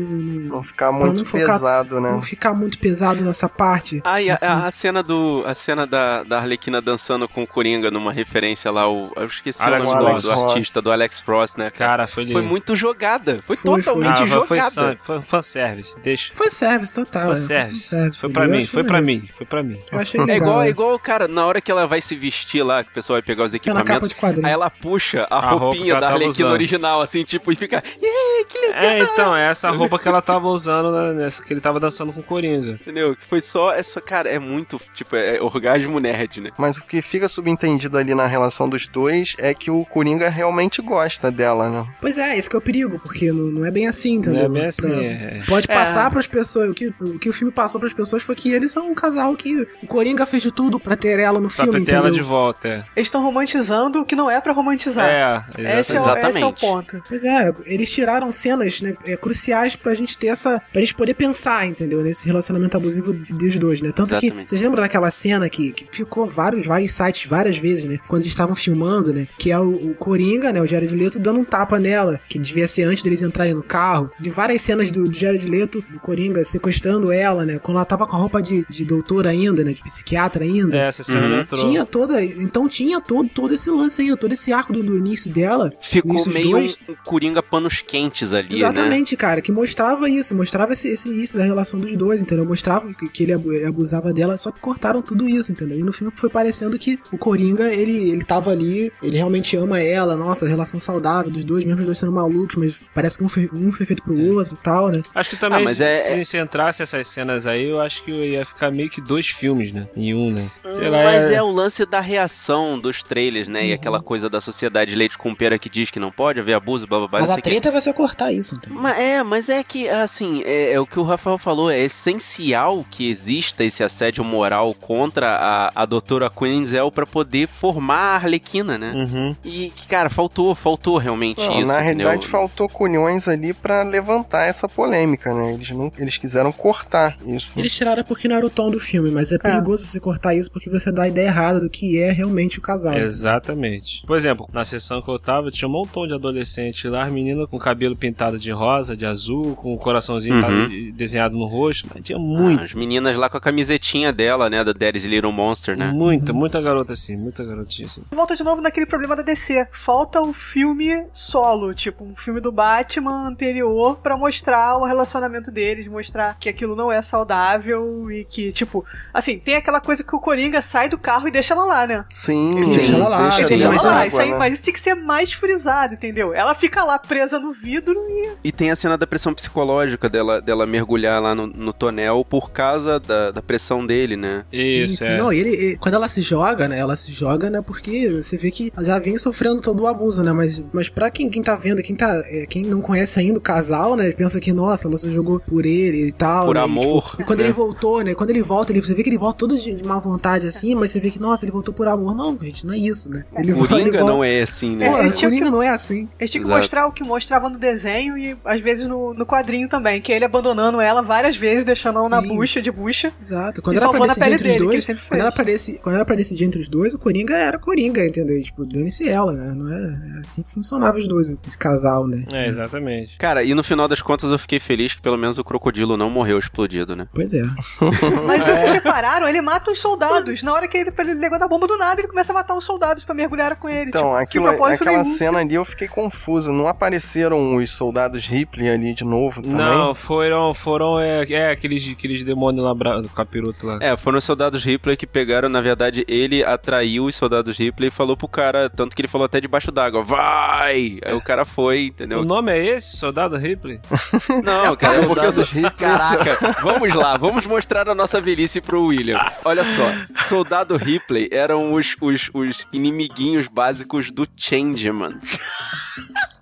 Não 0.58 0.62
ficar 0.62 0.92
muito 0.92 1.18
não 1.20 1.24
focar- 1.24 1.46
pesado, 1.58 2.00
né? 2.00 2.10
Não 2.12 2.20
ficar 2.22 2.52
muito 2.54 2.78
pesado 2.78 3.24
nessa 3.24 3.48
parte. 3.48 4.00
Ah, 4.04 4.20
e 4.20 4.28
a, 4.30 4.34
Assim, 4.34 4.46
a- 4.46 4.66
a 4.66 4.70
cena 4.70 5.02
do. 5.02 5.42
A 5.46 5.54
cena 5.54 5.86
da, 5.86 6.22
da 6.24 6.38
Arlequina 6.38 6.80
dançando 6.82 7.26
com 7.28 7.42
o 7.42 7.46
Coringa 7.46 7.90
numa 7.90 8.12
referência 8.12 8.70
lá, 8.70 8.86
o. 8.90 9.10
Eu 9.16 9.24
esqueci 9.26 9.62
Alex 9.62 9.88
o 9.88 9.94
nome 9.96 10.20
do, 10.20 10.22
do 10.22 10.30
artista, 10.30 10.57
do 10.82 10.90
Alex 10.92 11.20
Frost, 11.20 11.58
né? 11.58 11.70
Cara? 11.70 11.88
Cara, 11.90 12.06
foi 12.06 12.26
Foi 12.30 12.42
muito 12.42 12.76
jogada. 12.76 13.40
Foi, 13.46 13.56
Foi, 13.56 13.82
totalmente 13.82 14.22
Ah, 14.22 14.26
jogada. 14.26 14.70
foi, 14.70 14.96
foi 14.98 15.22
fanservice, 15.22 15.98
deixa. 16.00 16.32
Foi 16.34 16.50
service 16.50 16.92
total. 16.92 17.22
Foi 17.24 17.32
é, 17.32 17.36
service. 17.36 18.20
Foi 18.20 18.30
pra 18.30 18.46
mim, 18.46 18.64
foi 18.64 18.84
pra 18.84 19.00
mim, 19.00 19.28
foi 19.34 19.46
pra 19.46 19.62
mim. 19.62 19.78
Eu 19.90 19.98
achei 19.98 20.20
É 20.20 20.36
igual, 20.36 20.62
é. 20.62 20.66
é 20.66 20.70
igual, 20.70 20.98
cara, 20.98 21.26
na 21.26 21.46
hora 21.46 21.60
que 21.60 21.70
ela 21.70 21.86
vai 21.86 22.00
se 22.02 22.14
vestir 22.14 22.62
lá, 22.62 22.84
que 22.84 22.90
o 22.90 22.92
pessoal 22.92 23.14
vai 23.16 23.22
pegar 23.22 23.44
os 23.44 23.54
é 23.54 23.56
equipamentos, 23.56 24.14
aí 24.44 24.52
ela 24.52 24.68
puxa 24.70 25.26
a, 25.30 25.38
A 25.38 25.50
roupinha 25.50 25.96
da 26.00 26.10
Arlequina 26.10 26.50
original, 26.50 27.00
assim, 27.00 27.24
tipo, 27.24 27.50
e 27.52 27.56
fica, 27.56 27.82
yeah, 28.02 28.48
que 28.48 28.58
legal, 28.58 28.82
É, 28.82 28.98
então, 29.00 29.36
é 29.36 29.48
essa 29.48 29.70
roupa 29.70 29.98
que 29.98 30.08
ela 30.08 30.20
tava 30.20 30.46
usando 30.48 30.90
né, 30.92 31.12
nessa 31.12 31.42
que 31.42 31.52
ele 31.52 31.60
tava 31.60 31.80
dançando 31.80 32.12
com 32.12 32.20
o 32.20 32.22
Coringa. 32.22 32.72
entendeu? 32.72 33.16
Que 33.16 33.24
foi 33.24 33.40
só 33.40 33.72
essa, 33.72 34.00
cara, 34.00 34.28
é 34.28 34.38
muito, 34.38 34.80
tipo, 34.92 35.16
é 35.16 35.40
orgasmo 35.40 35.98
nerd, 36.00 36.40
né? 36.40 36.50
Mas 36.58 36.76
o 36.78 36.84
que 36.84 37.00
fica 37.00 37.28
subentendido 37.28 37.96
ali 37.98 38.14
na 38.14 38.26
relação 38.26 38.68
dos 38.68 38.86
dois 38.86 39.34
é 39.38 39.54
que 39.54 39.70
o 39.70 39.84
Coringa 39.84 40.28
realmente 40.38 40.80
gosta 40.80 41.30
dela, 41.30 41.68
né? 41.70 41.86
Pois 42.00 42.16
é, 42.16 42.38
esse 42.38 42.48
que 42.48 42.56
é 42.56 42.58
o 42.58 42.62
perigo, 42.62 42.98
porque 42.98 43.30
não, 43.32 43.46
não 43.46 43.64
é 43.66 43.70
bem 43.70 43.86
assim, 43.86 44.14
entendeu? 44.14 44.48
Não 44.48 44.56
é 44.56 44.60
bem 44.60 44.60
Pra- 44.60 44.68
assim, 44.68 45.04
é. 45.04 45.40
Pode 45.46 45.70
É. 45.70 45.74
passar 45.74 46.10
pras 46.10 46.26
pessoas. 46.26 46.70
O 46.70 46.74
que, 46.74 46.86
o 47.00 47.18
que 47.18 47.28
o 47.28 47.32
filme 47.32 47.52
passou 47.52 47.80
pras 47.80 47.92
pessoas 47.92 48.22
foi 48.22 48.34
que 48.34 48.52
eles 48.52 48.72
são 48.72 48.88
um 48.88 48.94
casal 48.94 49.34
que 49.36 49.66
o 49.82 49.86
Coringa 49.86 50.24
fez 50.26 50.42
de 50.42 50.52
tudo 50.52 50.78
pra 50.78 50.96
ter 50.96 51.18
ela 51.18 51.40
no 51.40 51.48
Pra 51.48 51.64
filme, 51.64 51.84
ter 51.84 51.92
ela 51.94 52.08
entendeu? 52.08 52.22
de 52.22 52.28
volta, 52.28 52.68
é. 52.68 52.84
Eles 52.96 53.08
estão 53.08 53.22
romantizando 53.22 54.00
o 54.00 54.04
que 54.04 54.14
não 54.14 54.30
é 54.30 54.40
pra 54.40 54.52
romantizar. 54.52 55.08
É, 55.08 55.44
esse, 55.58 55.60
é 55.60 55.62
o, 55.62 55.80
esse 55.80 55.96
é 55.96 55.98
o 55.98 56.02
exatamente. 56.02 56.60
ponto. 56.60 57.02
Pois 57.08 57.24
é, 57.24 57.52
eles 57.66 57.90
tiraram 57.90 58.30
cenas 58.32 58.80
né, 58.80 58.94
é, 59.04 59.16
cruciais 59.16 59.74
pra 59.76 59.94
gente 59.94 60.16
ter 60.16 60.28
essa. 60.28 60.60
pra 60.72 60.80
gente 60.80 60.94
poder 60.94 61.14
pensar, 61.14 61.66
entendeu? 61.66 62.02
Nesse 62.02 62.26
relacionamento 62.26 62.76
abusivo 62.76 63.12
dos 63.12 63.58
dois, 63.58 63.80
né? 63.82 63.90
Tanto 63.92 64.10
que. 64.18 64.26
Exatamente. 64.26 64.50
Vocês 64.50 64.60
lembram 64.62 64.82
daquela 64.82 65.10
cena 65.10 65.48
que, 65.48 65.72
que 65.72 65.86
ficou 65.90 66.26
vários, 66.26 66.66
vários 66.66 66.92
sites 66.92 67.26
várias 67.28 67.58
vezes, 67.58 67.86
né? 67.86 67.98
Quando 68.08 68.22
eles 68.22 68.32
estavam 68.32 68.54
filmando, 68.54 69.12
né? 69.12 69.26
Que 69.38 69.50
é 69.50 69.58
o, 69.58 69.90
o 69.90 69.94
Coringa, 69.94 70.27
né? 70.36 70.60
O 70.60 70.66
Jared 70.66 70.94
Leto 70.94 71.18
dando 71.18 71.40
um 71.40 71.44
tapa 71.44 71.78
nela, 71.78 72.20
que 72.28 72.38
devia 72.38 72.68
ser 72.68 72.82
antes 72.82 73.02
deles 73.02 73.22
entrarem 73.22 73.54
no 73.54 73.62
carro. 73.62 74.10
De 74.20 74.30
várias 74.30 74.62
cenas 74.62 74.90
do, 74.90 75.08
do 75.08 75.14
Jared 75.14 75.48
Leto, 75.48 75.82
do 75.90 75.98
Coringa, 75.98 76.44
sequestrando 76.44 77.10
ela, 77.12 77.44
né? 77.44 77.58
Quando 77.58 77.76
ela 77.76 77.84
tava 77.84 78.06
com 78.06 78.16
a 78.16 78.18
roupa 78.18 78.42
de, 78.42 78.64
de 78.68 78.84
doutora 78.84 79.30
ainda, 79.30 79.64
né? 79.64 79.72
De 79.72 79.82
psiquiatra 79.82 80.44
ainda. 80.44 80.76
É, 80.76 80.88
essa 80.88 81.04
cena 81.04 81.28
não 81.28 81.40
entrou. 81.40 81.60
Tinha 81.60 81.86
toda. 81.86 82.22
Então 82.22 82.68
tinha 82.68 83.00
todo, 83.00 83.28
todo 83.28 83.54
esse 83.54 83.70
lance 83.70 84.02
aí, 84.02 84.16
todo 84.16 84.32
esse 84.32 84.52
arco 84.52 84.72
do, 84.72 84.82
do 84.82 84.96
início 84.96 85.32
dela. 85.32 85.72
Ficou 85.80 86.16
meio 86.32 86.50
dois. 86.50 86.78
um, 86.88 86.94
Coringa 87.04 87.42
panos 87.42 87.80
quentes 87.80 88.32
ali, 88.32 88.50
né? 88.50 88.56
Exatamente, 88.56 89.16
cara, 89.16 89.40
que 89.40 89.52
mostrava 89.52 90.08
isso, 90.08 90.34
mostrava 90.34 90.72
esse, 90.72 90.88
esse 90.88 91.08
início 91.08 91.38
da 91.38 91.44
relação 91.44 91.78
dos 91.78 91.92
dois, 91.96 92.20
entendeu? 92.20 92.44
Mostrava 92.44 92.92
que, 92.92 93.08
que 93.08 93.22
ele, 93.22 93.32
ele 93.32 93.64
abusava 93.64 94.12
dela, 94.12 94.36
só 94.36 94.50
que 94.50 94.60
cortaram 94.60 95.00
tudo 95.02 95.28
isso, 95.28 95.52
entendeu? 95.52 95.78
E 95.78 95.82
no 95.82 95.92
filme 95.92 96.12
foi 96.16 96.28
parecendo 96.28 96.78
que 96.78 96.98
o 97.12 97.18
Coringa, 97.18 97.72
ele, 97.72 98.10
ele 98.10 98.24
tava 98.24 98.50
ali, 98.50 98.92
ele 99.02 99.16
realmente 99.16 99.56
ama 99.56 99.80
ela, 99.80 100.16
nossa, 100.18 100.44
a 100.44 100.48
relação 100.48 100.78
saudável 100.80 101.30
dos 101.30 101.44
dois, 101.44 101.64
mesmo 101.64 101.80
os 101.80 101.86
dois 101.86 101.98
sendo 101.98 102.12
malucos, 102.12 102.56
mas 102.56 102.74
parece 102.94 103.18
que 103.18 103.24
um 103.24 103.28
foi, 103.28 103.48
um 103.52 103.72
foi 103.72 103.86
feito 103.86 104.02
pro 104.02 104.18
outro 104.34 104.54
e 104.54 104.62
tal, 104.62 104.88
né? 104.88 105.02
Acho 105.14 105.30
que 105.30 105.36
também, 105.36 105.60
Ah, 105.60 105.64
mas 105.64 105.76
se, 105.76 105.84
é- 105.84 105.90
se, 105.92 106.24
se 106.24 106.38
entrasse 106.38 106.82
essas 106.82 107.06
cenas 107.06 107.46
aí, 107.46 107.64
eu 107.70 107.80
acho 107.80 108.04
que 108.04 108.10
ia 108.10 108.44
ficar 108.44 108.70
meio 108.70 108.90
que 108.90 109.00
dois 109.00 109.26
filmes, 109.28 109.72
né? 109.72 109.86
Em 109.96 110.14
um, 110.14 110.30
né? 110.30 110.46
Sei 110.74 110.88
lá, 110.88 111.02
Mas 111.04 111.30
é- 111.30 111.34
é 111.36 111.42
o 111.42 111.50
lance 111.50 111.86
da 111.86 112.00
reação 112.00 112.78
dos 112.78 113.02
trailers, 113.02 113.48
né? 113.48 113.64
E 113.66 113.68
Uhum. 113.68 113.74
aquela 113.74 114.00
coisa 114.00 114.28
da 114.28 114.40
sociedade 114.40 114.94
leite 114.94 115.16
com 115.16 115.34
pera 115.34 115.58
que 115.58 115.68
diz 115.68 115.90
que 115.90 116.00
não 116.00 116.10
pode 116.10 116.40
haver 116.40 116.54
abuso, 116.54 116.86
blá 116.86 116.98
blá 116.98 117.08
blá. 117.08 117.20
Mas 117.20 117.30
a 117.30 117.40
treta 117.40 117.70
vai 117.70 117.80
ser 117.80 117.92
cortar 117.92 118.32
isso, 118.32 118.56
entendeu? 118.56 118.80
Mas 118.80 118.98
é, 118.98 119.22
mas 119.22 119.48
é 119.48 119.62
que, 119.62 119.88
assim, 119.88 120.42
é, 120.44 120.72
é 120.72 120.80
o 120.80 120.86
que 120.86 120.98
o 120.98 121.02
Rafael 121.02 121.38
falou, 121.38 121.70
é 121.70 121.78
essencial 121.80 122.84
que 122.90 123.08
exista 123.08 123.62
esse 123.64 123.82
assédio 123.84 124.24
moral 124.24 124.74
contra 124.74 125.28
a, 125.36 125.82
a 125.82 125.86
doutora 125.86 126.30
Quinzel 126.30 126.90
pra 126.90 127.06
poder 127.06 127.46
formar 127.46 127.98
a 127.98 128.14
Arlequina, 128.16 128.76
né? 128.78 128.92
Uhum. 128.94 129.36
E, 129.44 129.70
que, 129.70 129.86
cara, 130.08 130.14
faltou, 130.14 130.54
faltou 130.54 130.96
realmente 130.98 131.44
Não, 131.46 131.60
isso. 131.62 131.72
na 131.72 131.80
entendeu? 131.82 132.06
realidade 132.06 132.26
faltou 132.26 132.68
cunhões 132.68 133.28
ali 133.28 133.52
pra 133.52 133.82
levantar 133.82 134.46
essa 134.46 134.68
polêmica, 134.68 135.32
né? 135.34 135.52
Eles 135.54 135.70
não, 135.70 135.92
eles 135.98 136.16
quiseram 136.18 136.50
cortar 136.52 137.16
isso. 137.26 137.58
Eles 137.58 137.74
tiraram 137.74 138.02
porque 138.04 138.26
não 138.28 138.36
era 138.36 138.46
o 138.46 138.50
tom 138.50 138.70
do 138.70 138.78
filme, 138.80 139.10
mas 139.10 139.32
é 139.32 139.38
perigoso 139.38 139.84
você 139.86 140.00
cortar 140.00 140.34
isso 140.34 140.50
porque 140.50 140.70
você 140.70 140.90
dá 140.90 141.02
a 141.04 141.08
ideia 141.08 141.26
errada 141.28 141.60
do 141.60 141.68
que 141.70 141.98
é 142.00 142.10
realmente 142.10 142.58
o 142.58 142.62
casal. 142.62 142.94
Exatamente. 142.96 144.02
Por 144.06 144.16
exemplo, 144.16 144.48
na 144.52 144.64
sessão 144.64 145.02
que 145.02 145.10
eu 145.10 145.18
tava, 145.18 145.50
tinha 145.50 145.68
um 145.68 145.72
montão 145.72 146.06
de 146.06 146.14
adolescente 146.14 146.88
lá, 146.88 147.04
as 147.04 147.12
meninas 147.12 147.48
com 147.50 147.58
cabelo 147.58 147.96
pintado 147.96 148.38
de 148.38 148.50
rosa, 148.50 148.96
de 148.96 149.04
azul, 149.06 149.54
com 149.54 149.74
o 149.74 149.78
coraçãozinho 149.78 150.38
Uhum. 150.38 150.90
desenhado 150.94 151.36
no 151.36 151.46
rosto, 151.46 151.88
mas 151.92 152.04
tinha 152.04 152.18
muito. 152.18 152.60
Ah, 152.60 152.64
as 152.64 152.72
meninas 152.74 153.16
lá 153.16 153.28
com 153.28 153.36
a 153.36 153.40
camisetinha 153.40 154.12
dela, 154.12 154.48
né? 154.48 154.62
Da 154.62 154.72
Daddy's 154.72 155.04
Little 155.04 155.32
Monster, 155.32 155.76
né? 155.76 155.90
Muita, 155.92 156.32
muita 156.32 156.60
garota 156.60 156.92
assim, 156.92 157.16
muita 157.16 157.44
garotinha 157.44 157.86
assim. 157.86 158.02
Volta 158.10 158.36
de 158.36 158.44
novo 158.44 158.62
naquele 158.62 158.86
problema 158.86 159.16
da 159.16 159.22
DC. 159.22 159.66
Falta 159.72 159.97
um 160.22 160.32
filme 160.32 161.04
solo, 161.12 161.74
tipo 161.74 162.04
um 162.04 162.14
filme 162.16 162.40
do 162.40 162.52
Batman 162.52 163.26
anterior 163.28 163.96
pra 164.02 164.16
mostrar 164.16 164.76
o 164.78 164.84
relacionamento 164.84 165.50
deles, 165.50 165.86
mostrar 165.88 166.36
que 166.38 166.48
aquilo 166.48 166.74
não 166.76 166.90
é 166.92 167.00
saudável 167.02 168.10
e 168.10 168.24
que, 168.24 168.52
tipo, 168.52 168.84
assim, 169.12 169.38
tem 169.38 169.56
aquela 169.56 169.80
coisa 169.80 170.02
que 170.04 170.14
o 170.14 170.20
Coringa 170.20 170.60
sai 170.62 170.88
do 170.88 170.98
carro 170.98 171.28
e 171.28 171.30
deixa 171.30 171.54
ela 171.54 171.64
lá, 171.64 171.86
né? 171.86 172.04
Sim, 172.10 172.50
Deixa 172.50 172.94
ela 172.94 173.08
lá, 173.08 173.22
deixa 173.22 173.40
Ele 173.40 173.48
deixa 173.48 173.64
ela 173.66 173.74
mas- 173.74 173.84
lá, 173.84 174.06
isso 174.06 174.20
aí, 174.20 174.30
né? 174.30 174.36
mas 174.38 174.54
isso 174.54 174.64
tem 174.64 174.74
que 174.74 174.80
ser 174.80 174.94
mais 174.94 175.32
frisado, 175.32 175.94
entendeu? 175.94 176.32
Ela 176.34 176.54
fica 176.54 176.84
lá 176.84 176.98
presa 176.98 177.38
no 177.38 177.52
vidro 177.52 177.98
e. 178.08 178.28
E 178.44 178.52
tem 178.52 178.70
a 178.70 178.76
cena 178.76 178.96
da 178.96 179.06
pressão 179.06 179.32
psicológica 179.34 180.08
dela, 180.08 180.40
dela 180.40 180.66
mergulhar 180.66 181.20
lá 181.22 181.34
no, 181.34 181.46
no 181.46 181.72
tonel 181.72 182.24
por 182.24 182.50
causa 182.50 182.98
da, 183.00 183.30
da 183.30 183.42
pressão 183.42 183.84
dele, 183.86 184.16
né? 184.16 184.44
Isso, 184.52 184.96
sim, 184.98 185.04
sim. 185.06 185.10
é. 185.12 185.18
Não, 185.18 185.32
e 185.32 185.38
ele, 185.38 185.50
e- 185.50 185.76
quando 185.76 185.94
ela 185.94 186.08
se 186.08 186.20
joga, 186.20 186.68
né? 186.68 186.78
Ela 186.78 186.96
se 186.96 187.12
joga, 187.12 187.50
né? 187.50 187.60
Porque 187.64 188.10
você 188.10 188.36
vê 188.36 188.50
que 188.50 188.72
ela 188.76 188.84
já 188.86 188.98
vem 188.98 189.18
sofrendo 189.18 189.60
todo 189.60 189.82
o 189.82 189.87
abuso, 189.88 190.22
né? 190.22 190.32
Mas, 190.32 190.62
mas 190.72 190.88
pra 190.88 191.10
quem, 191.10 191.28
quem 191.28 191.42
tá 191.42 191.54
vendo, 191.54 191.82
quem, 191.82 191.96
tá, 191.96 192.10
é, 192.26 192.46
quem 192.46 192.62
não 192.64 192.80
conhece 192.80 193.18
ainda 193.18 193.38
o 193.38 193.42
casal, 193.42 193.96
né? 193.96 194.10
Pensa 194.12 194.38
que, 194.40 194.52
nossa, 194.52 194.88
ela 194.88 194.96
se 194.98 195.10
jogou 195.10 195.40
por 195.40 195.64
ele 195.66 196.08
e 196.08 196.12
tal. 196.12 196.46
Por 196.46 196.54
né, 196.54 196.60
e, 196.60 196.64
amor, 196.64 197.10
tipo, 197.10 197.22
e 197.22 197.24
quando 197.24 197.40
né? 197.40 197.46
ele 197.46 197.52
voltou, 197.52 198.02
né? 198.02 198.14
Quando 198.14 198.30
ele 198.30 198.42
volta, 198.42 198.72
ele, 198.72 198.80
você 198.80 198.94
vê 198.94 199.02
que 199.02 199.08
ele 199.10 199.18
volta 199.18 199.38
todo 199.38 199.56
de, 199.58 199.74
de 199.74 199.84
má 199.84 199.98
vontade 199.98 200.46
assim, 200.46 200.74
mas 200.74 200.90
você 200.90 201.00
vê 201.00 201.10
que, 201.10 201.18
nossa, 201.18 201.44
ele 201.44 201.52
voltou 201.52 201.72
por 201.74 201.86
amor. 201.88 202.14
Não, 202.14 202.36
gente, 202.40 202.66
não 202.66 202.74
é 202.74 202.78
isso, 202.78 203.10
né? 203.10 203.24
Ele 203.36 203.52
Coringa 203.52 203.98
volta- 203.98 204.12
não 204.14 204.24
é 204.24 204.42
assim, 204.42 204.76
né? 204.76 204.88
Pô, 204.90 204.98
Eles 204.98 205.12
Coringa 205.20 205.44
que- 205.46 205.50
não 205.50 205.62
é 205.62 205.68
assim. 205.70 206.08
Eles 206.18 206.30
tinham 206.30 206.44
que 206.44 206.50
mostrar 206.50 206.86
o 206.86 206.92
que 206.92 207.02
mostrava 207.04 207.48
no 207.48 207.58
desenho 207.58 208.16
e 208.18 208.36
às 208.44 208.60
vezes 208.60 208.86
no, 208.86 209.14
no 209.14 209.26
quadrinho 209.26 209.68
também, 209.68 210.00
que 210.00 210.12
é 210.12 210.16
ele 210.16 210.24
abandonando 210.24 210.80
ela 210.80 211.02
várias 211.02 211.36
vezes, 211.36 211.64
deixando 211.64 211.98
ela 211.98 212.08
na 212.08 212.20
bucha 212.22 212.60
de 212.62 212.70
bucha. 212.70 213.12
Exato. 213.20 213.62
Quando 213.62 213.76
E 213.76 213.78
era 213.78 213.88
pra 213.88 213.98
salvando 213.98 214.12
a 214.12 214.14
decidir 214.14 214.24
pele 214.24 214.34
entre 214.34 214.48
os 214.48 214.54
dele, 214.54 214.58
que 214.58 214.64
ele 214.64 214.72
dois, 214.72 214.84
sempre 214.84 215.02
quando 215.08 215.32
pra 215.34 215.44
deci- 215.44 215.80
quando 215.82 216.04
pra 216.04 216.16
decidir 216.16 216.44
entre 216.44 216.60
os 216.60 216.68
dois, 216.68 216.94
o 216.94 216.98
Coringa 216.98 217.34
era 217.34 217.58
Coringa, 217.58 218.04
entendeu? 218.06 218.40
Tipo, 218.42 218.64
dane-se 218.64 219.08
ela, 219.08 219.32
né? 219.32 219.54
Não 219.54 219.72
é, 219.72 219.77
é 219.78 220.20
assim 220.20 220.42
que 220.42 220.52
funcionava 220.52 220.98
os 220.98 221.06
dois, 221.06 221.28
esse 221.46 221.58
casal, 221.58 222.06
né? 222.06 222.24
É, 222.32 222.48
exatamente. 222.48 223.16
Cara, 223.18 223.42
e 223.42 223.54
no 223.54 223.62
final 223.62 223.88
das 223.88 224.02
contas 224.02 224.30
eu 224.30 224.38
fiquei 224.38 224.60
feliz 224.60 224.94
que 224.94 225.02
pelo 225.02 225.16
menos 225.16 225.38
o 225.38 225.44
crocodilo 225.44 225.96
não 225.96 226.10
morreu 226.10 226.38
explodido, 226.38 226.96
né? 226.96 227.06
Pois 227.14 227.34
é. 227.34 227.42
Mas 228.26 228.44
vocês 228.44 228.72
repararam, 228.72 229.28
ele 229.28 229.40
mata 229.40 229.70
os 229.70 229.78
soldados. 229.78 230.42
Na 230.42 230.52
hora 230.52 230.68
que 230.68 230.76
ele, 230.76 230.92
ele 230.98 231.14
negou 231.14 231.38
da 231.38 231.48
bomba 231.48 231.66
do 231.66 231.76
nada, 231.76 232.00
ele 232.00 232.08
começa 232.08 232.32
a 232.32 232.34
matar 232.34 232.54
os 232.54 232.64
soldados 232.64 233.04
que 233.04 233.12
mergulharam 233.12 233.56
com 233.56 233.68
ele. 233.68 233.88
Então, 233.88 234.12
tipo, 234.26 234.46
aquilo, 234.46 234.46
aquela 234.48 235.02
nenhum. 235.02 235.04
cena 235.04 235.38
ali 235.38 235.54
eu 235.54 235.64
fiquei 235.64 235.88
confuso. 235.88 236.52
Não 236.52 236.66
apareceram 236.66 237.56
os 237.56 237.70
soldados 237.70 238.26
Ripley 238.26 238.68
ali 238.68 238.94
de 238.94 239.04
novo 239.04 239.42
também? 239.42 239.56
Não, 239.56 239.94
foram, 239.94 240.52
foram, 240.54 241.00
é, 241.00 241.24
é 241.30 241.50
aqueles, 241.50 241.88
aqueles 241.90 242.22
demônios 242.22 242.64
lá, 242.64 243.00
do 243.00 243.08
capiroto 243.08 243.66
lá. 243.66 243.78
É, 243.80 243.96
foram 243.96 244.18
os 244.18 244.24
soldados 244.24 244.64
Ripley 244.64 244.96
que 244.96 245.06
pegaram, 245.06 245.48
na 245.48 245.60
verdade, 245.60 246.04
ele 246.08 246.44
atraiu 246.44 247.04
os 247.04 247.14
soldados 247.14 247.56
Ripley 247.58 247.88
e 247.88 247.92
falou 247.92 248.16
pro 248.16 248.28
cara, 248.28 248.68
tanto 248.70 248.94
que 248.94 249.02
ele 249.02 249.08
falou 249.08 249.24
até 249.24 249.40
debaixo 249.40 249.67
d'água, 249.70 250.02
vai! 250.02 250.98
Aí 251.04 251.14
o 251.14 251.20
cara 251.20 251.44
foi, 251.44 251.86
entendeu? 251.86 252.20
O 252.20 252.24
nome 252.24 252.52
é 252.52 252.64
esse, 252.64 252.96
Soldado 252.96 253.36
Ripley? 253.36 253.80
Não, 254.44 254.76
cara, 254.76 255.02
é 255.02 255.06
porque 255.06 255.26
eu 255.26 255.32
sou... 255.32 255.44
Caraca, 255.76 256.56
vamos 256.62 256.94
lá, 256.94 257.16
vamos 257.16 257.46
mostrar 257.46 257.88
a 257.88 257.94
nossa 257.94 258.20
velhice 258.20 258.60
pro 258.60 258.84
William. 258.84 259.18
Olha 259.44 259.64
só, 259.64 259.84
Soldado 260.16 260.76
Ripley 260.76 261.28
eram 261.32 261.72
os, 261.72 261.96
os, 262.00 262.30
os 262.32 262.66
inimiguinhos 262.72 263.48
básicos 263.48 264.10
do 264.10 264.26
Changeman. 264.36 265.14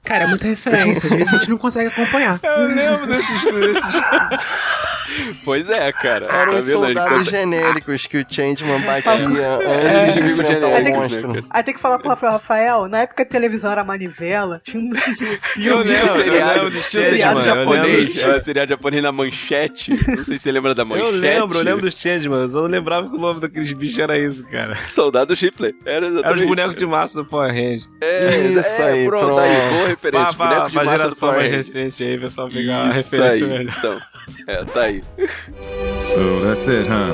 Cara, 0.06 0.24
é 0.24 0.26
muita 0.28 0.46
referência. 0.46 1.06
Às 1.08 1.16
vezes 1.16 1.34
a 1.34 1.38
gente 1.38 1.50
não 1.50 1.58
consegue 1.58 1.88
acompanhar. 1.88 2.40
Eu 2.42 2.66
lembro 2.68 3.06
desses, 3.06 3.42
desses... 3.44 3.94
Pois 5.44 5.70
é, 5.70 5.92
cara. 5.92 6.26
Eram 6.26 6.52
Tá 6.52 6.58
os 6.58 6.66
vendo? 6.66 6.84
Ele 6.86 6.94
soldados 6.94 7.28
genéricos 7.28 8.06
que 8.06 8.18
o 8.18 8.24
Changeman 8.28 8.80
batia 8.84 9.46
É, 9.46 9.88
antes 10.00 10.14
de 10.14 10.20
inimigo 10.20 10.42
enfrentar 10.42 10.66
o 10.66 10.94
monstro. 10.94 11.44
Aí 11.50 11.62
tem 11.62 11.74
que 11.74 11.80
falar 11.80 11.98
pro 11.98 12.08
Rafael, 12.08 12.32
Rafael, 12.32 12.88
na 12.88 12.98
época 13.00 13.22
a 13.22 13.26
televisão 13.26 13.70
era 13.72 13.82
manivela, 13.84 14.60
tinha 14.62 14.82
um 14.82 14.90
Eu 14.94 14.98
filme. 15.40 15.70
eu 15.78 15.86
seriado, 16.08 16.72
seriado 16.72 17.40
Changeman, 17.40 17.64
eu 17.66 17.70
lembro. 17.70 17.76
japonês. 18.12 18.24
É, 18.24 18.40
seriado 18.40 18.68
japonês 18.70 19.02
na 19.02 19.12
manchete. 19.12 19.90
Não 20.08 20.24
sei 20.24 20.36
se 20.38 20.40
você 20.44 20.52
lembra 20.52 20.74
da 20.74 20.84
manchete. 20.84 21.08
Eu 21.08 21.18
lembro, 21.20 21.58
eu 21.58 21.64
lembro 21.64 21.80
dos 21.82 21.94
Changeman, 21.94 22.40
eu 22.40 22.48
só 22.48 22.60
não 22.62 22.68
lembrava 22.68 23.08
que 23.08 23.16
o 23.16 23.18
nome 23.20 23.40
daqueles 23.40 23.72
bichos 23.72 23.98
era 23.98 24.18
isso, 24.18 24.46
cara. 24.50 24.74
Soldado 24.74 25.34
Ripley. 25.34 25.74
Era 25.84 26.06
Era 26.06 26.34
os 26.34 26.42
bonecos 26.42 26.76
de 26.76 26.84
massa 26.86 27.22
do 27.22 27.24
Power 27.28 27.48
Ranger. 27.52 27.88
É, 28.00 28.28
Isso 28.28 28.82
é, 28.82 28.92
aí, 28.92 29.06
pronto, 29.06 29.24
pronto. 29.24 29.40
aí, 29.40 29.68
boa 29.70 29.95
referência. 29.96 30.32
Boneco 30.36 30.66
de 30.68 30.72
pra 30.74 30.84
geração 30.84 31.32
mais 31.32 31.50
recente 31.50 32.04
aí, 32.04 32.18
pessoal 32.18 32.48
pegar 32.48 32.84
a 32.84 32.88
Isso 32.90 32.96
referência 33.14 33.46
aí, 33.46 33.52
velho. 33.52 33.70
então. 33.76 33.98
É, 34.48 34.64
tá 34.64 34.80
aí. 34.82 35.02
So 35.18 36.40
that's 36.42 36.66
it, 36.68 36.88
huh? 36.88 37.12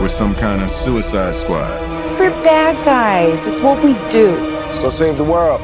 We're 0.00 0.08
some 0.08 0.34
kind 0.34 0.62
of 0.62 0.70
suicide 0.70 1.34
squad. 1.34 1.70
We're 2.18 2.30
bad 2.42 2.76
guys. 2.84 3.44
It's 3.46 3.58
what 3.62 3.82
we 3.84 3.94
do. 4.10 4.36
Let's 4.66 4.78
go 4.78 4.90
save 4.90 5.16
the 5.16 5.24
world. 5.24 5.60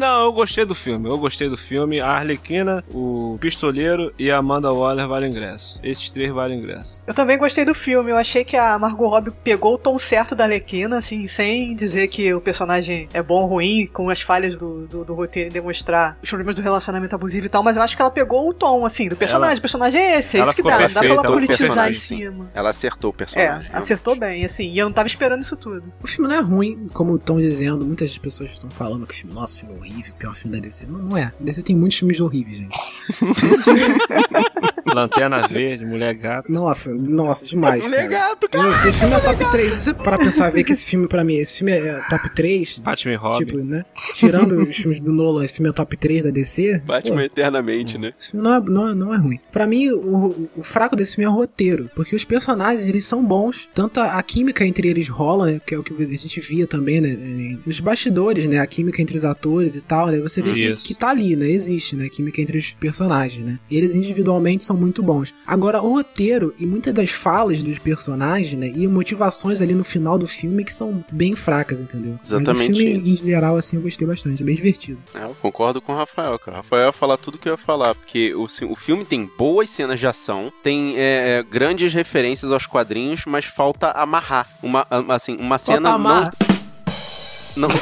Não, 0.00 0.24
eu 0.24 0.32
gostei 0.32 0.64
do 0.64 0.74
filme. 0.74 1.08
Eu 1.08 1.18
gostei 1.18 1.48
do 1.48 1.56
filme. 1.56 2.00
A 2.00 2.08
Arlequina, 2.08 2.82
o 2.90 3.36
Pistoleiro 3.40 4.12
e 4.18 4.30
a 4.30 4.38
Amanda 4.38 4.72
Waller 4.72 5.06
valem 5.06 5.30
ingresso. 5.30 5.78
Esses 5.82 6.10
três 6.10 6.32
valem 6.32 6.58
ingresso. 6.58 7.02
Eu 7.06 7.12
também 7.14 7.36
gostei 7.38 7.64
do 7.64 7.74
filme. 7.74 8.10
Eu 8.10 8.16
achei 8.16 8.42
que 8.44 8.56
a 8.56 8.78
Margot 8.78 9.08
Robbie 9.08 9.30
pegou 9.44 9.74
o 9.74 9.78
tom 9.78 9.98
certo 9.98 10.34
da 10.34 10.44
Arlequina, 10.44 10.98
assim, 10.98 11.26
sem 11.26 11.74
dizer 11.74 12.08
que 12.08 12.32
o 12.32 12.40
personagem 12.40 13.08
é 13.12 13.22
bom 13.22 13.42
ou 13.42 13.46
ruim, 13.46 13.86
com 13.92 14.08
as 14.08 14.20
falhas 14.20 14.56
do, 14.56 14.86
do, 14.86 15.04
do 15.04 15.14
roteiro 15.14 15.50
e 15.50 15.52
demonstrar 15.52 16.16
os 16.22 16.28
problemas 16.28 16.54
do 16.54 16.62
relacionamento 16.62 17.14
abusivo 17.14 17.46
e 17.46 17.48
tal, 17.48 17.62
mas 17.62 17.76
eu 17.76 17.82
acho 17.82 17.94
que 17.96 18.02
ela 18.02 18.10
pegou 18.10 18.48
o 18.48 18.54
tom, 18.54 18.86
assim, 18.86 19.08
do 19.08 19.16
personagem. 19.16 19.50
Ela- 19.52 19.58
o 19.58 19.62
personagem 19.62 20.00
é 20.00 20.18
esse, 20.18 20.38
é 20.38 20.42
isso 20.42 20.56
que 20.56 20.62
dá. 20.62 20.70
Dá 20.70 20.76
perfeita, 20.78 21.00
pra 21.00 21.08
ela 21.14 21.22
politizar 21.22 21.90
em 21.90 21.94
sim. 21.94 22.16
cima. 22.18 22.50
Ela 22.54 22.70
acertou 22.70 23.10
o 23.10 23.14
É, 23.14 23.16
personagem. 23.16 23.70
acertou 23.72 24.16
bem, 24.16 24.44
assim, 24.44 24.70
e 24.72 24.78
eu 24.78 24.86
não 24.86 24.92
tava 24.92 25.06
esperando 25.08 25.42
isso 25.42 25.56
tudo. 25.56 25.92
O 26.02 26.06
filme 26.06 26.30
não 26.30 26.36
é 26.36 26.40
ruim, 26.40 26.88
como 26.92 27.16
estão 27.16 27.38
dizendo. 27.38 27.84
Muitas 27.84 28.16
pessoas 28.16 28.52
estão 28.52 28.70
falando 28.70 29.06
que 29.06 29.12
o 29.14 29.16
filme, 29.16 29.34
nossa, 29.34 29.56
o 29.56 29.58
filme 29.60 29.74
é 29.74 29.78
horrível, 29.90 30.12
o 30.12 30.18
pior 30.18 30.34
filme 30.34 30.56
da 30.56 30.62
DC. 30.66 30.86
Não, 30.86 30.98
não 31.00 31.16
é. 31.16 31.24
A 31.24 31.32
DC 31.40 31.62
tem 31.62 31.76
muitos 31.76 31.98
filmes 31.98 32.20
horríveis, 32.20 32.58
gente. 32.58 32.78
Lanterna 34.86 35.46
Verde, 35.46 35.84
Mulher 35.84 36.14
Gata. 36.14 36.52
nossa, 36.52 36.94
nossa, 36.94 37.46
demais. 37.46 37.84
Mulher 37.86 38.08
cara. 38.08 38.34
Gato, 38.34 38.48
Sim, 38.50 38.88
esse 38.88 38.98
filme 39.00 39.14
é 39.14 39.20
top 39.20 39.50
3. 39.50 39.72
Se 39.72 39.80
você 39.80 39.94
parar 39.94 40.16
pra 40.16 40.26
pensar 40.26 40.50
ver 40.50 40.64
que 40.64 40.72
esse 40.72 40.86
filme, 40.86 41.08
pra 41.08 41.24
mim, 41.24 41.36
esse 41.36 41.58
filme 41.58 41.72
é 41.72 42.00
top 42.08 42.34
3. 42.34 42.80
Batman 42.80 43.12
e 43.12 43.16
Robin. 43.16 43.44
Tipo, 43.44 43.58
né? 43.58 43.84
Tirando 44.14 44.52
os 44.62 44.76
filmes 44.76 45.00
do 45.00 45.12
Nolan, 45.12 45.44
esse 45.44 45.54
filme 45.54 45.70
é 45.70 45.72
top 45.72 45.96
3 45.96 46.24
da 46.24 46.30
DC. 46.30 46.82
Batman 46.84 47.16
pô, 47.16 47.20
eternamente, 47.22 47.98
né? 47.98 48.12
Esse 48.18 48.32
filme 48.32 48.44
não 48.44 48.54
é, 48.54 48.60
não 48.60 48.88
é, 48.88 48.94
não 48.94 49.14
é 49.14 49.16
ruim. 49.16 49.38
Pra 49.52 49.66
mim, 49.66 49.90
o, 49.90 50.48
o 50.56 50.62
fraco 50.62 50.96
desse 50.96 51.16
filme 51.16 51.26
é 51.26 51.28
o 51.28 51.36
roteiro. 51.36 51.90
Porque 51.94 52.14
os 52.14 52.24
personagens, 52.24 52.86
eles 52.88 53.04
são 53.04 53.24
bons. 53.24 53.68
Tanto 53.74 54.00
a, 54.00 54.18
a 54.18 54.22
química 54.22 54.64
entre 54.64 54.88
eles 54.88 55.08
rola, 55.08 55.46
né? 55.46 55.60
Que 55.64 55.74
é 55.74 55.78
o 55.78 55.82
que 55.82 55.92
a 55.92 56.06
gente 56.06 56.40
via 56.40 56.66
também, 56.66 57.00
né? 57.00 57.58
Nos 57.64 57.80
bastidores, 57.80 58.46
né? 58.46 58.58
A 58.58 58.66
química 58.66 59.00
entre 59.02 59.16
os 59.16 59.24
atores 59.24 59.74
e 59.74 59.80
tal, 59.80 60.08
né? 60.08 60.20
Você 60.20 60.42
vê 60.42 60.52
que, 60.52 60.74
que 60.74 60.94
tá 60.94 61.10
ali, 61.10 61.36
né? 61.36 61.48
Existe, 61.48 61.96
né? 61.96 62.06
A 62.06 62.10
química 62.10 62.40
entre 62.40 62.58
os 62.58 62.72
personagens, 62.72 63.44
né? 63.44 63.58
E 63.70 63.76
eles 63.76 63.94
individualmente 63.94 64.64
são 64.70 64.76
muito 64.76 65.02
bons. 65.02 65.34
Agora, 65.44 65.82
o 65.82 65.94
roteiro 65.94 66.54
e 66.56 66.64
muitas 66.64 66.94
das 66.94 67.10
falas 67.10 67.60
dos 67.62 67.80
personagens, 67.80 68.58
né? 68.58 68.68
E 68.68 68.86
motivações 68.86 69.60
ali 69.60 69.74
no 69.74 69.82
final 69.82 70.16
do 70.16 70.28
filme 70.28 70.64
que 70.64 70.72
são 70.72 71.04
bem 71.10 71.34
fracas, 71.34 71.80
entendeu? 71.80 72.18
Exatamente 72.22 72.56
Mas 72.56 72.60
o 72.60 72.74
filme, 72.74 73.12
isso. 73.12 73.24
em 73.24 73.26
geral, 73.26 73.56
assim, 73.56 73.76
eu 73.76 73.82
gostei 73.82 74.06
bastante. 74.06 74.42
É 74.42 74.46
bem 74.46 74.54
divertido. 74.54 75.00
É, 75.12 75.24
eu 75.24 75.36
concordo 75.42 75.82
com 75.82 75.92
o 75.92 75.96
Rafael, 75.96 76.38
cara. 76.38 76.58
O 76.58 76.60
Rafael 76.60 76.86
ia 76.86 76.92
falar 76.92 77.16
tudo 77.16 77.36
que 77.36 77.48
eu 77.48 77.54
ia 77.54 77.58
falar, 77.58 77.94
porque 77.96 78.32
o, 78.34 78.44
o 78.44 78.76
filme 78.76 79.04
tem 79.04 79.28
boas 79.36 79.68
cenas 79.68 79.98
de 79.98 80.06
ação, 80.06 80.52
tem 80.62 80.94
é, 80.96 81.38
é, 81.38 81.42
grandes 81.42 81.92
referências 81.92 82.52
aos 82.52 82.66
quadrinhos, 82.66 83.24
mas 83.26 83.44
falta 83.44 83.90
amarrar. 83.90 84.48
Uma, 84.62 84.86
assim, 85.08 85.36
uma 85.40 85.58
cena 85.58 85.94
amarrar. 85.94 86.32
não. 87.56 87.68
Não, 87.68 87.76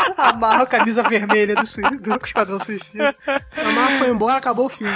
Amarra 0.16 0.62
a 0.62 0.66
camisa 0.66 1.02
vermelha 1.02 1.54
do, 1.54 1.66
sui- 1.66 1.98
do 1.98 2.14
Esquadrão 2.24 2.58
Suicida. 2.60 3.14
A 3.26 3.70
Marvel 3.72 3.98
foi 3.98 4.08
embora, 4.10 4.36
acabou 4.36 4.66
o 4.66 4.68
filme. 4.68 4.92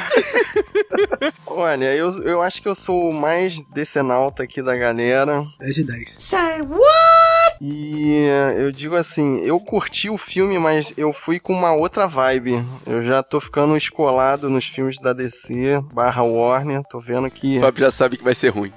Olha, 1.47 1.95
eu, 1.95 2.09
eu 2.25 2.43
acho 2.43 2.61
que 2.63 2.69
eu 2.69 2.75
sou 2.75 3.11
o 3.11 3.15
mais 3.15 3.61
decenalta 3.73 4.43
aqui 4.43 4.63
da 4.63 4.75
galera. 4.77 5.45
10 5.59 5.75
de 5.75 5.85
10. 5.85 6.11
E 7.61 8.27
eh, 8.29 8.57
eu 8.59 8.71
digo 8.73 8.97
assim, 8.97 9.39
eu 9.41 9.59
curti 9.61 10.11
o 10.11 10.17
filme, 10.19 10.59
mas 10.59 10.93
eu 10.97 11.13
fui 11.13 11.39
com 11.39 11.53
uma 11.53 11.73
outra 11.73 12.07
vibe. 12.07 12.65
Eu 12.87 13.01
já 13.01 13.23
tô 13.23 13.41
ficando 13.41 13.77
escolado 13.77 14.51
nos 14.51 14.67
filmes 14.67 14.99
da 14.99 15.13
DC, 15.13 15.81
barra 15.93 16.23
Warner, 16.23 16.83
tô 16.89 16.99
vendo 16.99 17.31
que... 17.31 17.59
o 17.59 17.61
Fábio 17.61 17.81
já 17.85 17.91
sabe 17.91 18.17
que 18.17 18.25
vai 18.25 18.35
ser 18.35 18.49
ruim. 18.51 18.73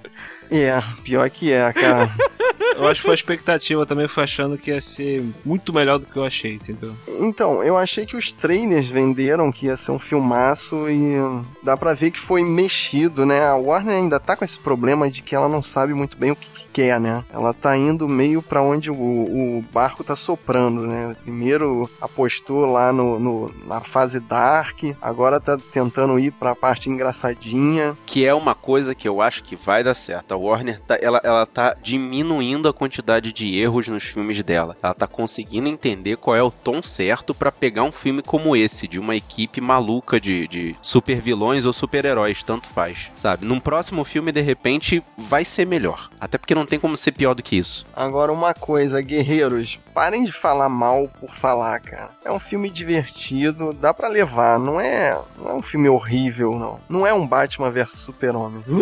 É, 0.50 0.80
pior 1.04 1.30
que 1.30 1.52
é, 1.52 1.74
cara. 1.74 2.10
Eu 2.76 2.88
acho 2.88 3.00
que 3.02 3.06
foi 3.06 3.12
a 3.12 3.16
expectativa 3.16 3.86
também, 3.86 4.08
foi 4.08 4.24
achando 4.24 4.58
que 4.58 4.72
ia 4.72 4.80
ser 4.82 5.24
muito 5.46 5.74
melhor 5.74 5.98
do 6.00 6.06
que 6.06 6.16
eu 6.18 6.24
achei, 6.24 6.54
entendeu? 6.54 6.94
Então, 7.20 7.64
eu 7.64 7.76
achei 7.78 8.06
que 8.06 8.16
os 8.16 8.32
trailers 8.32 8.90
venderam 8.90 9.52
que 9.52 9.66
ia 9.68 9.76
ser 9.78 9.92
um 9.92 10.00
filmaço 10.00 10.88
e 10.90 11.16
dá 11.64 11.76
pra 11.76 11.94
ver 11.94 12.12
que 12.12 12.20
foi 12.20 12.44
mexido, 12.44 13.26
né? 13.26 13.42
A 13.48 13.56
Warner 13.56 13.96
ainda 13.96 14.20
tá 14.20 14.36
com 14.36 14.46
esse 14.46 14.60
problema 14.60 15.10
de 15.10 15.22
que 15.24 15.34
ela 15.36 15.50
não 15.50 15.62
sabe 15.62 15.94
muito 15.94 16.18
bem 16.18 16.32
o 16.32 16.36
que, 16.36 16.50
que 16.52 16.68
quer, 16.68 17.00
né? 17.00 17.24
Ela 17.34 17.54
tá 17.54 17.76
indo 17.76 18.08
meio 18.08 18.42
pra 18.42 18.62
onde 18.62 18.92
o, 18.92 18.96
o 18.96 19.64
barco 19.74 20.04
tá 20.04 20.16
soprando, 20.16 20.86
né? 20.86 21.16
Primeiro 21.24 21.90
apostou 22.02 22.66
lá 22.66 22.92
no, 22.94 23.20
no- 23.20 23.52
na 23.66 23.82
fase 23.82 24.20
dark, 24.20 24.84
agora 25.02 25.40
tá 25.40 25.58
tentando 25.72 26.18
ir 26.20 26.32
pra 26.32 26.56
parte 26.56 26.90
engraçadinha. 26.90 27.98
Que 28.06 28.26
é 28.26 28.34
uma 28.34 28.54
coisa 28.56 28.94
que 28.94 29.08
eu 29.08 29.22
acho 29.22 29.44
que 29.44 29.56
vai 29.56 29.84
dar 29.84 29.94
certo. 29.96 30.34
A 30.34 30.38
Warner 30.38 30.80
tá, 30.80 30.98
ela, 31.02 31.20
ela 31.24 31.46
tá 31.46 31.76
diminuindo 31.82 32.57
a 32.66 32.74
quantidade 32.74 33.34
de 33.34 33.60
erros 33.60 33.88
nos 33.88 34.06
filmes 34.06 34.42
dela. 34.42 34.76
Ela 34.82 34.94
tá 34.94 35.08
conseguindo 35.08 35.68
entender 35.68 36.18
qual 36.18 36.36
é 36.36 36.42
o 36.42 36.50
tom 36.50 36.82
certo 36.82 37.36
pra 37.36 37.52
pegar 37.52 37.84
um 37.84 37.92
filme 37.92 38.22
como 38.22 38.56
esse, 38.56 38.88
de 38.88 39.00
uma 39.00 39.16
equipe 39.16 39.60
maluca 39.60 40.20
de, 40.20 40.48
de 40.48 40.76
super 40.82 41.20
vilões 41.20 41.66
ou 41.66 41.74
super-heróis, 41.74 42.44
tanto 42.44 42.70
faz. 42.70 43.12
Sabe? 43.16 43.46
Num 43.46 43.60
próximo 43.60 44.04
filme, 44.04 44.32
de 44.32 44.42
repente, 44.42 45.04
vai 45.18 45.44
ser 45.44 45.66
melhor. 45.66 46.10
Até 46.20 46.38
porque 46.38 46.56
não 46.56 46.66
tem 46.66 46.80
como 46.80 46.96
ser 46.96 47.12
pior 47.12 47.34
do 47.34 47.44
que 47.44 47.58
isso. 47.58 47.86
Agora, 47.96 48.32
uma 48.32 48.54
coisa, 48.54 49.02
guerreiros, 49.02 49.80
parem 49.94 50.24
de 50.24 50.32
falar 50.32 50.70
mal 50.70 51.10
por 51.20 51.30
falar, 51.30 51.80
cara. 51.80 52.12
É 52.24 52.32
um 52.32 52.40
filme 52.40 52.70
divertido, 52.70 53.74
dá 53.74 53.94
pra 53.94 54.08
levar, 54.08 54.60
não 54.60 54.80
é, 54.80 55.20
não 55.38 55.52
é 55.52 55.54
um 55.54 55.62
filme 55.62 55.90
horrível, 55.90 56.58
não. 56.58 56.80
Não 56.88 57.06
é 57.06 57.14
um 57.14 57.26
Batman 57.26 57.70
vs 57.70 57.92
Super-Homem. 57.92 58.64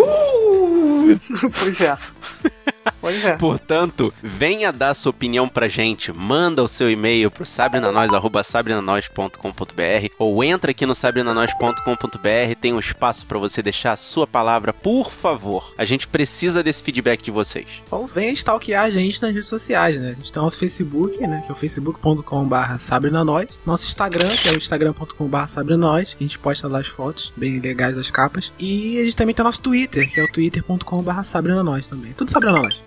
Pois 1.60 1.82
é. 1.82 1.96
Pois 3.02 3.24
é. 3.24 3.36
Portanto, 3.36 4.14
venha 4.22 4.72
dar 4.72 4.96
sua 4.96 5.12
opinião 5.12 5.48
pra 5.48 5.68
gente. 5.68 6.12
Manda 6.12 6.64
o 6.64 6.68
seu 6.68 6.90
e-mail 6.90 7.30
pro 7.30 7.46
sabrenanois.sabrenanois.com.br 7.46 10.14
ou 10.18 10.44
entra 10.44 10.72
aqui 10.72 10.86
no 10.86 10.96
sabrenanois.com.br. 10.96 12.56
Tem 12.60 12.74
um 12.74 12.80
espaço 12.80 13.26
pra 13.26 13.38
você 13.38 13.62
deixar 13.62 13.94
a 13.94 13.98
sua 13.98 14.26
palavra, 14.26 14.74
por 14.74 15.12
favor. 15.12 15.74
A 15.78 15.86
gente 15.86 16.08
precisa 16.08 16.64
desse 16.64 16.84
feedback 16.84 17.22
de 17.22 17.32
vocês. 17.32 17.84
Ou 17.92 18.08
venha 18.08 18.32
stalkear 18.32 18.86
a 18.86 18.90
gente 18.90 19.22
nas 19.22 19.34
redes 19.34 19.50
sociais, 19.50 20.00
né? 20.00 20.12
A 20.12 20.14
gente 20.14 20.32
tem 20.32 20.42
nosso 20.42 20.58
Facebook, 20.58 21.20
né? 21.28 21.42
Que 21.46 21.52
é 21.52 21.54
o 21.54 21.56
facebook.com.br 21.56 22.78
sabrenanois. 22.80 23.60
Nosso 23.66 23.86
Instagram, 23.86 24.36
que 24.36 24.50
é 24.50 24.52
o 24.52 24.58
instagram.com.br 24.58 25.48
sabrenanois. 25.48 26.18
A 26.20 26.24
gente 26.24 26.40
posta 26.40 26.68
lá 26.68 26.80
as 26.80 26.88
fotos 26.88 27.32
bem 27.36 27.60
legais 27.60 27.98
das 27.98 28.10
capas. 28.10 28.52
E 28.60 29.00
a 29.00 29.04
gente 29.04 29.16
também 29.16 29.36
tem 29.36 29.46
nosso 29.46 29.62
Twitter, 29.62 30.12
que 30.12 30.20
é 30.20 30.24
o 30.24 30.32
twitter.com.br 30.32 31.24
sabrenanois 31.24 31.88
também. 31.88 32.14
Tudo 32.14 32.32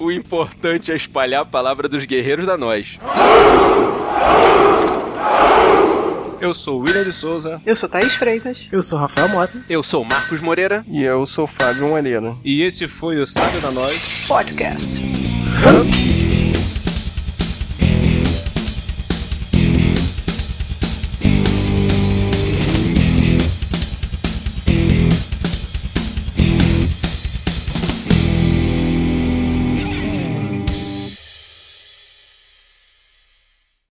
O 0.00 0.12
importante 0.12 0.92
é 0.92 0.94
espalhar 0.94 1.42
a 1.42 1.44
palavra 1.44 1.88
dos 1.88 2.04
guerreiros 2.04 2.46
da 2.46 2.56
nós. 2.56 2.98
Eu 6.40 6.54
sou 6.54 6.78
o 6.78 6.82
William 6.84 7.02
de 7.02 7.12
Souza 7.12 7.60
Eu 7.66 7.74
sou 7.74 7.88
Thaís 7.88 8.14
Freitas. 8.14 8.68
Eu 8.70 8.80
sou 8.82 8.96
o 8.96 9.00
Rafael 9.00 9.28
Mota. 9.28 9.60
Eu 9.68 9.82
sou 9.82 10.04
Marcos 10.04 10.40
Moreira. 10.40 10.84
E 10.88 11.02
eu 11.02 11.26
sou 11.26 11.46
Fábio 11.48 11.88
Moreira. 11.88 12.36
e 12.44 12.62
esse 12.62 12.86
foi 12.86 13.16
o 13.18 13.26
Sábio 13.26 13.60
da 13.60 13.72
Nós. 13.72 14.24
Podcast. 14.28 15.02
Hã? 15.02 16.17